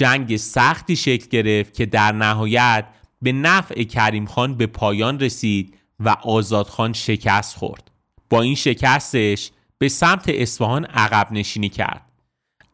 جنگ 0.00 0.36
سختی 0.36 0.96
شکل 0.96 1.26
گرفت 1.30 1.74
که 1.74 1.86
در 1.86 2.12
نهایت 2.12 2.84
به 3.22 3.32
نفع 3.32 3.82
کریم 3.82 4.26
خان 4.26 4.54
به 4.54 4.66
پایان 4.66 5.20
رسید 5.20 5.74
و 6.00 6.08
آزادخان 6.08 6.92
شکست 6.92 7.56
خورد. 7.56 7.90
با 8.30 8.40
این 8.40 8.54
شکستش 8.54 9.50
به 9.78 9.88
سمت 9.88 10.24
اصفهان 10.28 10.84
عقب 10.84 11.32
نشینی 11.32 11.68
کرد. 11.68 12.02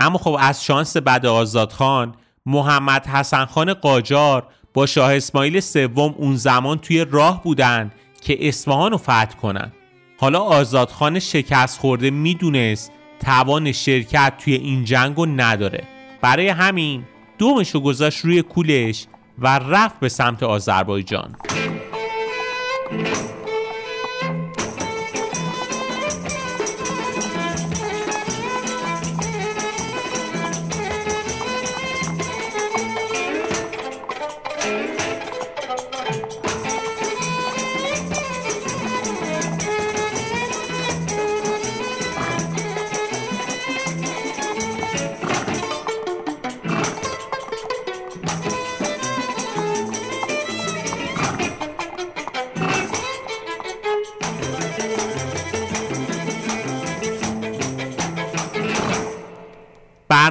اما 0.01 0.19
خب 0.19 0.37
از 0.41 0.65
شانس 0.65 0.97
بعد 0.97 1.27
آزادخان 1.27 2.15
محمد 2.47 3.07
حسن 3.07 3.45
خان 3.45 3.75
قاجار 3.75 4.47
با 4.75 4.87
شاه 4.87 5.15
اسماعیل 5.15 5.61
سوم 5.61 6.15
اون 6.19 6.37
زمان 6.37 6.79
توی 6.79 7.05
راه 7.05 7.43
بودن 7.43 7.93
که 8.23 8.49
اصفهان 8.49 8.91
رو 8.91 8.99
فتح 8.99 9.35
کنن 9.43 9.73
حالا 10.19 10.41
آزادخان 10.41 11.19
شکست 11.19 11.79
خورده 11.79 12.11
می‌دونست 12.11 12.93
توان 13.21 13.73
شرکت 13.73 14.33
توی 14.39 14.55
این 14.55 14.85
جنگ 14.85 15.17
رو 15.17 15.27
نداره. 15.27 15.85
برای 16.21 16.49
همین 16.49 17.05
دومش 17.39 17.71
رو 17.71 17.81
گذاشت 17.81 18.25
روی 18.25 18.43
کولش 18.43 19.07
و 19.39 19.59
رفت 19.59 20.01
به 20.01 20.09
سمت 20.09 20.43
آذربایجان. 20.43 21.37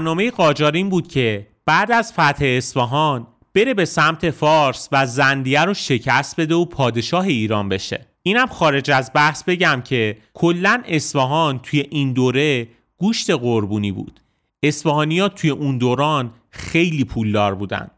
برنامه 0.05 0.31
قاجار 0.31 0.71
این 0.71 0.89
بود 0.89 1.07
که 1.07 1.47
بعد 1.65 1.91
از 1.91 2.13
فتح 2.13 2.45
اصفهان 2.45 3.27
بره 3.53 3.73
به 3.73 3.85
سمت 3.85 4.31
فارس 4.31 4.89
و 4.91 5.05
زندیه 5.05 5.61
رو 5.61 5.73
شکست 5.73 6.39
بده 6.39 6.55
و 6.55 6.65
پادشاه 6.65 7.25
ایران 7.25 7.69
بشه. 7.69 8.05
اینم 8.23 8.47
خارج 8.47 8.91
از 8.91 9.11
بحث 9.15 9.43
بگم 9.43 9.81
که 9.85 10.17
کلا 10.33 10.83
اصفهان 10.87 11.59
توی 11.59 11.79
این 11.89 12.13
دوره 12.13 12.67
گوشت 12.97 13.29
قربونی 13.29 13.91
بود. 13.91 14.19
اصفهانیا 14.63 15.29
توی 15.29 15.49
اون 15.49 15.77
دوران 15.77 16.33
خیلی 16.49 17.03
پولدار 17.03 17.55
بودن. 17.55 17.91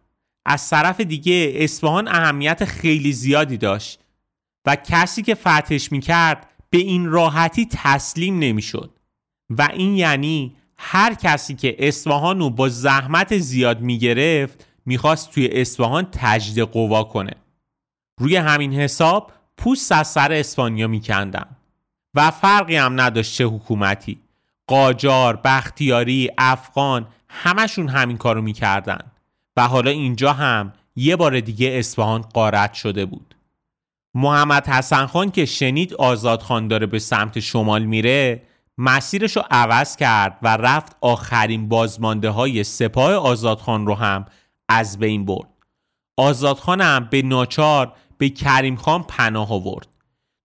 از 0.45 0.69
طرف 0.69 1.01
دیگه 1.01 1.53
اصفهان 1.55 2.07
اهمیت 2.07 2.65
خیلی 2.65 3.13
زیادی 3.13 3.57
داشت 3.57 3.99
و 4.65 4.75
کسی 4.75 5.21
که 5.21 5.35
فتحش 5.35 5.91
می‌کرد 5.91 6.49
به 6.69 6.77
این 6.77 7.05
راحتی 7.05 7.67
تسلیم 7.71 8.39
نمی‌شد. 8.39 8.91
و 9.49 9.69
این 9.73 9.95
یعنی 9.95 10.55
هر 10.77 11.13
کسی 11.13 11.55
که 11.55 11.75
اصفهان 11.79 12.39
رو 12.39 12.49
با 12.49 12.69
زحمت 12.69 13.37
زیاد 13.37 13.81
می‌گرفت 13.81 14.67
می‌خواست 14.85 15.31
توی 15.31 15.47
اصفهان 15.47 16.07
تجدید 16.11 16.63
قوا 16.63 17.03
کنه. 17.03 17.33
روی 18.19 18.35
همین 18.35 18.73
حساب 18.73 19.31
پوست 19.57 19.91
از 19.91 20.07
سر 20.07 20.31
اسپانیا 20.31 20.87
میکندن. 20.87 21.45
و 22.13 22.31
فرقی 22.31 22.75
هم 22.75 23.01
نداشت 23.01 23.33
چه 23.33 23.45
حکومتی. 23.45 24.19
قاجار، 24.67 25.41
بختیاری، 25.43 26.29
افغان 26.37 27.07
همشون 27.29 27.87
همین 27.87 28.17
کارو 28.17 28.41
می‌کردن. 28.41 28.99
و 29.57 29.67
حالا 29.67 29.91
اینجا 29.91 30.33
هم 30.33 30.73
یه 30.95 31.15
بار 31.15 31.39
دیگه 31.39 31.67
اصفهان 31.67 32.21
قارت 32.21 32.73
شده 32.73 33.05
بود. 33.05 33.35
محمد 34.13 34.67
حسن 34.67 35.05
خان 35.05 35.31
که 35.31 35.45
شنید 35.45 35.93
آزاد 35.93 36.41
خان 36.41 36.67
داره 36.67 36.85
به 36.85 36.99
سمت 36.99 37.39
شمال 37.39 37.83
میره 37.83 38.41
مسیرش 38.77 39.37
رو 39.37 39.43
عوض 39.51 39.95
کرد 39.95 40.37
و 40.41 40.57
رفت 40.57 40.95
آخرین 41.01 41.67
بازمانده 41.69 42.29
های 42.29 42.63
سپاه 42.63 43.13
آزادخان 43.13 43.87
رو 43.87 43.95
هم 43.95 44.25
از 44.69 44.99
بین 44.99 45.25
برد. 45.25 45.49
آزادخان 46.17 46.81
هم 46.81 47.07
به 47.11 47.21
ناچار 47.21 47.93
به 48.17 48.29
کریم 48.29 48.75
خان 48.75 49.03
پناه 49.03 49.53
آورد. 49.53 49.87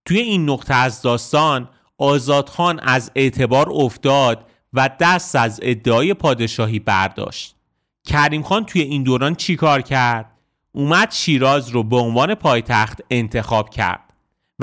توی 0.04 0.18
این 0.18 0.50
نقطه 0.50 0.74
از 0.74 1.02
داستان 1.02 1.68
آزادخان 1.98 2.80
از 2.80 3.10
اعتبار 3.14 3.68
افتاد 3.70 4.46
و 4.72 4.90
دست 5.00 5.36
از 5.36 5.60
ادعای 5.62 6.14
پادشاهی 6.14 6.78
برداشت. 6.78 7.56
کریم 8.04 8.42
خان 8.42 8.64
توی 8.64 8.82
این 8.82 9.02
دوران 9.02 9.34
چی 9.34 9.56
کار 9.56 9.82
کرد؟ 9.82 10.30
اومد 10.72 11.10
شیراز 11.10 11.68
رو 11.68 11.82
به 11.82 11.96
عنوان 11.96 12.34
پایتخت 12.34 13.00
انتخاب 13.10 13.70
کرد. 13.70 14.11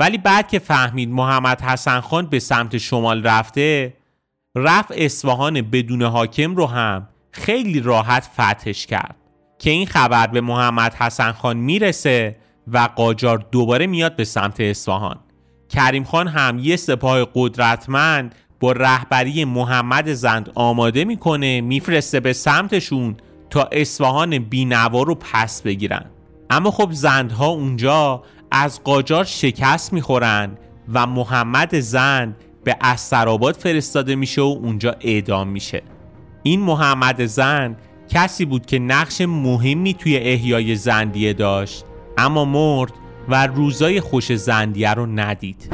ولی 0.00 0.18
بعد 0.18 0.48
که 0.48 0.58
فهمید 0.58 1.10
محمد 1.10 1.60
حسن 1.60 2.00
خان 2.00 2.26
به 2.26 2.38
سمت 2.38 2.78
شمال 2.78 3.22
رفته 3.22 3.94
رفت 4.54 4.92
اصفهان 4.96 5.62
بدون 5.62 6.02
حاکم 6.02 6.56
رو 6.56 6.66
هم 6.66 7.08
خیلی 7.32 7.80
راحت 7.80 8.24
فتحش 8.24 8.86
کرد 8.86 9.16
که 9.58 9.70
این 9.70 9.86
خبر 9.86 10.26
به 10.26 10.40
محمد 10.40 10.94
حسن 10.94 11.32
خان 11.32 11.56
می‌رسه 11.56 12.36
و 12.72 12.78
قاجار 12.96 13.46
دوباره 13.52 13.86
میاد 13.86 14.16
به 14.16 14.24
سمت 14.24 14.60
اصفهان. 14.60 15.18
کریم 15.68 16.04
خان 16.04 16.28
هم 16.28 16.58
یه 16.58 16.76
سپاه 16.76 17.26
قدرتمند 17.34 18.34
با 18.60 18.72
رهبری 18.72 19.44
محمد 19.44 20.12
زند 20.12 20.50
آماده 20.54 21.04
می‌کنه 21.04 21.60
میفرسته 21.60 22.20
به 22.20 22.32
سمتشون 22.32 23.16
تا 23.50 23.68
اصفهان 23.72 24.38
بینوا 24.38 25.02
رو 25.02 25.14
پس 25.14 25.62
بگیرن. 25.62 26.04
اما 26.50 26.70
خب 26.70 26.88
زندها 26.92 27.46
اونجا 27.46 28.22
از 28.50 28.84
قاجار 28.84 29.24
شکست 29.24 29.92
می‌خورن 29.92 30.58
و 30.94 31.06
محمد 31.06 31.80
زند 31.80 32.36
به 32.64 32.76
استراباد 32.80 33.54
فرستاده 33.54 34.14
میشه 34.14 34.42
و 34.42 34.58
اونجا 34.62 34.96
اعدام 35.00 35.48
میشه. 35.48 35.82
این 36.42 36.60
محمد 36.60 37.26
زند 37.26 37.76
کسی 38.08 38.44
بود 38.44 38.66
که 38.66 38.78
نقش 38.78 39.20
مهمی 39.20 39.94
توی 39.94 40.16
احیای 40.16 40.76
زندیه 40.76 41.32
داشت 41.32 41.84
اما 42.18 42.44
مرد 42.44 42.92
و 43.28 43.46
روزای 43.46 44.00
خوش 44.00 44.32
زندیه 44.32 44.94
رو 44.94 45.06
ندید. 45.06 45.72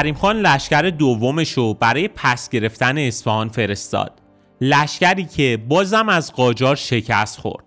کریم 0.00 0.14
خان 0.14 0.40
لشکر 0.40 0.82
دومش 0.82 1.52
رو 1.52 1.74
برای 1.74 2.08
پس 2.08 2.48
گرفتن 2.48 2.98
اصفهان 2.98 3.48
فرستاد. 3.48 4.22
لشکری 4.60 5.24
که 5.24 5.64
بازم 5.68 6.08
از 6.08 6.32
قاجار 6.32 6.76
شکست 6.76 7.40
خورد. 7.40 7.64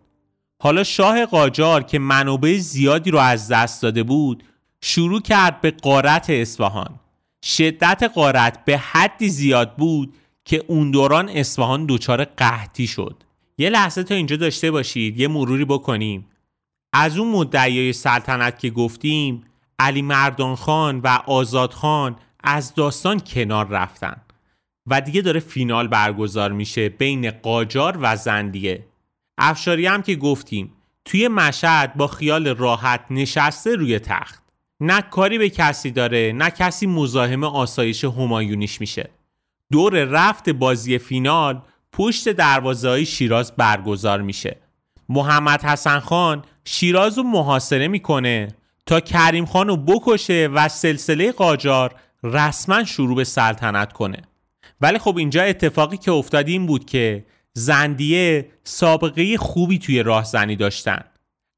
حالا 0.64 0.84
شاه 0.84 1.26
قاجار 1.26 1.84
که 1.84 2.00
منابع 2.00 2.58
زیادی 2.58 3.12
رو 3.12 3.20
از 3.20 3.48
دست 3.48 3.82
داده 3.82 4.04
بود 4.04 4.44
شروع 4.82 5.22
کرد 5.22 5.62
به 5.62 5.72
قارت 5.72 6.30
اصفهان. 6.30 7.00
شدت 7.44 8.12
قارت 8.16 8.66
به 8.66 8.78
حدی 8.78 9.30
زیاد 9.30 9.76
بود 9.76 10.14
که 10.46 10.64
اون 10.68 10.92
دوران 10.92 11.30
اصفهان 11.30 11.86
دچار 11.90 12.26
قحطی 12.26 12.88
شد. 12.88 13.24
یه 13.58 13.70
لحظه 13.70 14.04
تا 14.04 14.16
اینجا 14.16 14.36
داشته 14.36 14.72
باشید 14.72 15.20
یه 15.20 15.28
مروری 15.28 15.66
بکنیم. 15.66 16.26
از 16.94 17.18
اون 17.18 17.28
مدعیای 17.28 17.94
سلطنت 17.94 18.60
که 18.60 18.70
گفتیم 18.70 19.44
علی 19.80 20.02
مردان 20.02 20.56
خان 20.56 21.00
و 21.00 21.08
آزاد 21.08 21.74
خان 21.74 22.16
از 22.44 22.76
داستان 22.76 23.20
کنار 23.20 23.68
رفتن. 23.68 24.22
و 24.88 25.02
دیگه 25.02 25.22
داره 25.22 25.40
فینال 25.40 25.88
برگزار 25.88 26.52
میشه 26.52 26.90
بین 26.90 27.32
قاجار 27.32 27.98
و 28.02 28.16
زندیه. 28.16 28.86
افشاری 29.38 29.86
هم 29.86 30.02
که 30.02 30.16
گفتیم 30.16 30.74
توی 31.06 31.28
مشهد 31.28 31.94
با 31.94 32.08
خیال 32.08 32.48
راحت 32.48 33.06
نشسته 33.10 33.76
روی 33.76 34.00
تخت. 34.00 34.44
نه 34.80 35.02
کاری 35.02 35.38
به 35.38 35.50
کسی 35.50 35.92
داره 35.92 36.32
نه 36.36 36.50
کسی 36.50 36.88
مزاحم 36.88 37.44
آسایش 37.44 38.04
همایونیش 38.04 38.82
میشه. 38.82 39.10
دور 39.72 40.04
رفت 40.04 40.50
بازی 40.50 40.98
فینال 40.98 41.62
پشت 41.92 42.30
دروازه 42.30 42.90
های 42.90 43.06
شیراز 43.06 43.56
برگزار 43.56 44.22
میشه. 44.22 44.58
محمد 45.10 45.64
حسن 45.64 46.00
خان 46.00 46.44
شیراز 46.66 47.18
رو 47.18 47.24
محاصره 47.24 47.88
می‌کنه. 47.88 48.48
تا 48.86 49.00
کریم 49.00 49.46
خان 49.46 49.68
رو 49.68 49.78
بکشه 49.78 50.50
و 50.54 50.70
سلسله 50.70 51.32
قاجار 51.32 51.96
رسما 52.24 52.84
شروع 52.84 53.16
به 53.16 53.24
سلطنت 53.24 53.94
کنه. 53.94 54.22
ولی 54.82 54.98
خب 55.00 55.18
اینجا 55.18 55.44
اتفاقی 55.44 55.98
که 55.98 56.12
افتاد 56.12 56.48
این 56.48 56.66
بود 56.66 56.86
که 56.86 57.26
زندیه 57.54 58.50
سابقه 58.64 59.38
خوبی 59.38 59.80
توی 59.80 60.04
راهزنی 60.04 60.56
داشتن. 60.56 61.04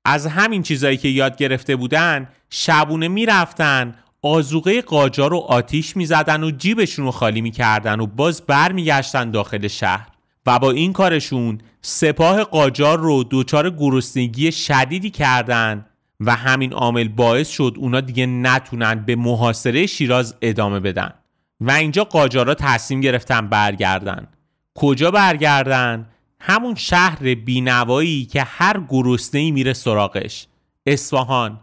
از 0.06 0.28
همین 0.28 0.64
چیزایی 0.64 0.98
که 0.98 1.08
یاد 1.08 1.38
گرفته 1.38 1.76
بودن 1.76 2.30
شبونه 2.50 3.08
می‌رفتن 3.08 3.96
آزوقه 4.22 4.82
قاجار 4.82 5.30
رو 5.30 5.38
آتیش 5.38 5.98
می‌زدن 5.98 6.44
و 6.44 6.52
جیبشون 6.52 7.06
رو 7.06 7.12
خالی 7.12 7.42
می‌کردن 7.42 8.00
و 8.00 8.06
باز 8.06 8.42
برمیگشتن 8.42 9.32
داخل 9.32 9.68
شهر. 9.68 10.08
و 10.46 10.60
با 10.60 10.72
این 10.72 10.94
کارشون 10.94 11.62
سپاه 11.82 12.44
قاجار 12.44 13.00
رو 13.00 13.24
دچار 13.32 13.70
گرسنگی 13.70 14.52
شدیدی 14.52 15.10
کردن 15.10 15.86
و 16.20 16.36
همین 16.36 16.74
عامل 16.74 17.08
باعث 17.08 17.50
شد 17.50 17.74
اونا 17.78 18.02
دیگه 18.02 18.26
نتونن 18.26 18.96
به 18.96 19.16
محاصره 19.16 19.86
شیراز 19.86 20.36
ادامه 20.42 20.80
بدن. 20.80 21.14
و 21.62 21.72
اینجا 21.72 22.04
قاجارا 22.04 22.54
تصمیم 22.54 23.02
گرفتن 23.02 23.48
برگردن. 23.48 24.28
کجا 24.76 25.12
برگردن؟ 25.12 26.10
همون 26.40 26.76
شهر 26.76 27.36
بینوایی 27.36 28.26
که 28.26 28.44
هر 28.44 28.82
گرسنه 28.90 29.52
میره 29.52 29.74
سراغش. 29.74 30.48
اصفهان. 30.86 31.60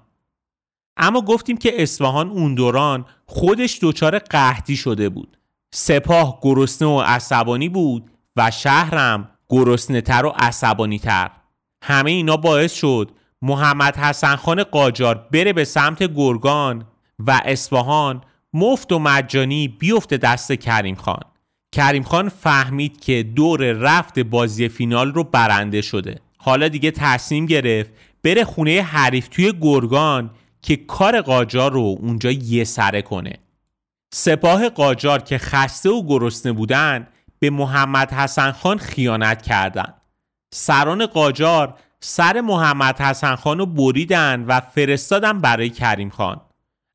اما 0.96 1.20
گفتیم 1.20 1.56
که 1.56 1.82
اصفهان 1.82 2.30
اون 2.30 2.54
دوران 2.54 3.04
خودش 3.26 3.78
دچار 3.82 4.18
قحطی 4.18 4.76
شده 4.76 5.08
بود. 5.08 5.38
سپاه 5.74 6.38
گرسنه 6.42 6.88
و 6.88 7.00
عصبانی 7.00 7.68
بود 7.68 8.10
و 8.36 8.50
شهرم 8.50 9.30
گرسنه 9.48 10.00
تر 10.00 10.26
و 10.26 10.34
عصبانی 10.36 10.98
تر 10.98 11.30
همه 11.82 12.10
اینا 12.10 12.36
باعث 12.36 12.72
شد 12.72 13.10
محمد 13.42 13.96
حسن 13.96 14.36
خان 14.36 14.64
قاجار 14.64 15.14
بره 15.32 15.52
به 15.52 15.64
سمت 15.64 16.02
گرگان 16.02 16.84
و 17.18 17.40
اصفهان 17.44 18.20
مفت 18.52 18.92
و 18.92 18.98
مجانی 18.98 19.68
بیفته 19.68 20.16
دست 20.16 20.52
کریم 20.52 20.94
خان. 20.94 21.22
کریم 21.72 22.02
خان 22.02 22.28
فهمید 22.28 23.00
که 23.00 23.22
دور 23.22 23.72
رفت 23.72 24.18
بازی 24.18 24.68
فینال 24.68 25.12
رو 25.12 25.24
برنده 25.24 25.82
شده. 25.82 26.20
حالا 26.38 26.68
دیگه 26.68 26.90
تصمیم 26.90 27.46
گرفت 27.46 27.90
بره 28.22 28.44
خونه 28.44 28.82
حریف 28.82 29.28
توی 29.28 29.52
گرگان 29.60 30.30
که 30.62 30.76
کار 30.76 31.20
قاجار 31.20 31.72
رو 31.72 31.96
اونجا 32.00 32.30
یه 32.30 32.64
سره 32.64 33.02
کنه. 33.02 33.32
سپاه 34.14 34.68
قاجار 34.68 35.22
که 35.22 35.38
خسته 35.38 35.90
و 35.90 36.06
گرسنه 36.06 36.52
بودن 36.52 37.06
به 37.38 37.50
محمد 37.50 38.12
حسن 38.12 38.52
خان 38.52 38.78
خیانت 38.78 39.42
کردند. 39.42 39.94
سران 40.54 41.06
قاجار 41.06 41.74
سر 42.04 42.40
محمد 42.40 43.00
حسن 43.00 43.36
خان 43.36 43.58
رو 43.58 43.66
بریدن 43.66 44.44
و 44.48 44.60
فرستادن 44.60 45.40
برای 45.40 45.70
کریم 45.70 46.10
خان. 46.10 46.40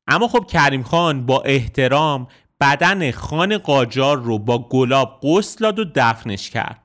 اما 0.06 0.28
خب 0.28 0.46
کریم 0.46 0.82
خان 0.82 1.26
با 1.26 1.42
احترام 1.42 2.28
بدن 2.60 3.10
خان 3.10 3.58
قاجار 3.58 4.18
رو 4.18 4.38
با 4.38 4.58
گلاب 4.68 5.20
غسل 5.22 5.64
و 5.64 5.84
دفنش 5.94 6.50
کرد. 6.50 6.80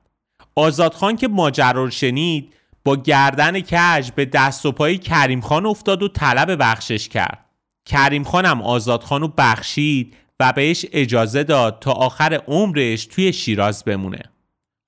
آزادخان 0.55 1.15
که 1.15 1.27
ماجرا 1.27 1.83
رو 1.83 1.89
شنید 1.89 2.53
با 2.85 2.95
گردن 2.95 3.59
کج 3.59 4.11
به 4.11 4.25
دست 4.25 4.65
و 4.65 4.71
پای 4.71 4.97
کریم 4.97 5.41
خان 5.41 5.65
افتاد 5.65 6.03
و 6.03 6.07
طلب 6.07 6.55
بخشش 6.59 7.09
کرد. 7.09 7.45
کریم 7.85 8.23
خانم 8.23 8.61
آزادخان 8.61 9.21
رو 9.21 9.27
بخشید 9.37 10.15
و 10.39 10.53
بهش 10.53 10.85
اجازه 10.91 11.43
داد 11.43 11.79
تا 11.79 11.91
آخر 11.91 12.41
عمرش 12.47 13.05
توی 13.05 13.33
شیراز 13.33 13.83
بمونه. 13.83 14.23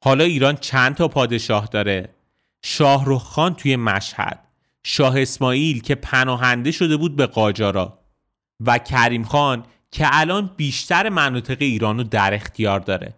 حالا 0.03 0.23
ایران 0.23 0.55
چند 0.55 0.95
تا 0.95 1.07
پادشاه 1.07 1.65
داره؟ 1.65 2.14
شاهرخ 2.67 3.23
خان 3.23 3.53
توی 3.53 3.75
مشهد 3.75 4.39
شاه 4.83 5.21
اسماعیل 5.21 5.81
که 5.81 5.95
پناهنده 5.95 6.71
شده 6.71 6.97
بود 6.97 7.15
به 7.15 7.25
قاجارا 7.25 7.99
و 8.59 8.77
کریم 8.77 9.23
خان 9.23 9.65
که 9.91 10.07
الان 10.11 10.51
بیشتر 10.57 11.09
مناطق 11.09 11.57
ایران 11.59 11.97
رو 11.97 12.03
در 12.03 12.33
اختیار 12.33 12.79
داره. 12.79 13.13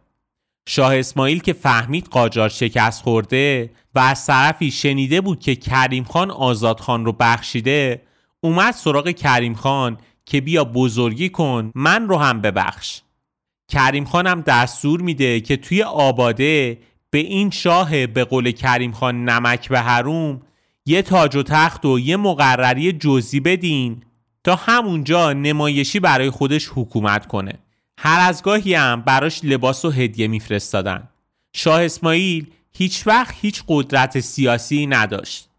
شاه 0.67 0.95
اسماعیل 0.95 1.39
که 1.39 1.53
فهمید 1.53 2.07
قاجار 2.07 2.49
شکست 2.49 3.03
خورده 3.03 3.71
و 3.95 3.99
از 3.99 4.25
طرفی 4.25 4.71
شنیده 4.71 5.21
بود 5.21 5.39
که 5.39 5.55
کریم 5.55 6.03
خان 6.03 6.31
آزاد 6.31 6.79
خان 6.79 7.05
رو 7.05 7.11
بخشیده 7.11 8.01
اومد 8.41 8.73
سراغ 8.73 9.09
کریم 9.09 9.53
خان 9.53 9.97
که 10.25 10.41
بیا 10.41 10.63
بزرگی 10.63 11.29
کن 11.29 11.71
من 11.75 12.07
رو 12.07 12.17
هم 12.17 12.41
ببخش. 12.41 13.01
کریم 13.67 14.05
خانم 14.05 14.41
دستور 14.41 15.01
میده 15.01 15.39
که 15.41 15.57
توی 15.57 15.83
آباده 15.83 16.77
به 17.09 17.17
این 17.17 17.49
شاه 17.49 18.07
به 18.07 18.23
قول 18.23 18.51
کریم 18.51 18.91
خان 18.91 19.23
نمک 19.29 19.69
به 19.69 19.79
حروم 19.81 20.41
یه 20.85 21.01
تاج 21.01 21.35
و 21.35 21.43
تخت 21.43 21.85
و 21.85 21.99
یه 21.99 22.17
مقرری 22.17 22.93
جزی 22.93 23.39
بدین 23.39 24.03
تا 24.43 24.55
همونجا 24.55 25.33
نمایشی 25.33 25.99
برای 25.99 26.29
خودش 26.29 26.69
حکومت 26.75 27.25
کنه. 27.25 27.53
هر 27.97 28.29
از 28.29 28.43
گاهی 28.43 28.73
هم 28.73 29.01
براش 29.01 29.39
لباس 29.43 29.85
و 29.85 29.89
هدیه 29.89 30.27
میفرستادن. 30.27 31.09
شاه 31.53 31.83
اسماعیل 31.83 32.47
هیچ 32.73 33.07
وقت 33.07 33.35
هیچ 33.41 33.63
قدرت 33.67 34.19
سیاسی 34.19 34.87
نداشت 34.87 35.49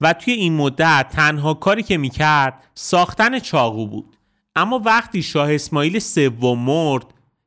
و 0.00 0.12
توی 0.12 0.32
این 0.32 0.56
مدت 0.56 1.06
تنها 1.12 1.54
کاری 1.54 1.82
که 1.82 1.98
می‌کرد 1.98 2.64
ساختن 2.74 3.38
چاقو 3.38 3.86
بود. 3.86 4.16
اما 4.56 4.78
وقتی 4.78 5.22
شاه 5.22 5.54
اسماعیل 5.54 5.98
سوم 5.98 6.58
مرد 6.58 7.04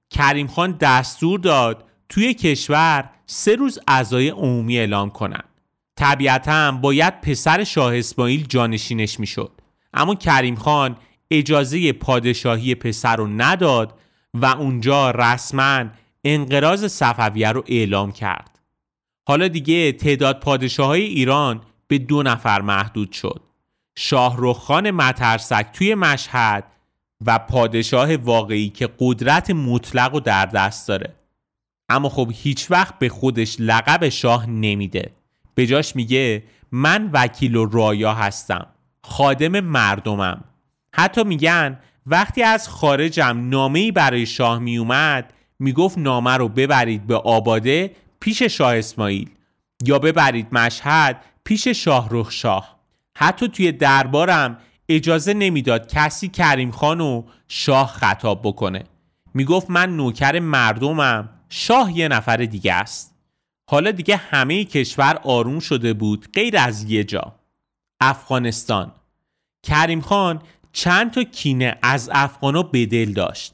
کریم 0.10 0.48
خان 0.48 0.72
دستور 0.72 1.40
داد 1.40 1.91
توی 2.12 2.34
کشور 2.34 3.10
سه 3.26 3.56
روز 3.56 3.80
عزای 3.88 4.30
عمومی 4.30 4.78
اعلام 4.78 5.10
کنند. 5.10 5.50
طبیعتا 5.96 6.72
باید 6.72 7.22
پسر 7.22 7.64
شاه 7.64 7.98
اسماعیل 7.98 8.46
جانشینش 8.46 9.20
می‌شد. 9.20 9.52
اما 9.94 10.16
کریم 10.16 10.56
خان 10.56 10.98
اجازه 11.32 11.94
پادشاهی 11.94 12.76
پسر 12.76 13.16
رو 13.16 13.28
نداد 13.28 14.00
و 14.34 14.46
اونجا 14.46 15.12
رسما 15.12 15.86
انقراض 16.24 16.86
صفویه 16.86 17.52
رو 17.52 17.64
اعلام 17.68 18.12
کرد. 18.12 18.60
حالا 19.28 19.48
دیگه 19.48 19.92
تعداد 19.92 20.44
های 20.80 21.02
ایران 21.02 21.62
به 21.88 21.98
دو 21.98 22.24
نفر 22.24 22.62
محدود 22.62 23.12
شد. 23.12 23.42
شاهرخ 23.96 24.58
خان 24.58 24.92
مترسک 24.92 25.68
توی 25.74 25.96
مشهد 25.96 26.64
و 27.26 27.40
پادشاه 27.40 28.16
واقعی 28.16 28.70
که 28.70 28.90
قدرت 29.00 29.52
مطلق 29.52 30.16
و 30.16 30.20
در 30.20 30.46
دست 30.46 30.88
داره. 30.88 31.21
اما 31.92 32.10
خب 32.10 32.32
هیچ 32.34 32.72
وقت 32.72 33.00
به 33.00 33.10
خودش 33.10 33.56
لقب 33.60 34.10
شاه 34.10 34.50
نمیده. 34.50 35.12
به 35.56 35.68
جاش 35.68 35.96
میگه 35.96 36.44
من 36.72 37.10
وکیل 37.14 37.56
و 37.56 37.66
رایا 37.66 38.14
هستم. 38.14 38.68
خادم 39.04 39.60
مردمم. 39.60 40.44
حتی 40.96 41.24
میگن 41.24 41.80
وقتی 42.06 42.44
از 42.44 42.70
خارجم 42.70 43.50
نامه‌ای 43.50 43.92
برای 43.92 44.26
شاه 44.26 44.60
میومد 44.60 45.34
می‌گفت 45.60 45.98
نامه 45.98 46.38
رو 46.38 46.48
ببرید 46.48 47.08
به 47.08 47.16
آباده 47.16 47.96
پیش 48.20 48.44
شاه 48.44 48.78
اسماعیل. 48.78 49.30
یا 49.86 50.00
ببرید 50.00 50.48
مشهد 50.52 51.22
پیش 51.44 51.68
شاهرخ 51.68 52.32
شاه. 52.32 52.80
حتی 53.16 53.48
توی 53.48 53.72
دربارم 53.72 54.58
اجازه 54.90 55.34
نمی‌داد 55.34 55.88
کسی 55.88 56.28
کریم 56.28 56.72
خان 56.72 57.02
و 57.02 57.24
شاه 57.48 57.88
خطاب 57.88 58.42
بکنه. 58.44 58.84
می‌گفت 59.34 59.70
من 59.70 59.96
نوکر 59.96 60.40
مردمم. 60.40 61.30
شاه 61.54 61.98
یه 61.98 62.08
نفر 62.08 62.38
دیگه 62.38 62.74
است. 62.74 63.16
حالا 63.70 63.92
دیگه 63.92 64.18
همه 64.18 64.64
کشور 64.64 65.20
آروم 65.24 65.60
شده 65.60 65.94
بود 65.94 66.28
غیر 66.34 66.58
از 66.58 66.84
یه 66.84 67.04
جا. 67.04 67.36
افغانستان. 68.00 68.92
کریم 69.64 70.02
خان 70.02 70.42
چند 70.74 71.12
تا 71.12 71.24
کینه 71.24 71.78
از 71.82 72.10
افغانا 72.14 72.64
به 72.64 72.86
دل 72.86 73.14
داشت. 73.14 73.54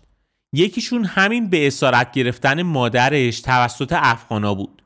یکیشون 0.53 1.05
همین 1.05 1.49
به 1.49 1.67
اسارت 1.67 2.11
گرفتن 2.11 2.61
مادرش 2.61 3.41
توسط 3.41 3.93
افغانا 3.95 4.53
بود. 4.53 4.81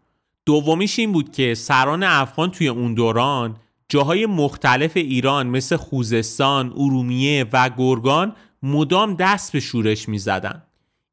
دومیش 0.45 0.99
این 0.99 1.11
بود 1.11 1.31
که 1.31 1.55
سران 1.55 2.03
افغان 2.03 2.51
توی 2.51 2.67
اون 2.67 2.93
دوران 2.93 3.55
جاهای 3.89 4.25
مختلف 4.25 4.97
ایران 4.97 5.47
مثل 5.47 5.75
خوزستان، 5.75 6.73
ارومیه 6.75 7.45
و 7.53 7.69
گرگان 7.69 8.35
مدام 8.63 9.15
دست 9.15 9.51
به 9.51 9.59
شورش 9.59 10.09
می 10.09 10.19
زدن. 10.19 10.63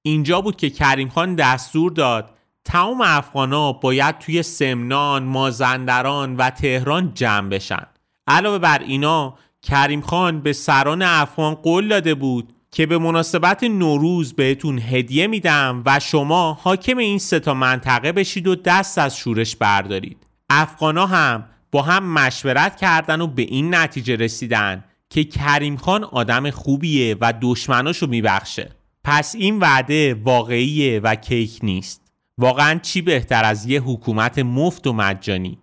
اینجا 0.08 0.40
بود 0.40 0.56
که 0.56 0.70
کریم 0.70 1.08
خان 1.08 1.34
دستور 1.34 1.92
داد 1.92 2.30
تمام 2.64 3.00
افغانا 3.00 3.72
باید 3.72 4.18
توی 4.18 4.42
سمنان، 4.42 5.24
مازندران 5.24 6.36
و 6.36 6.50
تهران 6.50 7.14
جمع 7.14 7.48
بشن. 7.48 7.86
علاوه 8.26 8.58
بر 8.58 8.78
اینا 8.78 9.34
کریم 9.62 10.00
خان 10.00 10.40
به 10.40 10.52
سران 10.52 11.02
افغان 11.02 11.54
قول 11.54 11.88
داده 11.88 12.14
بود 12.14 12.52
که 12.70 12.86
به 12.86 12.98
مناسبت 12.98 13.64
نوروز 13.64 14.32
بهتون 14.32 14.78
هدیه 14.78 15.26
میدم 15.26 15.82
و 15.86 16.00
شما 16.00 16.58
حاکم 16.62 16.98
این 16.98 17.18
سه 17.18 17.40
تا 17.40 17.54
منطقه 17.54 18.12
بشید 18.12 18.46
و 18.46 18.54
دست 18.54 18.98
از 18.98 19.16
شورش 19.16 19.56
بردارید. 19.56 20.26
افغانا 20.50 21.06
هم 21.06 21.44
با 21.72 21.82
هم 21.82 22.12
مشورت 22.12 22.76
کردن 22.76 23.20
و 23.20 23.26
به 23.26 23.42
این 23.42 23.74
نتیجه 23.74 24.16
رسیدن 24.16 24.84
که 25.10 25.24
کریم 25.24 25.76
خان 25.76 26.04
آدم 26.04 26.50
خوبیه 26.50 27.16
و 27.20 27.34
دشمناشو 27.42 28.06
میبخشه 28.06 28.77
پس 29.10 29.34
این 29.34 29.58
وعده 29.58 30.14
واقعیه 30.14 31.00
و 31.00 31.14
کیک 31.14 31.58
نیست. 31.62 32.12
واقعا 32.38 32.78
چی 32.82 33.02
بهتر 33.02 33.44
از 33.44 33.66
یه 33.66 33.80
حکومت 33.80 34.38
مفت 34.38 34.86
و 34.86 34.92
مجانی؟ 34.92 35.58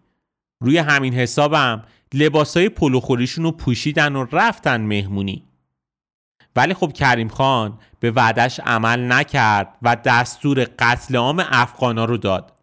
روی 0.62 0.78
همین 0.78 1.14
حسابم 1.14 1.84
لباسای 2.14 2.70
پلوخوریشون 2.70 3.44
رو 3.44 3.52
پوشیدن 3.52 4.16
و 4.16 4.26
رفتن 4.32 4.82
مهمونی. 4.82 5.44
ولی 6.56 6.74
خب 6.74 6.94
کریم 6.94 7.28
خان 7.28 7.80
به 8.00 8.12
وعدش 8.12 8.60
عمل 8.60 9.12
نکرد 9.12 9.78
و 9.82 9.96
دستور 9.96 10.68
قتل 10.80 11.16
عام 11.16 11.44
افغانا 11.48 12.06
رو 12.06 12.18
داد 12.18 12.54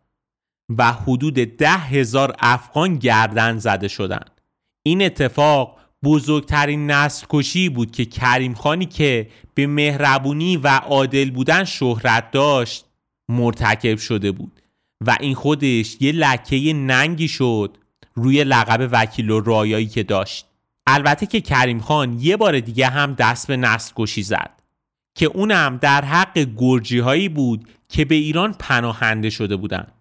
و 0.78 0.92
حدود 0.92 1.34
ده 1.34 1.70
هزار 1.70 2.34
افغان 2.38 2.96
گردن 2.96 3.58
زده 3.58 3.88
شدند. 3.88 4.40
این 4.82 5.02
اتفاق 5.02 5.78
بزرگترین 6.04 6.90
نسل 6.90 7.26
کشی 7.30 7.68
بود 7.68 7.90
که 7.90 8.04
کریم 8.04 8.54
خانی 8.54 8.86
که 8.86 9.28
به 9.54 9.66
مهربونی 9.66 10.56
و 10.56 10.68
عادل 10.68 11.30
بودن 11.30 11.64
شهرت 11.64 12.30
داشت 12.30 12.84
مرتکب 13.28 13.98
شده 13.98 14.32
بود 14.32 14.62
و 15.06 15.16
این 15.20 15.34
خودش 15.34 15.96
یه 16.00 16.12
لکه 16.12 16.72
ننگی 16.72 17.28
شد 17.28 17.76
روی 18.14 18.44
لقب 18.44 18.88
وکیل 18.92 19.30
و 19.30 19.40
رایایی 19.40 19.86
که 19.86 20.02
داشت 20.02 20.46
البته 20.86 21.26
که 21.26 21.40
کریم 21.40 21.80
خان 21.80 22.18
یه 22.20 22.36
بار 22.36 22.60
دیگه 22.60 22.86
هم 22.86 23.14
دست 23.14 23.46
به 23.46 23.56
نسل 23.56 23.92
کشی 23.96 24.22
زد 24.22 24.62
که 25.14 25.26
اونم 25.26 25.78
در 25.82 26.04
حق 26.04 26.48
گرجی 26.56 26.98
هایی 26.98 27.28
بود 27.28 27.68
که 27.88 28.04
به 28.04 28.14
ایران 28.14 28.52
پناهنده 28.58 29.30
شده 29.30 29.56
بودند. 29.56 29.92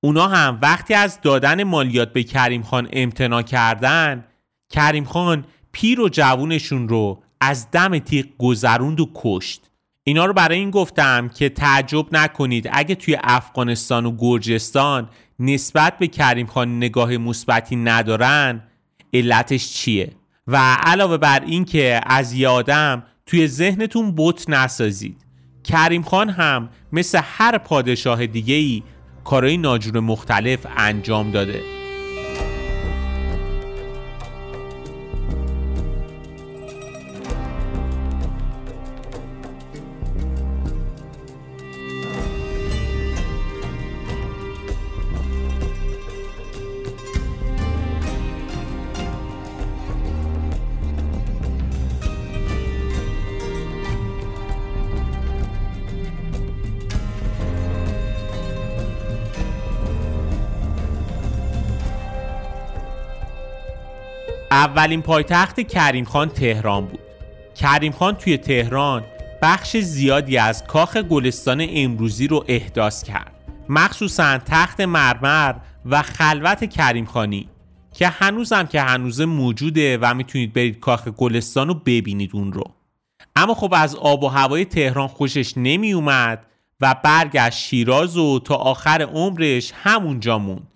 اونا 0.00 0.28
هم 0.28 0.58
وقتی 0.62 0.94
از 0.94 1.20
دادن 1.20 1.64
مالیات 1.64 2.12
به 2.12 2.22
کریم 2.22 2.62
خان 2.62 2.88
امتنا 2.92 3.42
کردن 3.42 4.24
کریم 4.70 5.04
خان 5.04 5.44
پیر 5.72 6.00
و 6.00 6.08
جوونشون 6.08 6.88
رو 6.88 7.22
از 7.40 7.70
دم 7.70 7.98
تیغ 7.98 8.26
گذروند 8.38 9.00
و 9.00 9.10
کشت. 9.14 9.70
اینا 10.04 10.26
رو 10.26 10.32
برای 10.32 10.58
این 10.58 10.70
گفتم 10.70 11.28
که 11.28 11.48
تعجب 11.48 12.06
نکنید 12.12 12.68
اگه 12.72 12.94
توی 12.94 13.16
افغانستان 13.22 14.06
و 14.06 14.16
گرجستان 14.18 15.08
نسبت 15.38 15.98
به 15.98 16.06
کریم 16.06 16.46
خان 16.46 16.76
نگاه 16.76 17.16
مثبتی 17.16 17.76
ندارن 17.76 18.62
علتش 19.14 19.72
چیه؟ 19.72 20.12
و 20.46 20.56
علاوه 20.82 21.16
بر 21.16 21.40
این 21.44 21.64
که 21.64 22.00
از 22.06 22.32
یادم 22.32 23.02
توی 23.26 23.46
ذهنتون 23.46 24.14
بت 24.16 24.50
نسازید. 24.50 25.16
کریم 25.64 26.02
خان 26.02 26.30
هم 26.30 26.68
مثل 26.92 27.20
هر 27.24 27.58
پادشاه 27.58 28.26
دیگه 28.26 28.54
ای 28.54 28.82
کارهای 29.24 29.56
ناجور 29.56 30.00
مختلف 30.00 30.66
انجام 30.76 31.30
داده. 31.30 31.77
اولین 64.58 65.02
پایتخت 65.02 65.60
کریم 65.60 66.04
خان 66.04 66.28
تهران 66.28 66.86
بود. 66.86 67.00
کریم 67.54 67.92
خان 67.92 68.14
توی 68.14 68.36
تهران 68.36 69.04
بخش 69.42 69.76
زیادی 69.76 70.38
از 70.38 70.64
کاخ 70.64 70.96
گلستان 70.96 71.66
امروزی 71.70 72.26
رو 72.26 72.44
احداث 72.48 73.02
کرد. 73.02 73.34
مخصوصا 73.68 74.38
تخت 74.38 74.80
مرمر 74.80 75.54
و 75.86 76.02
خلوت 76.02 76.70
کریم 76.70 77.04
خانی 77.04 77.48
که 77.92 78.08
هنوزم 78.08 78.66
که 78.66 78.80
هنوز 78.80 79.20
موجوده 79.20 79.98
و 79.98 80.14
می‌تونید 80.14 80.52
برید 80.52 80.80
کاخ 80.80 81.08
گلستان 81.08 81.68
رو 81.68 81.74
ببینید 81.74 82.30
اون 82.34 82.52
رو. 82.52 82.64
اما 83.36 83.54
خب 83.54 83.74
از 83.76 83.96
آب 83.96 84.22
و 84.22 84.28
هوای 84.28 84.64
تهران 84.64 85.08
خوشش 85.08 85.52
نمی 85.56 85.92
اومد 85.92 86.46
و 86.80 86.94
برگشت 87.04 87.58
شیراز 87.58 88.16
و 88.16 88.38
تا 88.38 88.54
آخر 88.54 89.02
عمرش 89.02 89.72
همونجا 89.74 90.38
موند 90.38 90.68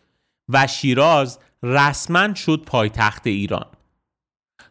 و 0.49 0.67
شیراز 0.67 1.39
رسما 1.63 2.35
شد 2.35 2.63
پایتخت 2.67 3.27
ایران. 3.27 3.67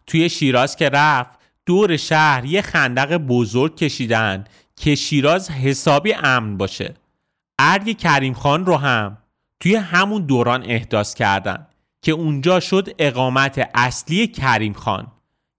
توی 0.08 0.30
شیراز 0.30 0.76
که 0.76 0.89
رفت 0.89 1.39
دور 1.66 1.97
شهر 1.97 2.45
یه 2.45 2.62
خندق 2.62 3.18
بزرگ 3.18 3.76
کشیدن 3.76 4.43
که 4.76 4.95
شیراز 4.95 5.52
حسابی 5.52 6.14
امن 6.14 6.58
باشه. 6.58 6.93
ارگ 7.60 7.97
کریم 7.97 8.34
خان 8.34 8.66
رو 8.66 8.78
هم 8.78 9.18
توی 9.60 9.76
همون 9.76 10.26
دوران 10.26 10.64
احداث 10.66 11.14
کردن 11.14 11.68
که 12.02 12.12
اونجا 12.12 12.60
شد 12.60 12.89
اقامت 12.99 13.70
اصلی 13.76 14.28
کریم 14.28 14.74
خان. 14.74 15.08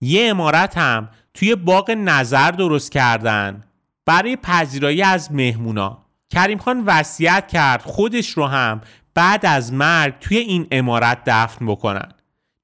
یه 0.01 0.30
امارت 0.30 0.78
هم 0.78 1.09
توی 1.34 1.55
باغ 1.55 1.90
نظر 1.90 2.51
درست 2.51 2.93
کردن 2.93 3.64
برای 4.07 4.36
پذیرایی 4.36 5.03
از 5.03 5.32
مهمونا. 5.32 5.99
کریم 6.30 6.59
خان 6.59 6.84
وصیت 6.86 7.49
کرد 7.49 7.82
خودش 7.82 8.28
رو 8.28 8.47
هم 8.47 8.80
بعد 9.14 9.47
از 9.47 9.72
مرگ 9.72 10.18
توی 10.18 10.36
این 10.36 10.66
امارت 10.70 11.18
دفن 11.26 11.66
بکنن. 11.66 12.12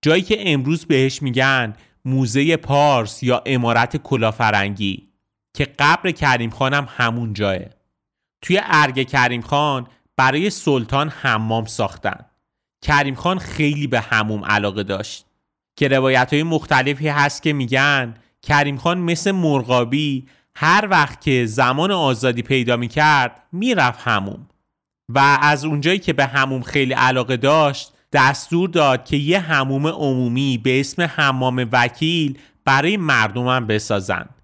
جایی 0.03 0.23
که 0.23 0.53
امروز 0.53 0.87
بهش 0.87 1.23
میگن 1.23 1.75
موزه 2.05 2.57
پارس 2.57 3.23
یا 3.23 3.43
امارت 3.47 3.97
کلافرنگی 3.97 5.09
که 5.57 5.65
قبر 5.79 6.11
کریم 6.11 6.51
خانم 6.51 6.89
همون 6.91 7.33
جاه 7.33 7.59
توی 8.43 8.61
ارگ 8.63 9.09
کریم 9.09 9.41
خان 9.41 9.87
برای 10.17 10.51
سلطان 10.51 11.09
حمام 11.09 11.65
ساختن. 11.65 12.25
کریم 12.83 13.15
خان 13.15 13.39
خیلی 13.39 13.87
به 13.87 14.01
هموم 14.01 14.45
علاقه 14.45 14.83
داشت. 14.83 15.27
که 15.77 15.89
روایت 15.89 16.33
های 16.33 16.43
مختلفی 16.43 17.09
هست 17.09 17.43
که 17.43 17.53
میگن 17.53 18.15
کریم 18.43 18.77
خان 18.77 18.99
مثل 18.99 19.31
مرغابی 19.31 20.29
هر 20.55 20.89
وقت 20.91 21.21
که 21.21 21.47
زمان 21.47 21.91
آزادی 21.91 22.43
پیدا 22.43 22.77
می‌کرد 22.77 23.43
می‌رفت 23.53 24.01
هموم 24.03 24.49
و 25.09 25.39
از 25.43 25.65
اونجایی 25.65 25.99
که 25.99 26.13
به 26.13 26.27
هموم 26.27 26.63
خیلی 26.63 26.93
علاقه 26.93 27.37
داشت 27.37 27.93
دستور 28.13 28.69
داد 28.69 29.05
که 29.05 29.17
یه 29.17 29.41
هموم 29.41 29.87
عمومی 29.87 30.59
به 30.59 30.81
اسم 30.81 31.03
حمام 31.03 31.69
وکیل 31.73 32.39
برای 32.65 32.97
مردمم 32.97 33.67
بسازند. 33.67 34.35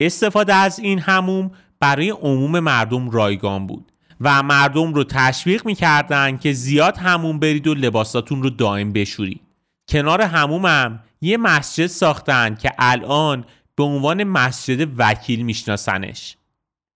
استفاده 0.00 0.54
از 0.54 0.78
این 0.78 0.98
هموم 0.98 1.50
برای 1.80 2.10
عموم 2.10 2.60
مردم 2.60 3.10
رایگان 3.10 3.66
بود 3.66 3.92
و 4.20 4.42
مردم 4.42 4.94
رو 4.94 5.04
تشویق 5.04 5.66
می‌کردن 5.66 6.36
که 6.36 6.52
زیاد 6.52 6.96
هموم 6.96 7.38
برید 7.38 7.66
و 7.66 7.74
لباساتون 7.74 8.42
رو 8.42 8.50
دائم 8.50 8.92
بشورید. 8.92 9.40
کنار 9.88 10.22
همومم 10.22 11.02
یه 11.20 11.36
مسجد 11.36 11.86
ساختن 11.86 12.54
که 12.54 12.72
الان 12.78 13.44
به 13.76 13.82
عنوان 13.84 14.24
مسجد 14.24 14.88
وکیل 14.96 15.42
میشناسنش. 15.42 16.36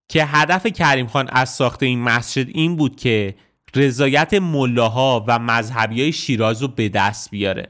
که 0.08 0.24
هدف 0.24 0.66
کریم 0.66 1.06
خان 1.06 1.28
از 1.32 1.50
ساخت 1.50 1.82
این 1.82 2.02
مسجد 2.02 2.48
این 2.48 2.76
بود 2.76 2.96
که 2.96 3.34
رضایت 3.76 4.34
ملاها 4.34 5.24
و 5.28 5.38
مذهبی 5.38 6.02
های 6.02 6.12
شیراز 6.12 6.62
رو 6.62 6.68
به 6.68 6.88
دست 6.88 7.30
بیاره. 7.30 7.68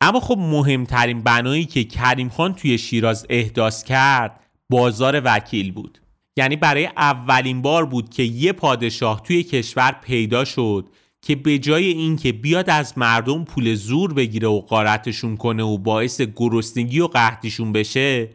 اما 0.00 0.20
خب 0.20 0.38
مهمترین 0.38 1.22
بنایی 1.22 1.64
که 1.64 1.84
کریم 1.84 2.28
خان 2.28 2.54
توی 2.54 2.78
شیراز 2.78 3.26
احداث 3.30 3.84
کرد 3.84 4.40
بازار 4.70 5.22
وکیل 5.24 5.72
بود. 5.72 5.98
یعنی 6.36 6.56
برای 6.56 6.86
اولین 6.86 7.62
بار 7.62 7.86
بود 7.86 8.10
که 8.10 8.22
یه 8.22 8.52
پادشاه 8.52 9.22
توی 9.22 9.42
کشور 9.42 9.92
پیدا 10.04 10.44
شد 10.44 10.88
که 11.22 11.36
به 11.36 11.58
جای 11.58 11.84
اینکه 11.84 12.32
بیاد 12.32 12.70
از 12.70 12.98
مردم 12.98 13.44
پول 13.44 13.74
زور 13.74 14.14
بگیره 14.14 14.48
و 14.48 14.60
قارتشون 14.60 15.36
کنه 15.36 15.62
و 15.62 15.78
باعث 15.78 16.20
گرسنگی 16.20 17.00
و 17.00 17.06
قحطیشون 17.06 17.72
بشه 17.72 18.28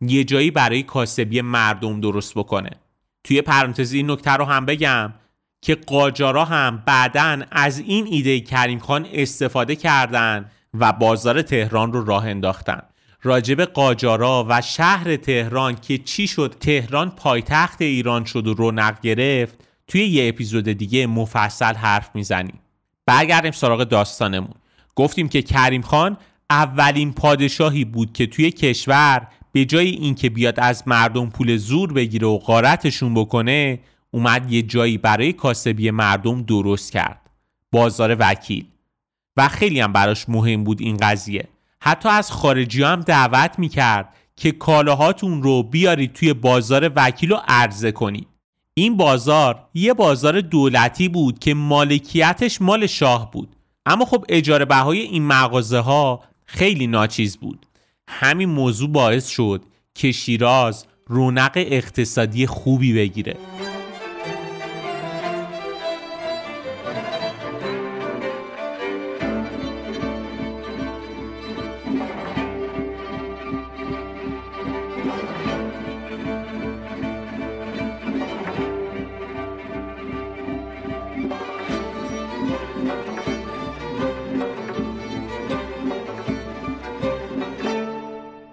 یه 0.00 0.24
جایی 0.24 0.50
برای 0.50 0.82
کاسبی 0.82 1.40
مردم 1.40 2.00
درست 2.00 2.34
بکنه. 2.34 2.70
توی 3.24 3.42
پرانتز 3.42 3.92
این 3.92 4.10
نکته 4.10 4.30
رو 4.30 4.44
هم 4.44 4.66
بگم. 4.66 5.12
که 5.60 5.74
قاجارا 5.74 6.44
هم 6.44 6.82
بعدا 6.86 7.42
از 7.50 7.78
این 7.78 8.06
ایده 8.06 8.40
کریم 8.40 8.78
خان 8.78 9.06
استفاده 9.12 9.76
کردند 9.76 10.50
و 10.74 10.92
بازار 10.92 11.42
تهران 11.42 11.92
رو 11.92 12.04
راه 12.04 12.26
انداختن 12.26 12.80
راجب 13.22 13.64
قاجارا 13.64 14.46
و 14.48 14.62
شهر 14.62 15.16
تهران 15.16 15.74
که 15.74 15.98
چی 15.98 16.26
شد 16.26 16.56
تهران 16.60 17.10
پایتخت 17.10 17.82
ایران 17.82 18.24
شد 18.24 18.46
و 18.46 18.54
رونق 18.54 19.00
گرفت 19.00 19.58
توی 19.88 20.06
یه 20.06 20.28
اپیزود 20.28 20.64
دیگه 20.64 21.06
مفصل 21.06 21.74
حرف 21.74 22.10
می‌زنیم. 22.14 22.58
برگردیم 23.06 23.52
سراغ 23.52 23.84
داستانمون. 23.84 24.54
گفتیم 24.94 25.28
که 25.28 25.42
کریم 25.42 25.82
خان 25.82 26.16
اولین 26.50 27.12
پادشاهی 27.12 27.84
بود 27.84 28.12
که 28.12 28.26
توی 28.26 28.50
کشور 28.50 29.26
به 29.52 29.64
جای 29.64 29.88
اینکه 29.88 30.30
بیاد 30.30 30.60
از 30.60 30.88
مردم 30.88 31.30
پول 31.30 31.56
زور 31.56 31.92
بگیره 31.92 32.26
و 32.26 32.38
غارتشون 32.38 33.14
بکنه 33.14 33.78
اومد 34.10 34.52
یه 34.52 34.62
جایی 34.62 34.98
برای 34.98 35.32
کاسبی 35.32 35.90
مردم 35.90 36.42
درست 36.42 36.92
کرد. 36.92 37.30
بازار 37.72 38.16
وکیل. 38.20 38.66
و 39.36 39.48
خیلی 39.48 39.80
هم 39.80 39.92
براش 39.92 40.28
مهم 40.28 40.64
بود 40.64 40.80
این 40.80 40.96
قضیه. 40.96 41.48
حتی 41.80 42.08
از 42.08 42.30
خارجی 42.30 42.82
هم 42.82 43.00
دعوت 43.00 43.58
می‌کرد 43.58 44.14
که 44.36 44.52
کالاهاتون 44.52 45.42
رو 45.42 45.62
بیارید 45.62 46.12
توی 46.12 46.32
بازار 46.32 46.92
وکیل 46.96 47.32
و 47.32 47.36
عرضه 47.48 47.92
کنید. 47.92 48.28
این 48.74 48.96
بازار 48.96 49.68
یه 49.74 49.94
بازار 49.94 50.40
دولتی 50.40 51.08
بود 51.08 51.38
که 51.38 51.54
مالکیتش 51.54 52.62
مال 52.62 52.86
شاه 52.86 53.30
بود. 53.30 53.56
اما 53.86 54.04
خب 54.04 54.24
اجاره 54.28 54.64
بهای 54.64 55.00
این 55.00 55.26
مغازه 55.26 55.78
ها 55.78 56.24
خیلی 56.44 56.86
ناچیز 56.86 57.36
بود. 57.36 57.66
همین 58.08 58.48
موضوع 58.48 58.88
باعث 58.88 59.28
شد 59.28 59.64
که 59.94 60.12
شیراز 60.12 60.86
رونق 61.06 61.52
اقتصادی 61.56 62.46
خوبی 62.46 62.92
بگیره. 62.92 63.36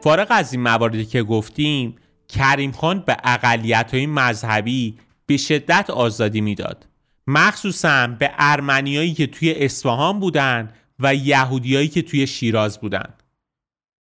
فارغ 0.05 0.27
از 0.29 0.53
این 0.53 0.61
مواردی 0.61 1.05
که 1.05 1.23
گفتیم 1.23 1.95
کریم 2.27 2.71
خان 2.71 2.99
به 2.99 3.17
اقلیت 3.23 3.93
های 3.93 4.05
مذهبی 4.05 4.97
به 5.25 5.37
شدت 5.37 5.89
آزادی 5.89 6.41
می‌داد. 6.41 6.87
مخصوصا 7.27 8.07
به 8.07 8.31
ارمنیایی 8.37 9.13
که 9.13 9.27
توی 9.27 9.53
اصفهان 9.53 10.19
بودن 10.19 10.71
و 10.99 11.15
یهودیایی 11.15 11.87
که 11.87 12.01
توی 12.01 12.27
شیراز 12.27 12.79
بودن. 12.79 13.13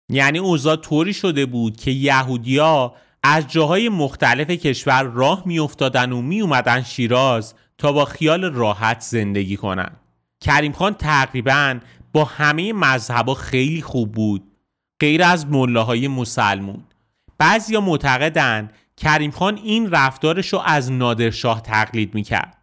یعنی 0.08 0.38
اوضاع 0.38 0.76
طوری 0.76 1.14
شده 1.14 1.46
بود 1.46 1.76
که 1.76 1.90
یهودیا 1.90 2.94
از 3.22 3.48
جاهای 3.48 3.88
مختلف 3.88 4.50
کشور 4.50 5.02
راه 5.02 5.42
میافتادن 5.46 6.12
و 6.12 6.22
می 6.22 6.40
اومدن 6.40 6.82
شیراز 6.82 7.54
تا 7.78 7.92
با 7.92 8.04
خیال 8.04 8.44
راحت 8.44 9.00
زندگی 9.00 9.56
کنن. 9.56 9.90
کریم 10.40 10.72
خان 10.72 10.94
تقریبا 10.94 11.78
با 12.12 12.24
همه 12.24 12.72
مذهبا 12.72 13.34
خیلی 13.34 13.82
خوب 13.82 14.12
بود. 14.12 14.55
غیر 15.00 15.22
از 15.22 15.46
ملاهای 15.46 16.08
مسلمون. 16.08 16.84
بعضیا 17.38 17.80
معتقدن 17.80 18.70
کریم 18.96 19.30
خان 19.30 19.56
این 19.56 19.90
رفتارش 19.90 20.48
رو 20.48 20.62
از 20.64 20.92
نادرشاه 20.92 21.62
تقلید 21.62 22.14
می‌کرد. 22.14 22.56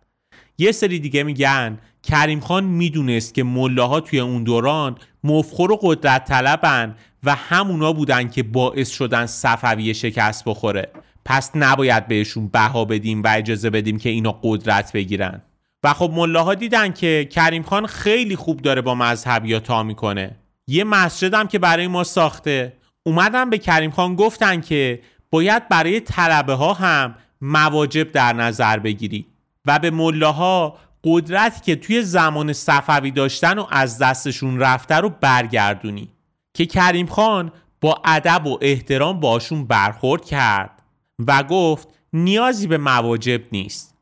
یه 0.57 0.71
سری 0.71 0.99
دیگه 0.99 1.23
میگن 1.23 1.77
کریم 2.03 2.39
خان 2.39 2.63
می‌دونست 2.63 3.34
که 3.34 3.43
ملاها 3.43 3.99
توی 3.99 4.19
اون 4.19 4.43
دوران 4.43 4.97
مفخور 5.23 5.71
و 5.71 5.79
قدرت 5.81 6.25
طلبن 6.25 6.95
و 7.23 7.36
همونا 7.36 7.93
بودن 7.93 8.29
که 8.29 8.43
باعث 8.43 8.89
شدن 8.89 9.25
صفوی 9.25 9.93
شکست 9.93 10.43
بخوره. 10.45 10.91
پس 11.25 11.51
نباید 11.55 12.07
بهشون 12.07 12.47
بها 12.47 12.86
بدیم 12.86 13.23
و 13.23 13.27
اجازه 13.27 13.69
بدیم 13.69 13.97
که 13.97 14.09
اینا 14.09 14.39
قدرت 14.43 14.91
بگیرن. 14.93 15.41
و 15.84 15.93
خب 15.93 16.11
ملاها 16.15 16.53
دیدن 16.53 16.93
که 16.93 17.27
کریم 17.31 17.63
خان 17.63 17.86
خیلی 17.86 18.36
خوب 18.36 18.61
داره 18.61 18.81
با 18.81 18.95
مذهبی 18.95 19.59
تا 19.59 19.84
می‌کنه. 19.84 20.36
یه 20.68 20.84
مسجدم 20.84 21.47
که 21.47 21.59
برای 21.59 21.88
ما 21.88 22.03
ساخته. 22.03 22.74
اومدن 23.03 23.49
به 23.49 23.57
کریم 23.57 23.91
خان 23.91 24.16
گفتن 24.16 24.61
که 24.61 25.01
باید 25.32 25.70
برای 25.70 25.99
طلبه 25.99 26.53
ها 26.53 26.74
هم 26.74 27.16
مواجب 27.41 28.11
در 28.11 28.34
نظر 28.34 28.80
بگیری 28.80 29.26
و 29.66 29.80
به 29.80 29.91
ملاها 29.91 30.78
قدرتی 31.03 31.61
که 31.61 31.76
توی 31.76 32.03
زمان 32.03 32.53
صفوی 32.53 33.11
داشتن 33.11 33.59
و 33.59 33.66
از 33.72 33.97
دستشون 33.97 34.59
رفته 34.59 34.95
رو 34.95 35.09
برگردونی. 35.09 36.09
که 36.53 36.66
کریم 36.66 37.07
خان 37.07 37.51
با 37.82 38.01
ادب 38.05 38.47
و 38.47 38.57
احترام 38.61 39.20
باشون 39.20 39.66
برخورد 39.66 40.26
کرد 40.26 40.84
و 41.28 41.43
گفت 41.43 41.88
نیازی 42.14 42.68
به 42.68 42.78
مواجب 42.78 43.41
نیست. 43.51 43.97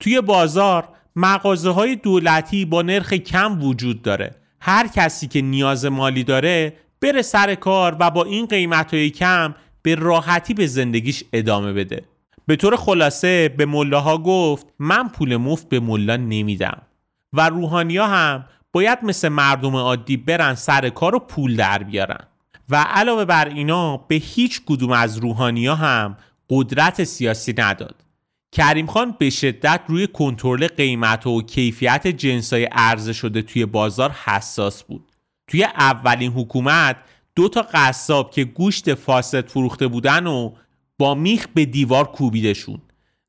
توی 0.00 0.20
بازار 0.20 0.88
مغازه 1.16 1.70
های 1.70 1.96
دولتی 1.96 2.64
با 2.64 2.82
نرخ 2.82 3.14
کم 3.14 3.62
وجود 3.62 4.02
داره. 4.02 4.34
هر 4.60 4.88
کسی 4.88 5.28
که 5.28 5.42
نیاز 5.42 5.84
مالی 5.84 6.24
داره 6.24 6.72
بره 7.00 7.22
سر 7.22 7.54
کار 7.54 7.96
و 8.00 8.10
با 8.10 8.24
این 8.24 8.46
قیمت 8.46 8.94
های 8.94 9.10
کم 9.10 9.54
به 9.82 9.94
راحتی 9.94 10.54
به 10.54 10.66
زندگیش 10.66 11.24
ادامه 11.32 11.72
بده. 11.72 12.04
به 12.46 12.56
طور 12.56 12.76
خلاصه 12.76 13.48
به 13.48 13.66
ملاها 13.66 14.18
گفت 14.18 14.66
من 14.78 15.08
پول 15.08 15.36
مفت 15.36 15.68
به 15.68 15.80
ملا 15.80 16.16
نمیدم. 16.16 16.82
و 17.32 17.48
روحانیا 17.48 18.06
هم 18.06 18.44
باید 18.72 18.98
مثل 19.02 19.28
مردم 19.28 19.76
عادی 19.76 20.16
برن 20.16 20.54
سر 20.54 20.88
کار 20.88 21.14
و 21.14 21.18
پول 21.18 21.56
در 21.56 21.82
بیارن. 21.82 22.24
و 22.68 22.76
علاوه 22.76 23.24
بر 23.24 23.48
اینا 23.48 23.96
به 23.96 24.14
هیچ 24.14 24.62
کدوم 24.66 24.92
از 24.92 25.18
روحانیا 25.18 25.74
هم 25.74 26.16
قدرت 26.50 27.04
سیاسی 27.04 27.54
نداد. 27.58 28.05
کریم 28.52 28.86
خان 28.86 29.16
به 29.18 29.30
شدت 29.30 29.80
روی 29.86 30.06
کنترل 30.06 30.66
قیمت 30.66 31.26
و 31.26 31.42
کیفیت 31.42 32.06
جنسای 32.06 32.64
عرضه 32.64 33.12
شده 33.12 33.42
توی 33.42 33.66
بازار 33.66 34.10
حساس 34.10 34.82
بود. 34.82 35.12
توی 35.46 35.64
اولین 35.64 36.32
حکومت 36.32 36.96
دو 37.36 37.48
تا 37.48 37.66
قصاب 37.72 38.30
که 38.30 38.44
گوشت 38.44 38.94
فاسد 38.94 39.48
فروخته 39.48 39.88
بودن 39.88 40.26
و 40.26 40.52
با 40.98 41.14
میخ 41.14 41.46
به 41.54 41.64
دیوار 41.64 42.04
کوبیدشون 42.04 42.78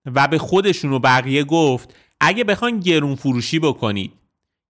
و 0.05 0.27
به 0.27 0.37
خودشون 0.37 0.93
و 0.93 0.99
بقیه 0.99 1.43
گفت 1.43 1.95
اگه 2.21 2.43
بخوان 2.43 2.79
گرون 2.79 3.15
فروشی 3.15 3.59
بکنید 3.59 4.13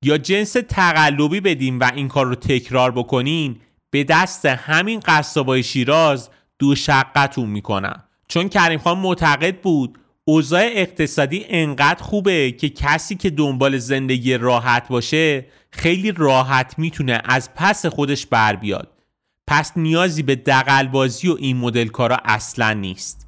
یا 0.03 0.17
جنس 0.17 0.53
تقلبی 0.69 1.39
بدیم 1.39 1.79
و 1.79 1.91
این 1.95 2.07
کار 2.07 2.25
رو 2.25 2.35
تکرار 2.35 2.91
بکنین 2.91 3.59
به 3.89 4.03
دست 4.03 4.45
همین 4.45 4.99
قصابای 4.99 5.63
شیراز 5.63 6.29
دو 6.59 6.75
شقتون 6.75 7.49
می‌کنم. 7.49 8.03
چون 8.27 8.49
کریم 8.49 8.79
خان 8.79 8.97
معتقد 8.99 9.61
بود 9.61 9.97
اوضاع 10.29 10.69
اقتصادی 10.73 11.45
انقدر 11.47 12.03
خوبه 12.03 12.51
که 12.51 12.69
کسی 12.69 13.15
که 13.15 13.29
دنبال 13.29 13.77
زندگی 13.77 14.37
راحت 14.37 14.87
باشه 14.87 15.45
خیلی 15.71 16.11
راحت 16.11 16.79
می‌تونه 16.79 17.21
از 17.25 17.53
پس 17.55 17.85
خودش 17.85 18.25
بر 18.25 18.55
بیاد. 18.55 18.91
پس 19.47 19.71
نیازی 19.75 20.23
به 20.23 20.35
دقلبازی 20.35 21.27
و 21.27 21.35
این 21.39 21.57
مدل 21.57 21.87
کارا 21.87 22.17
اصلا 22.25 22.73
نیست. 22.73 23.27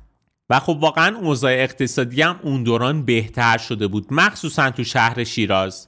و 0.50 0.60
خب 0.60 0.78
واقعا 0.82 1.18
اوضاع 1.18 1.52
اقتصادی 1.52 2.22
هم 2.22 2.40
اون 2.44 2.64
دوران 2.64 3.06
بهتر 3.06 3.58
شده 3.58 3.88
بود 3.88 4.08
مخصوصا 4.12 4.72
تو 4.72 4.84
شهر 4.84 5.24
شیراز. 5.24 5.88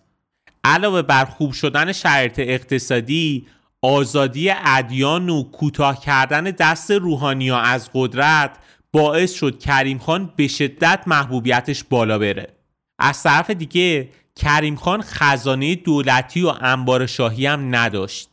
علاوه 0.64 1.02
بر 1.02 1.26
خوب 1.26 1.52
شدن 1.52 1.92
شرایط 1.92 2.40
اقتصادی 2.40 3.48
آزادی 3.82 4.50
ادیان 4.66 5.30
و 5.30 5.44
کوتاه 5.44 6.02
کردن 6.02 6.44
دست 6.44 6.92
روحانی 6.92 7.52
از 7.52 7.90
قدرت 7.94 8.58
باعث 8.94 9.34
شد 9.34 9.60
کریم 9.60 10.00
خان 10.00 10.34
به 10.36 10.48
شدت 10.48 11.04
محبوبیتش 11.08 11.84
بالا 11.84 12.20
بره. 12.20 12.48
از 13.00 13.24
طرف 13.24 13.50
دیگه 13.50 14.10
کریم 14.36 14.76
خان 14.76 15.02
خزانه 15.02 15.76
دولتی 15.76 16.42
و 16.42 16.54
انبار 16.62 17.06
شاهی 17.06 17.46
هم 17.46 17.76
نداشت. 17.76 18.30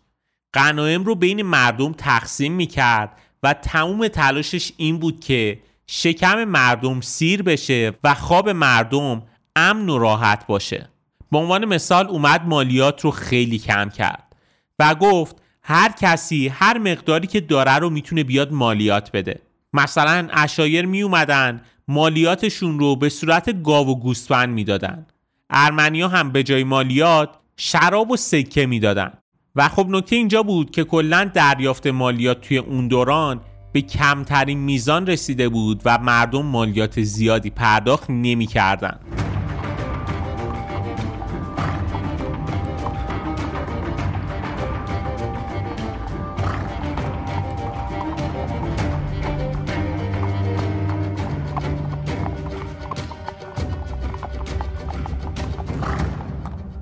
غنایم 0.54 1.04
رو 1.04 1.14
بین 1.14 1.42
مردم 1.42 1.92
تقسیم 1.92 2.52
می 2.52 2.66
کرد 2.66 3.18
و 3.42 3.52
تموم 3.52 4.08
تلاشش 4.08 4.72
این 4.76 4.98
بود 4.98 5.20
که 5.20 5.58
شکم 5.86 6.44
مردم 6.44 7.00
سیر 7.00 7.42
بشه 7.42 7.92
و 8.04 8.14
خواب 8.14 8.48
مردم 8.48 9.22
امن 9.56 9.88
و 9.88 9.98
راحت 9.98 10.46
باشه. 10.46 10.88
به 11.32 11.38
عنوان 11.38 11.64
مثال 11.64 12.08
اومد 12.08 12.46
مالیات 12.46 13.00
رو 13.00 13.10
خیلی 13.10 13.58
کم 13.58 13.90
کرد 13.90 14.36
و 14.78 14.94
گفت 14.94 15.36
هر 15.62 15.92
کسی 16.00 16.48
هر 16.48 16.78
مقداری 16.78 17.26
که 17.26 17.40
داره 17.40 17.74
رو 17.74 17.90
می‌تونه 17.90 18.24
بیاد 18.24 18.52
مالیات 18.52 19.12
بده. 19.12 19.40
مثلا 19.72 20.28
اشایر 20.32 20.86
می 20.86 21.02
اومدن 21.02 21.60
مالیاتشون 21.88 22.78
رو 22.78 22.96
به 22.96 23.08
صورت 23.08 23.62
گاو 23.62 23.88
و 23.88 23.94
گوسفند 23.94 24.48
می‌دادن 24.48 25.06
ارمنیا 25.50 26.08
هم 26.08 26.32
به 26.32 26.42
جای 26.42 26.64
مالیات 26.64 27.30
شراب 27.56 28.10
و 28.10 28.16
سکه 28.16 28.66
می‌دادن 28.66 29.12
و 29.56 29.68
خب 29.68 29.86
نکته 29.88 30.16
اینجا 30.16 30.42
بود 30.42 30.70
که 30.70 30.84
کلا 30.84 31.30
دریافت 31.34 31.86
مالیات 31.86 32.40
توی 32.40 32.58
اون 32.58 32.88
دوران 32.88 33.40
به 33.72 33.80
کمترین 33.80 34.58
میزان 34.58 35.06
رسیده 35.06 35.48
بود 35.48 35.82
و 35.84 35.98
مردم 35.98 36.46
مالیات 36.46 37.02
زیادی 37.02 37.50
پرداخت 37.50 38.10
نمی‌کردند. 38.10 39.27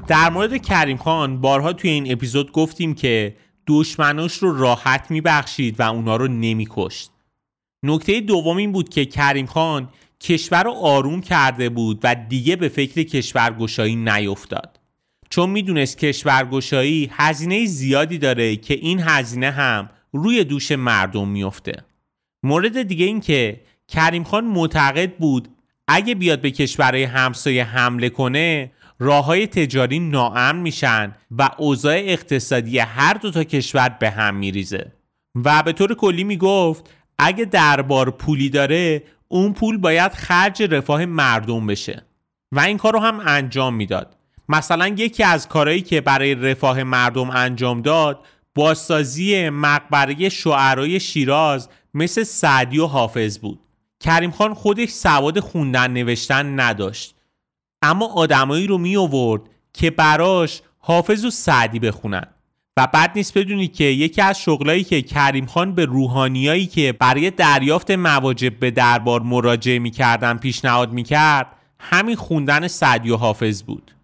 در 0.06 0.30
مورد 0.30 0.56
کریم 0.56 0.96
خان 0.96 1.40
بارها 1.40 1.72
توی 1.72 1.90
این 1.90 2.12
اپیزود 2.12 2.52
گفتیم 2.52 2.94
که 2.94 3.36
دشمناش 3.66 4.38
رو 4.38 4.58
راحت 4.58 5.10
میبخشید 5.10 5.80
و 5.80 5.82
اونا 5.82 6.16
رو 6.16 6.28
نمیکشت. 6.28 7.10
نکته 7.82 8.20
دوم 8.20 8.56
این 8.56 8.72
بود 8.72 8.88
که 8.88 9.04
کریم 9.04 9.46
خان 9.46 9.88
کشور 10.20 10.62
رو 10.62 10.70
آروم 10.70 11.20
کرده 11.20 11.68
بود 11.68 12.00
و 12.02 12.16
دیگه 12.28 12.56
به 12.56 12.68
فکر 12.68 13.02
کشورگشایی 13.02 13.96
نیفتاد. 13.96 14.80
چون 15.30 15.50
می‌دونست 15.50 15.98
کشورگشایی 15.98 17.10
هزینه 17.12 17.66
زیادی 17.66 18.18
داره 18.18 18.56
که 18.56 18.74
این 18.74 19.00
هزینه 19.00 19.50
هم 19.50 19.90
روی 20.12 20.44
دوش 20.44 20.72
مردم 20.72 21.28
میفته 21.28 21.84
مورد 22.42 22.82
دیگه 22.82 23.04
این 23.04 23.20
که 23.20 23.60
کریم 23.88 24.24
خان 24.24 24.44
معتقد 24.44 25.16
بود 25.16 25.48
اگه 25.88 26.14
بیاد 26.14 26.40
به 26.40 26.50
کشورهای 26.50 27.04
همسایه 27.04 27.64
حمله 27.64 28.08
کنه 28.08 28.72
راه 28.98 29.24
های 29.24 29.46
تجاری 29.46 29.98
ناامن 29.98 30.56
میشن 30.56 31.14
و 31.38 31.50
اوضاع 31.58 31.94
اقتصادی 31.96 32.78
هر 32.78 33.14
دو 33.14 33.30
تا 33.30 33.44
کشور 33.44 33.88
به 33.88 34.10
هم 34.10 34.34
میریزه. 34.34 34.92
و 35.44 35.62
به 35.62 35.72
طور 35.72 35.94
کلی 35.94 36.24
می‌گفت 36.24 36.90
اگه 37.18 37.44
دربار 37.44 38.10
پولی 38.10 38.48
داره 38.48 39.02
اون 39.28 39.52
پول 39.52 39.78
باید 39.78 40.12
خرج 40.12 40.62
رفاه 40.62 41.04
مردم 41.04 41.66
بشه. 41.66 42.06
و 42.52 42.60
این 42.60 42.76
کار 42.76 42.92
رو 42.92 42.98
هم 42.98 43.20
انجام 43.26 43.74
می‌داد. 43.74 44.16
مثلا 44.48 44.88
یکی 44.88 45.22
از 45.22 45.48
کارهایی 45.48 45.82
که 45.82 46.00
برای 46.00 46.34
رفاه 46.34 46.82
مردم 46.82 47.30
انجام 47.30 47.82
داد 47.82 48.24
بازسازی 48.54 49.48
مقبره 49.48 50.28
شعرای 50.28 51.00
شیراز 51.00 51.68
مثل 51.94 52.22
سعدی 52.22 52.78
و 52.78 52.86
حافظ 52.86 53.38
بود. 53.38 53.60
کریم 54.00 54.30
خان 54.30 54.54
خودش 54.54 54.88
سواد 54.88 55.40
خوندن 55.40 55.90
نوشتن 55.90 56.60
نداشت. 56.60 57.15
اما 57.82 58.06
آدمایی 58.06 58.66
رو 58.66 58.78
می 58.78 58.96
آورد 58.96 59.42
که 59.72 59.90
براش 59.90 60.62
حافظ 60.78 61.24
و 61.24 61.30
سعدی 61.30 61.78
بخونن. 61.78 62.26
و 62.78 62.88
بعد 62.92 63.12
نیست 63.16 63.38
بدونی 63.38 63.68
که 63.68 63.84
یکی 63.84 64.22
از 64.22 64.40
شغلایی 64.40 64.84
که 64.84 65.02
کریم 65.02 65.46
خان 65.46 65.74
به 65.74 65.84
روحانیایی 65.84 66.66
که 66.66 66.92
برای 66.92 67.30
دریافت 67.30 67.90
مواجب 67.90 68.58
به 68.58 68.70
دربار 68.70 69.22
مراجعه 69.22 69.78
می‌کردن 69.78 70.36
پیشنهاد 70.36 70.92
می‌کرد 70.92 71.46
همین 71.80 72.16
خوندن 72.16 72.68
سعدی 72.68 73.10
و 73.10 73.16
حافظ 73.16 73.62
بود. 73.62 73.94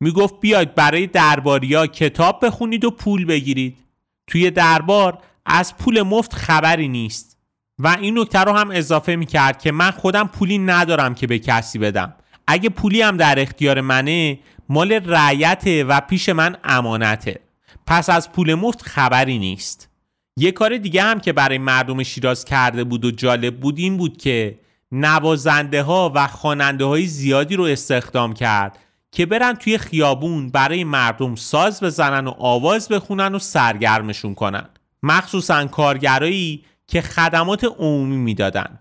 می‌گفت 0.00 0.40
بیاید 0.40 0.74
برای 0.74 1.06
درباریا 1.06 1.86
کتاب 1.86 2.46
بخونید 2.46 2.84
و 2.84 2.90
پول 2.90 3.24
بگیرید. 3.24 3.78
توی 4.26 4.50
دربار 4.50 5.18
از 5.46 5.76
پول 5.76 6.02
مفت 6.02 6.34
خبری 6.34 6.88
نیست. 6.88 7.38
و 7.78 7.96
این 8.00 8.18
نکته 8.18 8.38
رو 8.38 8.52
هم 8.52 8.70
اضافه 8.70 9.16
می‌کرد 9.16 9.62
که 9.62 9.72
من 9.72 9.90
خودم 9.90 10.26
پولی 10.26 10.58
ندارم 10.58 11.14
که 11.14 11.26
به 11.26 11.38
کسی 11.38 11.78
بدم. 11.78 12.14
اگه 12.46 12.68
پولی 12.68 13.02
هم 13.02 13.16
در 13.16 13.38
اختیار 13.38 13.80
منه 13.80 14.38
مال 14.68 14.92
رعیته 14.92 15.84
و 15.84 16.00
پیش 16.00 16.28
من 16.28 16.56
امانته. 16.64 17.40
پس 17.86 18.10
از 18.10 18.32
پول 18.32 18.54
مفت 18.54 18.82
خبری 18.82 19.38
نیست. 19.38 19.90
یه 20.36 20.52
کار 20.52 20.76
دیگه 20.76 21.02
هم 21.02 21.20
که 21.20 21.32
برای 21.32 21.58
مردم 21.58 22.02
شیراز 22.02 22.44
کرده 22.44 22.84
بود 22.84 23.04
و 23.04 23.10
جالب 23.10 23.60
بود 23.60 23.78
این 23.78 23.96
بود 23.96 24.16
که 24.16 24.58
نوازنده 24.92 25.82
ها 25.82 26.12
و 26.14 26.26
خواننده 26.26 26.84
های 26.84 27.06
زیادی 27.06 27.56
رو 27.56 27.64
استخدام 27.64 28.34
کرد 28.34 28.78
که 29.12 29.26
برن 29.26 29.52
توی 29.52 29.78
خیابون 29.78 30.50
برای 30.50 30.84
مردم 30.84 31.34
ساز 31.34 31.82
بزنن 31.82 32.26
و 32.26 32.30
آواز 32.38 32.88
بخونن 32.88 33.34
و 33.34 33.38
سرگرمشون 33.38 34.34
کنن. 34.34 34.68
مخصوصا 35.02 35.66
کارگرایی 35.66 36.64
که 36.86 37.00
خدمات 37.00 37.64
عمومی 37.64 38.16
می‌دادن. 38.16 38.78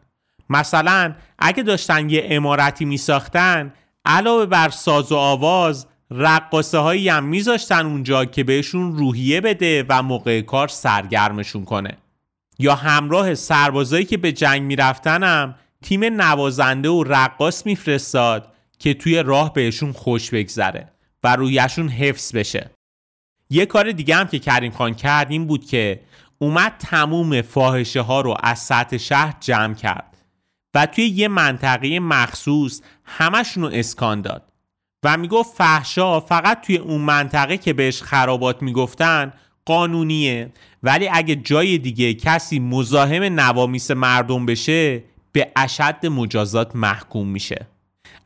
مثلا 0.50 1.16
اگه 1.40 1.64
داشتن 1.64 2.10
یه 2.10 2.28
امارتی 2.30 2.86
می 2.86 2.98
ساختن 2.98 3.74
علاوه 4.06 4.46
بر 4.46 4.70
ساز 4.70 5.12
و 5.12 5.16
آواز 5.16 5.88
رقاسه 6.12 6.78
هایی 6.78 7.10
هم 7.10 7.24
میذاشتن 7.24 7.86
اونجا 7.86 8.26
که 8.26 8.44
بهشون 8.44 8.98
روحیه 8.98 9.42
بده 9.42 9.86
و 9.90 10.04
موقع 10.04 10.42
کار 10.42 10.68
سرگرمشون 10.68 11.66
کنه. 11.66 11.98
یا 12.60 12.76
همراه 12.76 13.36
سربازایی 13.36 14.06
که 14.06 14.18
به 14.18 14.32
جنگ 14.32 14.62
می‌رفتن 14.62 15.24
هم 15.24 15.56
تیم 15.82 16.04
نوازنده 16.04 16.90
و 16.90 17.04
رقاص 17.04 17.66
میفرستاد 17.66 18.54
که 18.80 18.94
توی 18.94 19.24
راه 19.24 19.54
بهشون 19.54 19.92
خوش 19.92 20.30
بگذره 20.30 20.92
و 21.24 21.36
رویشون 21.36 21.90
حفظ 21.90 22.36
بشه. 22.36 22.72
یه 23.50 23.66
کار 23.66 23.92
دیگه 23.92 24.16
هم 24.16 24.28
که 24.28 24.40
کریم 24.40 24.72
خان 24.72 24.94
کرد 24.94 25.32
این 25.32 25.48
بود 25.48 25.66
که 25.66 26.02
اومد 26.40 26.76
تموم 26.80 27.42
فاحشه 27.42 28.02
ها 28.02 28.22
رو 28.22 28.36
از 28.44 28.60
سطح 28.60 28.98
شهر 28.98 29.36
جمع 29.40 29.74
کرد. 29.74 30.13
و 30.74 30.86
توی 30.86 31.06
یه 31.06 31.28
منطقه 31.28 32.00
مخصوص 32.00 32.82
همشون 33.06 33.64
رو 33.64 33.70
اسکان 33.74 34.22
داد. 34.22 34.44
و 35.04 35.18
می‌گفت 35.18 35.58
فحشا 35.58 36.20
فقط 36.20 36.62
توی 36.62 36.78
اون 36.78 37.02
منطقه 37.02 37.58
که 37.58 37.74
بهش 37.74 38.02
خرابات 38.02 38.62
می‌گفتن 38.62 39.34
قانونیه. 39.66 40.52
ولی 40.84 41.10
اگه 41.14 41.36
جای 41.36 41.78
دیگه 41.78 42.14
کسی 42.14 42.60
مزاحم 42.60 43.24
نوامیس 43.24 43.92
مردم 43.92 44.46
بشه 44.46 45.04
به 45.32 45.52
اشد 45.56 46.06
مجازات 46.06 46.76
محکوم 46.76 47.28
میشه. 47.28 47.68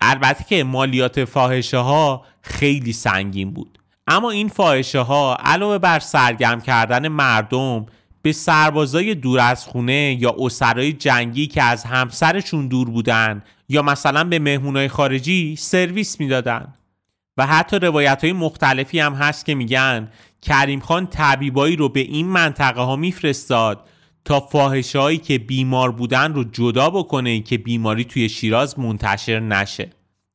البته 0.02 0.44
که 0.44 0.64
مالیات 0.64 1.26
فاحشه 1.26 1.78
ها 1.78 2.26
خیلی 2.42 2.94
سنگین 2.94 3.52
بود. 3.52 3.80
اما 4.08 4.32
این 4.32 4.48
فاحشه 4.48 5.00
ها 5.00 5.38
علاوه 5.40 5.78
بر 5.78 6.00
سرگرم 6.00 6.62
کردن 6.62 7.08
مردم 7.08 7.86
به 8.22 8.32
سربازای 8.32 9.16
دور 9.16 9.40
از 9.40 9.66
خونه 9.66 10.18
یا 10.20 10.36
اسرای 10.40 10.94
جنگی 10.94 11.48
که 11.48 11.64
از 11.64 11.84
همسرشون 11.84 12.68
دور 12.68 12.90
بودن 12.90 13.44
یا 13.70 13.82
مثلا 13.82 14.24
به 14.24 14.40
مهمونای 14.40 14.88
خارجی 14.88 15.56
سرویس 15.56 16.20
می‌دادن. 16.20 16.74
و 17.38 17.46
حتی 17.46 17.80
روایت 17.80 18.24
های 18.24 18.34
مختلفی 18.34 19.00
هم 19.00 19.14
هست 19.14 19.46
که 19.46 19.56
میگن 19.56 20.12
کریم 20.42 20.80
خان 20.80 21.08
طبیبایی 21.08 21.76
رو 21.76 21.90
به 21.90 22.00
این 22.00 22.28
منطقه 22.28 22.82
ها 22.82 22.96
میفرستاد 22.96 23.88
تا 24.26 24.40
فاحشه 24.40 25.18
که 25.18 25.38
بیمار 25.38 25.92
بودن 25.92 26.34
رو 26.34 26.44
جدا 26.44 26.90
بکنه 26.90 27.40
که 27.40 27.58
بیماری 27.58 28.04
توی 28.04 28.30
شیراز 28.30 28.80
منتشر 28.80 29.40
نشه. 29.40 29.90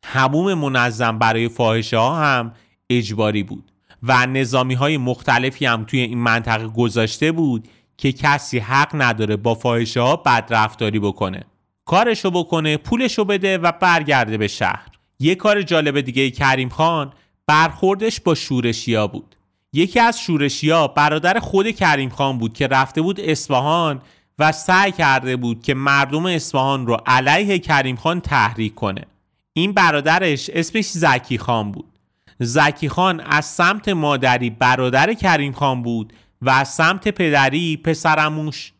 هموم 0.04 0.54
منظم 0.54 1.18
برای 1.18 1.48
فاحشه 1.48 2.00
هم 2.00 2.52
اجباری 2.90 3.42
بود. 3.42 3.71
و 4.02 4.26
نظامی 4.26 4.74
های 4.74 4.96
مختلفی 4.96 5.66
هم 5.66 5.84
توی 5.84 6.00
این 6.00 6.18
منطقه 6.18 6.68
گذاشته 6.68 7.32
بود 7.32 7.68
که 7.96 8.12
کسی 8.12 8.58
حق 8.58 8.90
نداره 8.94 9.36
با 9.36 9.54
فاحشه 9.54 10.00
ها 10.00 10.16
بدرفتاری 10.16 10.98
بکنه. 10.98 11.44
کارشو 11.84 12.30
بکنه 12.30 12.76
پولشو 12.76 13.24
بده 13.24 13.58
و 13.58 13.72
برگرده 13.72 14.38
به 14.38 14.48
شهر. 14.48 14.88
یه 15.18 15.34
کار 15.34 15.62
جالب 15.62 16.00
دیگه 16.00 16.30
کریم 16.30 16.68
خان 16.68 17.12
برخوردش 17.46 18.20
با 18.20 18.34
شورشیا 18.34 19.06
بود. 19.06 19.36
یکی 19.72 20.00
از 20.00 20.20
شورشیا 20.20 20.88
برادر 20.88 21.38
خود 21.38 21.70
کریم 21.70 22.10
خان 22.10 22.38
بود 22.38 22.52
که 22.52 22.66
رفته 22.66 23.02
بود 23.02 23.20
اصفهان 23.20 24.00
و 24.38 24.52
سعی 24.52 24.92
کرده 24.92 25.36
بود 25.36 25.62
که 25.62 25.74
مردم 25.74 26.26
اصفهان 26.26 26.86
رو 26.86 26.96
علیه 27.06 27.58
کریم 27.58 27.96
خان 27.96 28.20
تحریک 28.20 28.74
کنه. 28.74 29.04
این 29.52 29.72
برادرش 29.72 30.50
اسمش 30.50 30.84
زکی 30.88 31.38
خان 31.38 31.72
بود. 31.72 31.91
زکی 32.38 32.88
خان 32.88 33.20
از 33.20 33.44
سمت 33.44 33.88
مادری 33.88 34.50
برادر 34.50 35.14
کریم 35.14 35.52
خان 35.52 35.82
بود 35.82 36.12
و 36.42 36.50
از 36.50 36.68
سمت 36.68 37.08
پدری 37.08 37.76
پسرموش 37.76 38.72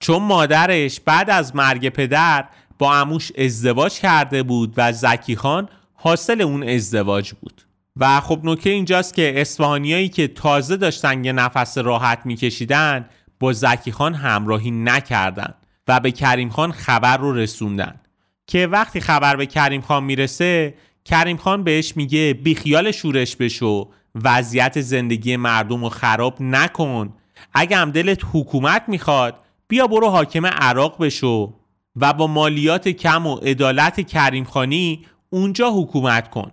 چون 0.00 0.22
مادرش 0.22 1.00
بعد 1.00 1.30
از 1.30 1.56
مرگ 1.56 1.88
پدر 1.88 2.44
با 2.78 2.96
اموش 2.96 3.32
ازدواج 3.38 3.92
کرده 3.92 4.42
بود 4.42 4.74
و 4.76 4.92
زکی 4.92 5.36
خان 5.36 5.68
حاصل 5.94 6.40
اون 6.40 6.68
ازدواج 6.68 7.32
بود. 7.32 7.62
و 7.96 8.20
خب 8.20 8.40
نکته 8.44 8.70
اینجاست 8.70 9.14
که 9.14 9.40
اسفهانیایی 9.40 10.08
که 10.08 10.28
تازه 10.28 10.76
داشتن 10.76 11.24
یه 11.24 11.32
نفس 11.32 11.78
راحت 11.78 12.20
میکشیدن 12.24 13.08
با 13.40 13.52
زکی 13.52 13.92
خان 13.92 14.14
همراهی 14.14 14.70
نکردن 14.70 15.54
و 15.88 16.00
به 16.00 16.10
کریم 16.10 16.50
خان 16.50 16.72
خبر 16.72 17.16
رو 17.16 17.32
رسوندن. 17.32 18.00
که 18.46 18.66
وقتی 18.66 19.00
خبر 19.00 19.36
به 19.36 19.46
کریم 19.46 19.80
خان 19.80 20.04
می‌رسه 20.04 20.74
کریم 21.08 21.36
خان 21.36 21.64
بهش 21.64 21.96
میگه 21.96 22.34
بیخیال 22.34 22.90
شورش 22.90 23.36
بشو 23.36 23.88
وضعیت 24.24 24.80
زندگی 24.80 25.36
مردم 25.36 25.82
رو 25.82 25.88
خراب 25.88 26.42
نکن. 26.42 27.14
اگه 27.54 27.76
هم 27.76 27.90
دلت 27.90 28.20
حکومت 28.32 28.84
می‌خواد 28.88 29.34
بیا 29.68 29.86
برو 29.86 30.08
حاکم 30.08 30.46
عراق 30.46 31.04
بشو. 31.04 31.54
و 31.96 32.12
با 32.12 32.26
مالیات 32.26 32.88
کم 32.88 33.26
و 33.26 33.36
عدالت 33.36 34.06
کریم 34.06 34.44
خانی 34.44 35.06
اونجا 35.30 35.70
حکومت 35.70 36.30
کن. 36.30 36.52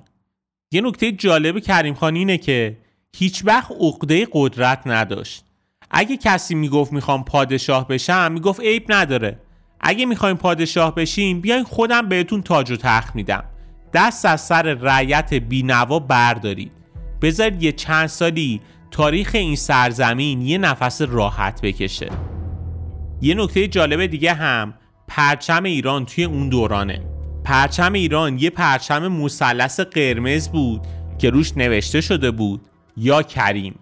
یه 0.72 0.82
نکته 0.82 1.12
جالب 1.12 1.60
کریم 1.60 1.94
خانی 1.94 2.20
اینه 2.20 2.38
که 2.38 2.78
هیچ 3.18 3.42
وقت 3.46 3.72
عقده 3.80 4.28
قدرت 4.32 4.82
نداشت. 4.86 5.44
اگه 5.92 6.18
کسی 6.18 6.56
می‌گفت 6.56 6.94
می‌خوام 6.94 7.24
پادشاه 7.24 7.88
بشم 7.88 8.32
می‌گفت 8.32 8.60
عیب 8.60 8.86
نداره. 8.90 9.40
اگه 9.80 10.06
می‌خوایم 10.06 10.38
پادشاه 10.38 10.96
بشیم 10.96 11.42
بیاین 11.42 11.64
خودم 11.64 12.10
بهتون 12.10 12.42
تاج 12.42 12.72
و 12.72 12.76
تخت 12.76 13.16
میدم. 13.16 13.44
دست 13.94 14.26
از 14.26 14.42
سر 14.42 14.62
رعیت 14.62 15.34
بینوا 15.34 16.00
بردارید. 16.00 16.72
بذارید 17.22 17.64
یه 17.64 17.72
چند 17.72 18.08
سالی 18.08 18.62
تاریخ 18.92 19.32
این 19.34 19.56
سرزمین 19.56 20.42
یه 20.42 20.58
نفس 20.58 21.02
راحت 21.02 21.62
بکشه. 21.62 22.10
یه 23.22 23.36
نکته 23.36 23.68
جالب 23.68 24.06
دیگه 24.06 24.34
هم 24.34 24.74
پرچم 25.08 25.64
ایران 25.64 26.06
توی 26.06 26.24
اون 26.24 26.50
دورانه. 26.50 27.02
پرچم 27.44 27.94
ایران 27.94 28.38
یه 28.38 28.50
پرچم 28.50 29.08
مثلث 29.08 29.80
قرمز 29.80 30.50
بود 30.50 30.82
که 31.18 31.30
روش 31.30 31.58
نوشته 31.58 32.02
شده 32.02 32.32
بود 32.32 32.62
یا 32.98 33.22
کریم. 33.24 33.76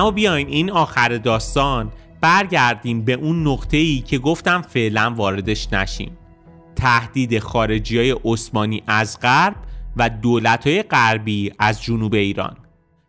اما 0.00 0.10
بیاین 0.10 0.48
این 0.48 0.70
آخر 0.70 1.18
داستان 1.18 1.92
برگردیم 2.20 3.04
به 3.04 3.12
اون 3.12 3.48
نقطه 3.48 3.76
ای 3.76 4.00
که 4.00 4.18
گفتم 4.18 4.62
فعلا 4.62 5.14
واردش 5.16 5.72
نشیم. 5.72 6.18
تهدید 6.76 7.38
خارجی 7.38 7.98
های 7.98 8.16
عثمانی 8.24 8.82
از 8.86 9.20
غرب 9.20 9.56
و 9.96 10.10
دولت 10.10 10.66
های 10.66 10.82
غربی 10.82 11.52
از 11.58 11.82
جنوب 11.82 12.14
ایران. 12.14 12.56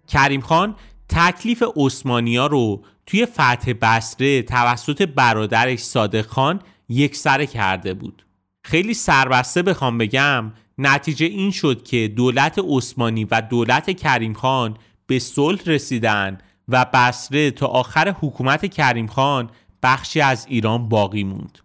کریم 0.07 0.41
خان 0.41 0.75
تکلیف 1.09 1.63
ها 2.05 2.47
رو 2.47 2.83
توی 3.05 3.25
فتح 3.25 3.73
بسره 3.81 4.41
توسط 4.41 5.01
برادرش 5.01 5.79
صادق 5.79 6.27
خان 6.27 6.61
یک 6.89 7.15
سره 7.15 7.45
کرده 7.45 7.93
بود. 7.93 8.25
خیلی 8.63 8.93
سربسته 8.93 9.61
بخوام 9.61 9.97
بگم 9.97 10.51
نتیجه 10.77 11.25
این 11.25 11.51
شد 11.51 11.83
که 11.83 12.07
دولت 12.07 12.59
عثمانی 12.67 13.27
و 13.31 13.41
دولت 13.41 13.91
کریم 13.91 14.33
خان 14.33 14.77
به 15.07 15.19
صلح 15.19 15.61
رسیدن 15.65 16.37
و 16.71 16.85
بسره 16.93 17.51
تا 17.51 17.67
آخر 17.67 18.15
حکومت 18.21 18.73
کریم 18.73 19.07
خان 19.07 19.49
بخشی 19.83 20.21
از 20.21 20.45
ایران 20.49 20.89
باقی 20.89 21.23
موند. 21.23 21.57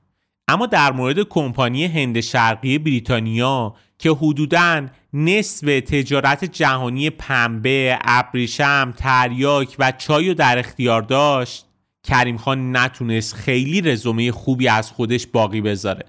اما 0.49 0.67
در 0.67 0.93
مورد 0.93 1.23
کمپانی 1.23 1.85
هند 1.85 2.21
شرقی 2.21 2.79
بریتانیا 2.79 3.75
که 3.99 4.11
حدوداً 4.11 4.87
نصف 5.13 5.81
تجارت 5.81 6.45
جهانی 6.45 7.11
پنبه، 7.11 7.99
ابریشم، 8.05 8.95
تریاک 8.97 9.77
و 9.79 9.93
چای 9.99 10.35
در 10.35 10.59
اختیار 10.59 11.03
داشت 11.03 11.67
کریم 12.05 12.37
خان 12.37 12.77
نتونست 12.77 13.35
خیلی 13.35 13.81
رزومه 13.81 14.33
خوبی 14.33 14.69
از 14.69 14.91
خودش 14.91 15.27
باقی 15.27 15.61
بذاره. 15.61 16.05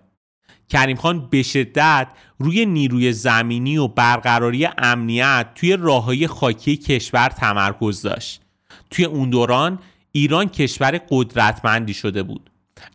کریم 0.69 0.97
خان 0.97 1.29
به 1.29 1.43
شدت 1.43 2.07
روی 2.39 2.65
نیروی 2.65 3.13
زمینی 3.13 3.77
و 3.77 3.87
برقراری 3.87 4.65
امنیت 4.77 5.47
توی 5.55 5.77
راههای 5.77 6.27
خاکی 6.27 6.77
کشور 6.77 7.29
تمرکز 7.29 8.01
داشت. 8.01 8.41
توی 8.89 9.05
اون 9.05 9.29
دوران 9.29 9.79
ایران 10.11 10.49
کشور 10.49 11.01
قدرتمندی 11.09 11.93
شده 11.93 12.23
بود. 12.23 12.49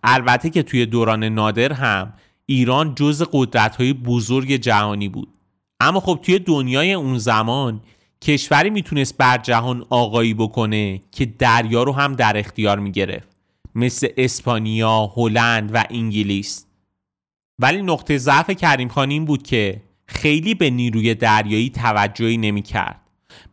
البته 0.05 0.51
که 0.51 0.63
توی 0.63 0.87
دوران 0.87 1.25
نادر 1.25 1.73
هم 1.73 2.13
ایران 2.47 2.95
جز 2.95 3.23
قدرت‌های 3.33 3.93
بزرگ 3.93 4.53
جهانی 4.53 5.09
بود. 5.09 5.29
اما 5.81 6.01
خب 6.01 6.21
توی 6.23 6.39
دنیای 6.39 6.93
اون 6.93 7.19
زمان 7.19 7.81
کشوری 8.23 8.71
می‌تونست 8.71 9.17
بر 9.19 9.39
جهان 9.39 9.87
آقایی 9.91 10.35
بکنه 10.35 11.01
که 11.13 11.27
دریا 11.27 11.83
رو 11.83 11.93
هم 11.93 12.15
در 12.15 12.37
اختیار 12.37 12.79
می‌گرفت. 12.79 13.29
مثل 13.75 14.09
اسپانیا، 14.17 15.13
هلند 15.17 15.71
و 15.75 15.85
انگلیس. 15.91 16.67
ولی 17.59 17.83
نقطه 17.83 18.19
ضعف 18.19 18.51
کریم 18.51 18.89
خان 18.89 19.11
این 19.11 19.25
بود 19.25 19.43
که 19.43 19.83
خیلی 20.07 20.55
به 20.55 20.71
نیروی 20.71 21.15
دریایی 21.15 21.71
توجهی 21.71 22.37
نمی‌کرد. 22.37 23.01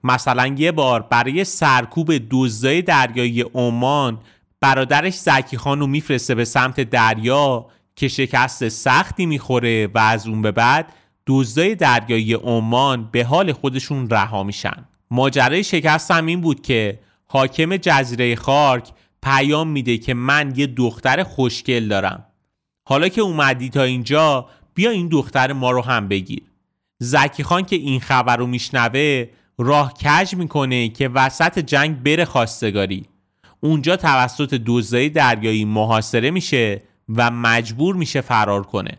مثلا 0.04 0.47
یه 0.58 0.72
بار 0.72 1.02
برای 1.02 1.43
سرکوب 1.43 2.12
دزدای 2.32 2.82
دریایی 2.82 3.41
عمان 3.41 4.20
برادرش 4.62 5.14
زکی 5.14 5.58
خان 5.58 5.80
رو 5.80 5.88
میفرسته 5.88 6.36
به 6.36 6.45
سمت 6.45 6.82
دریا 6.82 7.66
که 7.95 8.08
شکست 8.08 8.70
سختی 8.70 9.26
می‌خوره 9.26 9.88
و 9.88 9.97
از 10.00 10.28
اون 10.28 10.41
به 10.41 10.52
بعد 10.52 10.93
دزدای 11.28 11.76
دریایی 11.76 12.34
عمان 12.34 13.10
به 13.12 13.24
حال 13.24 13.54
خودشون 13.54 14.10
رها 14.10 14.43
میشن. 14.43 14.86
ماجرای 15.12 15.64
شکست 15.64 16.12
هم 16.12 16.26
این 16.26 16.41
بود 16.41 16.62
که 16.62 17.00
حاکم 17.26 17.78
جزیره 17.78 18.36
خارک 18.36 18.89
پیام 19.24 19.68
میده 19.68 19.97
که 19.97 20.14
من 20.14 20.54
یه 20.56 20.68
دختر 20.68 21.24
خوشگل 21.24 21.88
دارم. 21.88 22.26
حالا 22.84 23.08
که 23.08 23.22
اومدی 23.22 23.70
تا 23.70 23.84
اینجا 23.84 24.50
بیا 24.74 24.89
این 24.89 25.08
دختر 25.08 25.54
ما 25.54 25.72
رو 25.72 25.82
هم 25.82 26.08
بگیر. 26.08 26.43
زکی 27.00 27.43
خان 27.43 27.66
که 27.66 27.76
این 27.76 28.00
خبر 28.00 28.38
رو 28.38 28.47
میشنوه 28.47 29.28
راه 29.62 29.93
کج 29.93 30.36
می‌کنه 30.36 30.89
که 30.89 31.07
وسط 31.10 31.60
جنگ 31.60 32.03
بره 32.03 32.26
خواستگاری. 32.26 33.05
اونجا 33.60 33.95
توسط 33.95 34.62
دزدای 34.66 35.10
دریایی 35.10 35.66
محاصره 35.66 36.32
میشه 36.32 36.82
و 37.16 37.32
مجبور 37.32 37.95
میشه 37.95 38.22
فرار 38.22 38.64
کنه. 38.64 38.97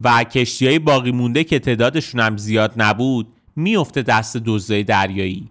و 0.00 0.24
کشتی 0.24 0.66
های 0.66 0.78
باقی 0.78 1.12
مونده 1.12 1.44
که 1.44 1.58
تعدادشون 1.58 2.20
هم 2.20 2.36
زیاد 2.36 2.72
نبود 2.76 3.28
میفته 3.56 4.02
دست 4.02 4.36
دزدای 4.36 4.84
دریایی. 4.84 5.50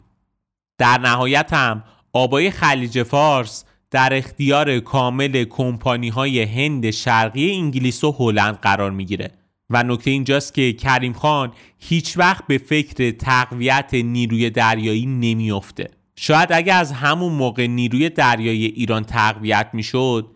در 0.78 0.98
نهایت 0.98 1.54
هم 1.54 1.84
آبای 2.14 2.52
خلیج 2.52 3.04
فارس 3.04 3.66
در 3.92 4.18
اختیار 4.18 4.80
کامل 4.80 5.44
کمپانی 5.44 6.10
های 6.10 6.44
هند 6.44 6.92
شرقی 6.92 7.52
انگلیس 7.52 8.04
و 8.04 8.16
هلند 8.20 8.56
قرار 8.56 8.92
می‌گیره. 8.92 9.32
و 9.70 9.84
نکته 9.84 10.12
اینجاست 10.12 10.54
که 10.54 10.74
کریم 10.74 11.14
خان 11.14 11.54
هیچ 11.80 12.18
وقت 12.18 12.48
به 12.48 12.58
فکر 12.58 13.12
تقویت 13.12 13.94
نیروی 13.94 14.50
دریایی 14.50 15.06
نمیافته. 15.06 15.90
شاید 16.16 16.50
اگر 16.52 16.80
از 16.80 16.92
همون 16.92 17.34
موقع 17.34 17.68
نیروی 17.68 18.10
دریایی 18.10 18.66
ایران 18.66 19.04
تقویت 19.04 19.70
می‌شد 19.74 20.32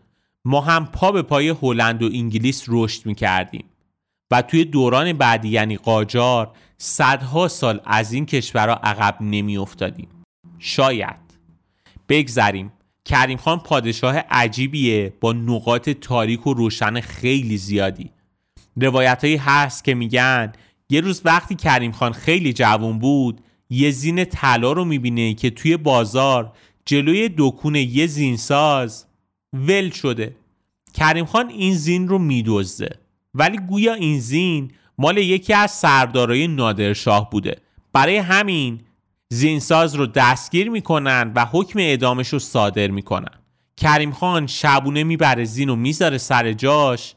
ما 0.46 0.62
هم 0.62 0.86
پا 0.86 1.12
به 1.12 1.22
پای 1.22 1.50
هلند 1.50 2.04
و 2.04 2.06
انگلیس 2.06 2.66
رشد 2.68 3.06
می‌کردیم. 3.06 3.66
و 4.32 4.42
توی 4.42 4.66
دوران 4.66 5.14
بعدی 5.14 5.50
یعنی 5.50 5.78
قاجار 5.78 6.52
صدها 6.78 7.48
سال 7.48 7.82
از 7.86 8.14
این 8.14 8.26
کشورها 8.26 8.76
عقب 8.76 9.18
نمی 9.22 9.58
افتادیم 9.58 10.08
شاید. 10.60 11.16
بگذریم. 12.10 12.72
کریم 13.06 13.38
خان 13.38 13.60
پادشاه 13.60 14.16
عجیبیه 14.18 15.14
با 15.22 15.34
نقاط 15.34 15.90
تاریک 15.90 16.48
و 16.48 16.54
روشن 16.54 17.00
خیلی 17.00 17.58
زیادی. 17.58 18.12
روایت 18.76 19.24
هایی 19.24 19.38
هست 19.38 19.84
که 19.84 19.94
میگن 19.94 20.52
یه 20.90 21.02
روز 21.02 21.22
وقتی 21.26 21.56
کریم 21.56 21.92
خان 21.92 22.12
خیلی 22.12 22.54
جوان 22.54 23.00
بود 23.00 23.42
یه 23.70 23.92
زین 23.92 24.26
طلا 24.26 24.72
رو 24.72 24.86
می‌بینه 24.86 25.34
که 25.34 25.50
توی 25.50 25.78
بازار 25.78 26.54
جلوی 26.86 27.30
دکون 27.38 27.76
یه 27.76 28.08
زینساز 28.08 29.06
ول 29.54 29.90
شده. 29.90 30.36
کریم 30.94 31.26
خان 31.26 31.50
این 31.50 31.76
زین 31.76 32.08
رو 32.08 32.18
میدزده. 32.18 33.00
ولی 33.34 33.58
گویا 33.58 33.94
این 33.94 34.20
زین 34.20 34.72
مال 34.98 35.18
یکی 35.18 35.54
از 35.54 35.72
سردارای 35.72 36.48
نادرشاه 36.48 37.30
بوده. 37.30 37.58
برای 37.94 38.18
همین 38.18 38.80
زینساز 39.30 39.96
رو 39.96 40.08
دستگیر 40.08 40.70
می‌کنن 40.70 41.32
و 41.36 41.46
حکم 41.46 41.80
اعدامش 41.80 42.28
رو 42.28 42.40
صادر 42.40 42.88
می‌کنن. 42.88 43.36
کریم 43.78 44.12
خان 44.12 44.48
شبونه 44.48 45.04
می‌بره 45.04 45.46
زین 45.46 45.70
و 45.70 45.76
می‌ذاره 45.76 46.18
سر 46.18 46.54
جاش. 46.54 47.16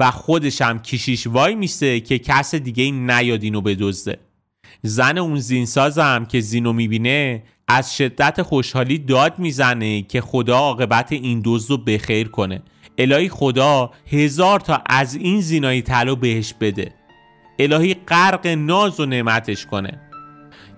و 0.00 0.10
خودش 0.10 0.62
هم 0.62 0.78
کشیش 0.78 1.26
وای 1.26 1.54
میسته 1.54 2.00
که 2.00 2.18
کس 2.18 2.54
دیگه 2.54 2.90
نیاد 2.90 3.42
اینو 3.42 3.60
بدزده. 3.60 4.18
زن 4.82 5.18
اون 5.18 5.38
زینساز 5.38 5.98
هم 5.98 6.26
که 6.26 6.40
زینو 6.40 6.72
می‌بینه 6.72 7.42
از 7.68 7.96
شدت 7.96 8.42
خوشحالی 8.42 8.98
داد 8.98 9.38
می‌زنه 9.38 10.02
که 10.02 10.20
خدا 10.20 10.56
عاقبت 10.56 11.12
این 11.12 11.42
دزد 11.44 11.70
رو 11.70 11.76
بخیر 11.76 12.28
کنه. 12.28 12.62
الهی 12.98 13.28
خدا 13.28 13.90
هزار 14.12 14.60
تا 14.60 14.82
از 14.86 15.14
این 15.14 15.40
زینایی 15.40 15.82
طلا 15.82 16.14
بهش 16.14 16.54
بده. 16.60 16.92
الهی 17.58 17.94
غرق 17.94 18.46
ناز 18.46 19.00
و 19.00 19.06
نعمتش 19.06 19.66
کنه. 19.66 20.00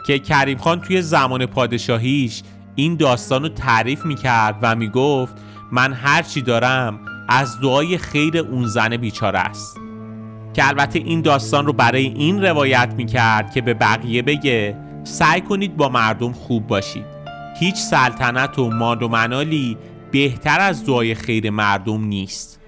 که 0.06 0.18
کریم 0.18 0.58
خان 0.58 0.80
توی 0.80 1.02
زمان 1.02 1.46
پادشاهیش 1.46 2.42
این 2.74 2.96
داستان 2.96 3.42
رو 3.42 3.48
تعریف 3.48 4.04
می‌کرد 4.04 4.58
و 4.62 4.76
می‌گفت 4.76 5.34
من 5.72 5.92
هرچی 5.92 6.42
دارم 6.42 7.00
از 7.34 7.60
دعای 7.60 7.98
خیر 7.98 8.38
اون 8.38 8.66
زن 8.66 8.96
بیچاره 8.96 9.38
است. 9.38 9.76
که 10.54 10.68
البته 10.68 10.98
این 10.98 11.22
داستان 11.22 11.66
رو 11.66 11.72
برای 11.72 12.06
این 12.06 12.42
روایت 12.42 12.94
می‌کرد 12.96 13.52
که 13.52 13.60
به 13.60 13.74
بقیه 13.74 14.22
بگه 14.22 14.76
سعی 15.04 15.40
کنید 15.40 15.76
با 15.76 15.88
مردم 15.88 16.32
خوب 16.32 16.66
باشید. 16.66 17.04
هیچ 17.60 17.76
سلطنت 17.76 18.58
و 18.58 18.70
ماد 18.70 19.02
و 19.02 19.08
منالی 19.08 19.76
بهتر 20.10 20.60
از 20.60 20.86
دعای 20.86 21.14
خیر 21.14 21.50
مردم 21.50 22.04
نیست. 22.04 22.60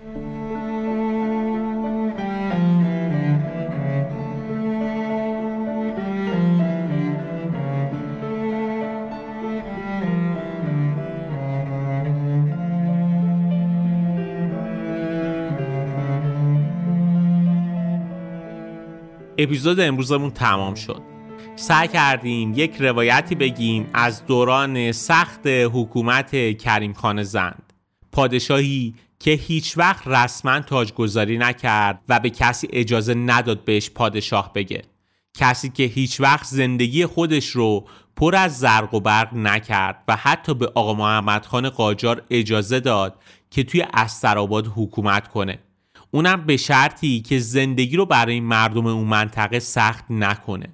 اپیزود 19.38 19.80
امروزمون 19.80 20.30
تمام 20.30 20.74
شد. 20.74 21.02
سعی 21.56 21.88
کردیم 21.88 22.52
یک 22.56 22.76
روایتی 22.80 23.34
بگیم 23.34 23.90
از 23.94 24.26
دوران 24.26 24.92
سخت 24.92 25.46
حکومت 25.46 26.58
کریم 26.58 26.92
خان 26.92 27.22
زند. 27.22 27.72
پادشاهی 28.12 28.94
که 29.18 29.30
هیچ 29.30 29.78
وقت 29.78 30.08
رسما 30.08 30.60
تاجگذاری 30.60 31.38
نکرد 31.38 32.00
و 32.08 32.20
به 32.20 32.30
کسی 32.30 32.68
اجازه 32.72 33.14
نداد 33.14 33.64
بهش 33.64 33.90
پادشاه 33.90 34.52
بگه. 34.52 34.82
کسی 35.34 35.68
که 35.68 35.82
هیچ 35.84 36.20
وقت 36.20 36.46
زندگی 36.46 37.06
خودش 37.06 37.48
رو 37.48 37.86
پر 38.16 38.36
از 38.36 38.58
زرق 38.58 38.94
و 38.94 39.00
برق 39.00 39.34
نکرد 39.34 40.04
و 40.08 40.16
حتی 40.16 40.54
به 40.54 40.72
آقا 40.74 40.94
محمد 40.94 41.46
خان 41.46 41.68
قاجار 41.68 42.22
اجازه 42.30 42.80
داد 42.80 43.22
که 43.50 43.62
توی 43.64 43.86
استرآباد 43.94 44.72
حکومت 44.76 45.28
کنه. 45.28 45.58
اونم 46.14 46.46
به 46.46 46.56
شرطی 46.56 47.20
که 47.20 47.38
زندگی 47.38 47.96
رو 47.96 48.06
برای 48.06 48.40
مردم 48.40 48.86
اون 48.86 49.08
منطقه 49.08 49.58
سخت 49.58 50.04
نکنه. 50.10 50.68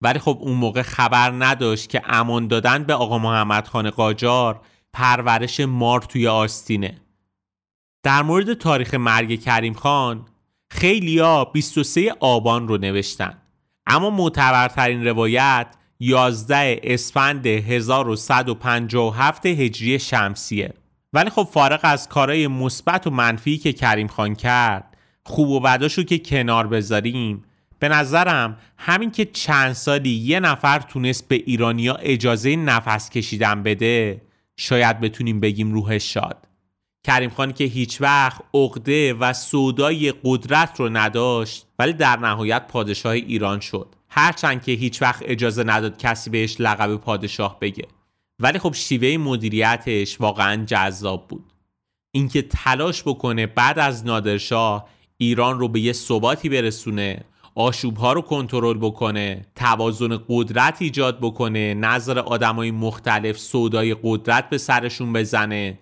ولی 0.00 0.18
خب 0.18 0.38
اون 0.40 0.56
موقع 0.56 0.82
خبر 0.82 1.30
نداشت 1.30 1.88
که 1.88 2.02
امان 2.04 2.46
دادن 2.46 2.84
به 2.84 2.94
آقا 2.94 3.18
محمد 3.18 3.66
خان 3.66 3.90
قاجار 3.90 4.60
پرورش 4.92 5.60
مار 5.60 6.00
توی 6.00 6.28
آستینه. 6.28 7.00
در 8.02 8.22
مورد 8.22 8.54
تاریخ 8.54 8.94
مرگ 8.94 9.40
کریم 9.40 9.74
خان 9.74 10.26
خیلیا 10.70 11.44
23 11.44 12.14
آبان 12.20 12.68
رو 12.68 12.78
نوشتن. 12.78 13.38
اما 13.86 14.10
معتبرترین 14.10 15.06
روایت 15.06 15.66
11 16.00 16.80
اسفند 16.82 17.46
1157 17.46 19.46
هجری 19.46 19.98
شمسیه. 19.98 20.74
ولی 21.12 21.30
خب 21.30 21.48
فارغ 21.52 21.80
از 21.82 22.08
کارهای 22.08 22.46
مثبت 22.46 23.06
و 23.06 23.10
منفی 23.10 23.58
که 23.58 23.72
کریم 23.72 24.06
خان 24.06 24.34
کرد 24.34 24.96
خوب 25.24 25.48
و 25.48 25.60
بداشو 25.60 26.02
که 26.02 26.18
کنار 26.18 26.66
بذاریم. 26.66 27.44
به 27.78 27.88
نظرم 27.88 28.58
همین 28.78 29.10
که 29.10 29.24
چند 29.24 29.72
سالی 29.72 30.10
یه 30.10 30.40
نفر 30.40 30.78
تونست 30.78 31.28
به 31.28 31.34
ایرانیا 31.34 31.94
اجازه 31.94 32.56
نفس 32.56 33.10
کشیدن 33.10 33.62
بده 33.62 34.22
شاید 34.56 35.00
بتونیم 35.00 35.40
بگیم 35.40 35.72
روحش 35.72 36.14
شاد. 36.14 36.48
کریم 37.04 37.30
خان 37.30 37.52
که 37.52 37.64
هیچ 37.64 38.00
وقت 38.00 38.42
عقده 38.54 39.14
و 39.14 39.32
سودای 39.32 40.14
قدرت 40.24 40.80
رو 40.80 40.88
نداشت 40.88 41.66
ولی 41.78 41.92
در 41.92 42.16
نهایت 42.16 42.66
پادشاه 42.66 43.12
ایران 43.12 43.60
شد. 43.60 43.94
هرچند 44.08 44.62
که 44.62 44.72
هیچ 44.72 45.02
وقت 45.02 45.22
اجازه 45.26 45.64
نداد 45.64 45.98
کسی 45.98 46.30
بهش 46.30 46.56
لقب 46.60 46.96
پادشاه 46.96 47.60
بگه. 47.60 47.84
ولی 48.42 48.58
خب 48.58 48.74
شیوه 48.74 49.16
مدیریتش 49.16 50.20
واقعا 50.20 50.64
جذاب 50.64 51.28
بود. 51.28 51.52
اینکه 52.10 52.42
تلاش 52.42 53.02
بکنه 53.02 53.46
بعد 53.46 53.78
از 53.78 54.06
نادرشاه 54.06 54.88
ایران 55.16 55.58
رو 55.58 55.68
به 55.68 55.80
یه 55.80 55.92
ثباتی 55.92 56.48
برسونه 56.48 57.24
آشوب 57.54 57.96
ها 57.96 58.12
رو 58.12 58.22
کنترل 58.22 58.78
بکنه 58.78 59.46
توازن 59.56 60.18
قدرت 60.28 60.82
ایجاد 60.82 61.18
بکنه 61.20 61.74
نظر 61.74 62.18
آدمای 62.18 62.70
مختلف 62.70 63.38
سودای 63.38 63.96
قدرت 64.02 64.50
به 64.50 64.58
سرشون 64.58 65.12
بزنه 65.12 65.78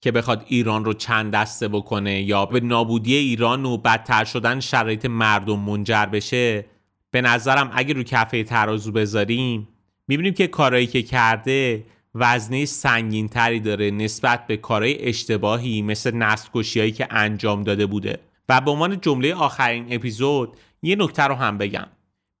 که 0.00 0.12
بخواد 0.12 0.44
ایران 0.48 0.84
رو 0.84 0.92
چند 0.92 1.32
دسته 1.32 1.68
بکنه 1.68 2.22
یا 2.22 2.46
به 2.46 2.60
نابودی 2.60 3.14
ایران 3.14 3.64
و 3.64 3.76
بدتر 3.76 4.24
شدن 4.24 4.60
شرایط 4.60 5.06
مردم 5.06 5.60
منجر 5.60 6.06
بشه 6.06 6.64
به 7.10 7.20
نظرم 7.20 7.70
اگه 7.74 7.94
رو 7.94 8.02
کفه 8.02 8.44
ترازو 8.44 8.92
بذاریم 8.92 9.68
می‌بینیم 10.08 10.34
که 10.34 10.46
کارایی 10.46 10.86
که 10.86 11.02
کرده 11.02 11.84
وزنه 12.14 12.64
سنگین 12.64 13.28
تری 13.28 13.60
داره 13.60 13.90
نسبت 13.90 14.46
به 14.46 14.56
کارهای 14.56 15.08
اشتباهی 15.08 15.82
مثل 15.82 16.14
نسل 16.14 16.48
هایی 16.76 16.92
که 16.92 17.06
انجام 17.10 17.62
داده 17.62 17.86
بوده. 17.86 18.18
و 18.48 18.60
به 18.60 18.70
عنوان 18.70 19.00
جمله 19.00 19.34
آخرین 19.34 19.86
اپیزود 19.90 20.56
یه 20.82 20.96
نکته 20.96 21.22
رو 21.22 21.34
هم 21.34 21.58
بگم. 21.58 21.86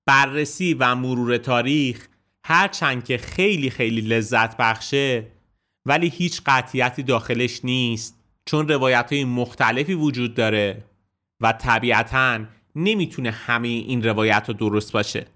بررسی 0.06 0.74
و 0.74 0.94
مرور 0.94 1.36
تاریخ 1.36 2.08
هرچند 2.44 3.04
که 3.04 3.18
خیلی 3.18 3.70
خیلی 3.70 4.00
لذت 4.00 4.56
بخشه 4.56 5.26
ولی 5.86 6.08
هیچ 6.08 6.42
قطیتی 6.46 7.02
داخلش 7.02 7.64
نیست 7.64 8.18
چون 8.46 8.68
روایت 8.68 9.12
های 9.12 9.24
مختلفی 9.24 9.94
وجود 9.94 10.34
داره 10.34 10.84
و 11.40 11.52
طبیعتا 11.52 12.40
نمی‌تونه 12.76 13.30
همه 13.30 13.68
این 13.68 14.02
روایت 14.02 14.44
رو 14.48 14.54
درست 14.54 14.92
باشه. 14.92 15.26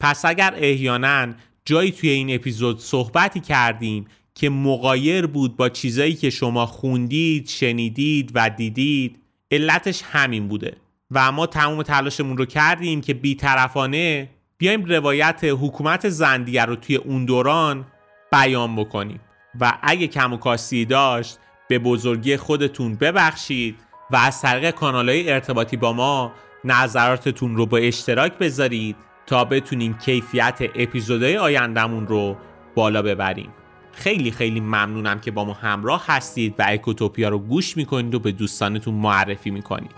پس 0.00 0.24
اگر 0.24 0.54
احیانا 0.56 1.34
جایی 1.64 1.92
توی 1.92 2.10
این 2.10 2.34
اپیزود 2.34 2.80
صحبتی 2.80 3.40
کردیم 3.40 4.06
که 4.34 4.50
مقایر 4.50 5.26
بود 5.26 5.56
با 5.56 5.68
چیزایی 5.68 6.14
که 6.14 6.30
شما 6.30 6.66
خوندید، 6.66 7.48
شنیدید 7.48 8.30
و 8.34 8.50
دیدید. 8.50 9.16
علتش 9.50 10.02
همین 10.02 10.48
بوده. 10.48 10.76
و 11.10 11.32
ما 11.32 11.46
تمام 11.46 11.82
تلاشمون 11.82 12.36
رو 12.36 12.44
کردیم 12.44 13.00
که 13.00 13.14
بیطرفانه 13.14 14.30
بیایم 14.58 14.84
روایت 14.84 15.40
حکومت 15.44 16.08
زندیه 16.08 16.64
رو 16.64 16.76
توی 16.76 16.96
اون 16.96 17.24
دوران 17.24 17.86
بیان 18.32 18.76
بکنیم. 18.76 19.20
و 19.60 19.78
اگه 19.82 20.06
کم 20.06 20.32
و 20.32 20.36
کاستی 20.36 20.84
داشت 20.84 21.38
به 21.68 21.78
بزرگی 21.78 22.36
خودتون 22.36 22.94
ببخشید 22.94 23.76
و 24.10 24.16
از 24.16 24.42
طریق 24.42 24.70
کانال 24.70 25.08
های 25.08 25.30
ارتباطی 25.30 25.76
با 25.76 25.92
ما 25.92 26.32
نظراتتون 26.64 27.56
رو 27.56 27.66
با 27.66 27.78
اشتراک 27.78 28.38
بذارید. 28.38 28.96
تا 29.30 29.44
بتونیم 29.44 29.94
کیفیت 29.94 30.58
اپیزودهای 30.74 31.38
آیندهمون 31.38 32.06
رو 32.06 32.36
بالا 32.74 33.02
ببریم. 33.02 33.50
خیلی 33.92 34.30
خیلی 34.30 34.60
ممنونم 34.60 35.20
که 35.20 35.30
با 35.30 35.44
ما 35.44 35.52
همراه 35.52 36.04
هستید 36.06 36.54
و 36.58 36.64
اکوتوپیا 36.66 37.28
رو 37.28 37.38
گوش 37.38 37.76
می‌کنید 37.76 38.14
و 38.14 38.18
به 38.18 38.32
دوستانتون 38.32 38.94
معرفی 38.94 39.50
می‌کنید. 39.50 39.90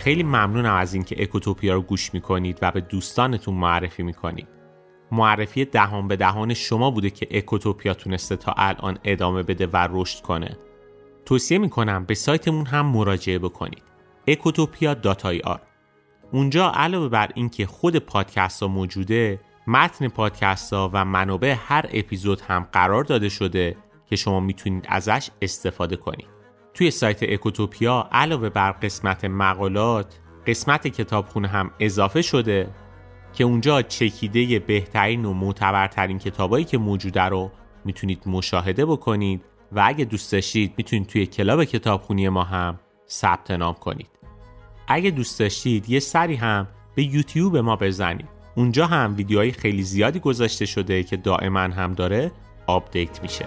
خیلی 0.00 0.22
ممنونم 0.22 0.74
از 0.74 0.94
اینکه 0.94 1.22
اکوتوپیا 1.22 1.74
رو 1.74 1.82
گوش 1.82 2.14
می‌کنید 2.14 2.58
و 2.62 2.70
به 2.70 2.80
دوستانتون 2.80 3.54
معرفی 3.54 4.02
می‌کنید. 4.02 4.48
معرفی 5.12 5.64
دهان 5.64 6.08
به 6.08 6.16
دهان 6.16 6.54
شما 6.54 6.90
بوده 6.90 7.10
که 7.10 7.28
اکوتوپیا 7.30 7.94
تونسته 7.94 8.36
تا 8.36 8.54
الان 8.56 8.98
ادامه 9.04 9.42
بده 9.42 9.66
و 9.66 9.88
رشد 9.90 10.22
کنه. 10.22 10.56
توصیه 11.24 11.58
می‌کنم 11.58 12.04
به 12.04 12.14
سایتمون 12.14 12.66
هم 12.66 12.86
مراجعه 12.86 13.38
بکنید. 13.38 13.82
ecotopia.ir 14.30 15.58
اونجا 16.32 16.70
علاوه 16.70 17.08
بر 17.08 17.30
اینکه 17.34 17.66
خود 17.66 17.96
پادکست 17.96 18.62
ها 18.62 18.68
موجوده 18.68 19.40
متن 19.66 20.08
پادکست 20.08 20.72
ها 20.72 20.90
و 20.92 21.04
منابع 21.04 21.56
هر 21.58 21.86
اپیزود 21.92 22.40
هم 22.40 22.68
قرار 22.72 23.04
داده 23.04 23.28
شده 23.28 23.76
که 24.06 24.16
شما 24.16 24.40
می‌تونید 24.40 24.86
ازش 24.88 25.30
استفاده 25.42 25.96
کنید. 25.96 26.39
توی 26.74 26.90
سایت 26.90 27.22
اکوتوپیا 27.22 28.08
علاوه 28.12 28.48
بر 28.48 28.72
قسمت 28.72 29.24
مقالات 29.24 30.18
قسمت 30.46 30.86
کتابخونه 30.86 31.48
هم 31.48 31.70
اضافه 31.80 32.22
شده 32.22 32.70
که 33.32 33.44
اونجا 33.44 33.82
چکیده 33.82 34.58
بهترین 34.58 35.24
و 35.24 35.32
معتبرترین 35.32 36.18
کتابایی 36.18 36.64
که 36.64 36.78
موجوده 36.78 37.22
رو 37.22 37.50
می‌تونید 37.84 38.22
مشاهده 38.26 38.86
بکنید 38.86 39.44
و 39.72 39.82
اگه 39.86 40.04
دوست 40.04 40.32
داشتید 40.32 40.74
می‌تونید 40.76 41.06
توی 41.06 41.26
کلاب 41.26 41.64
کتابخونی 41.64 42.28
ما 42.28 42.44
هم 42.44 42.78
ثبت 43.08 43.50
نام 43.50 43.74
کنید. 43.74 44.10
اگه 44.88 45.10
دوست 45.10 45.40
داشتید 45.40 45.90
یه 45.90 46.00
سری 46.00 46.34
هم 46.34 46.68
به 46.94 47.02
یوتیوب 47.02 47.56
ما 47.56 47.76
بزنید. 47.76 48.28
اونجا 48.54 48.86
هم 48.86 49.14
ویدیوهای 49.16 49.52
خیلی 49.52 49.82
زیادی 49.82 50.20
گذاشته 50.20 50.66
شده 50.66 51.02
که 51.02 51.16
دائما 51.16 51.60
هم 51.60 51.92
داره 51.92 52.32
آپدیت 52.66 53.22
میشه. 53.22 53.46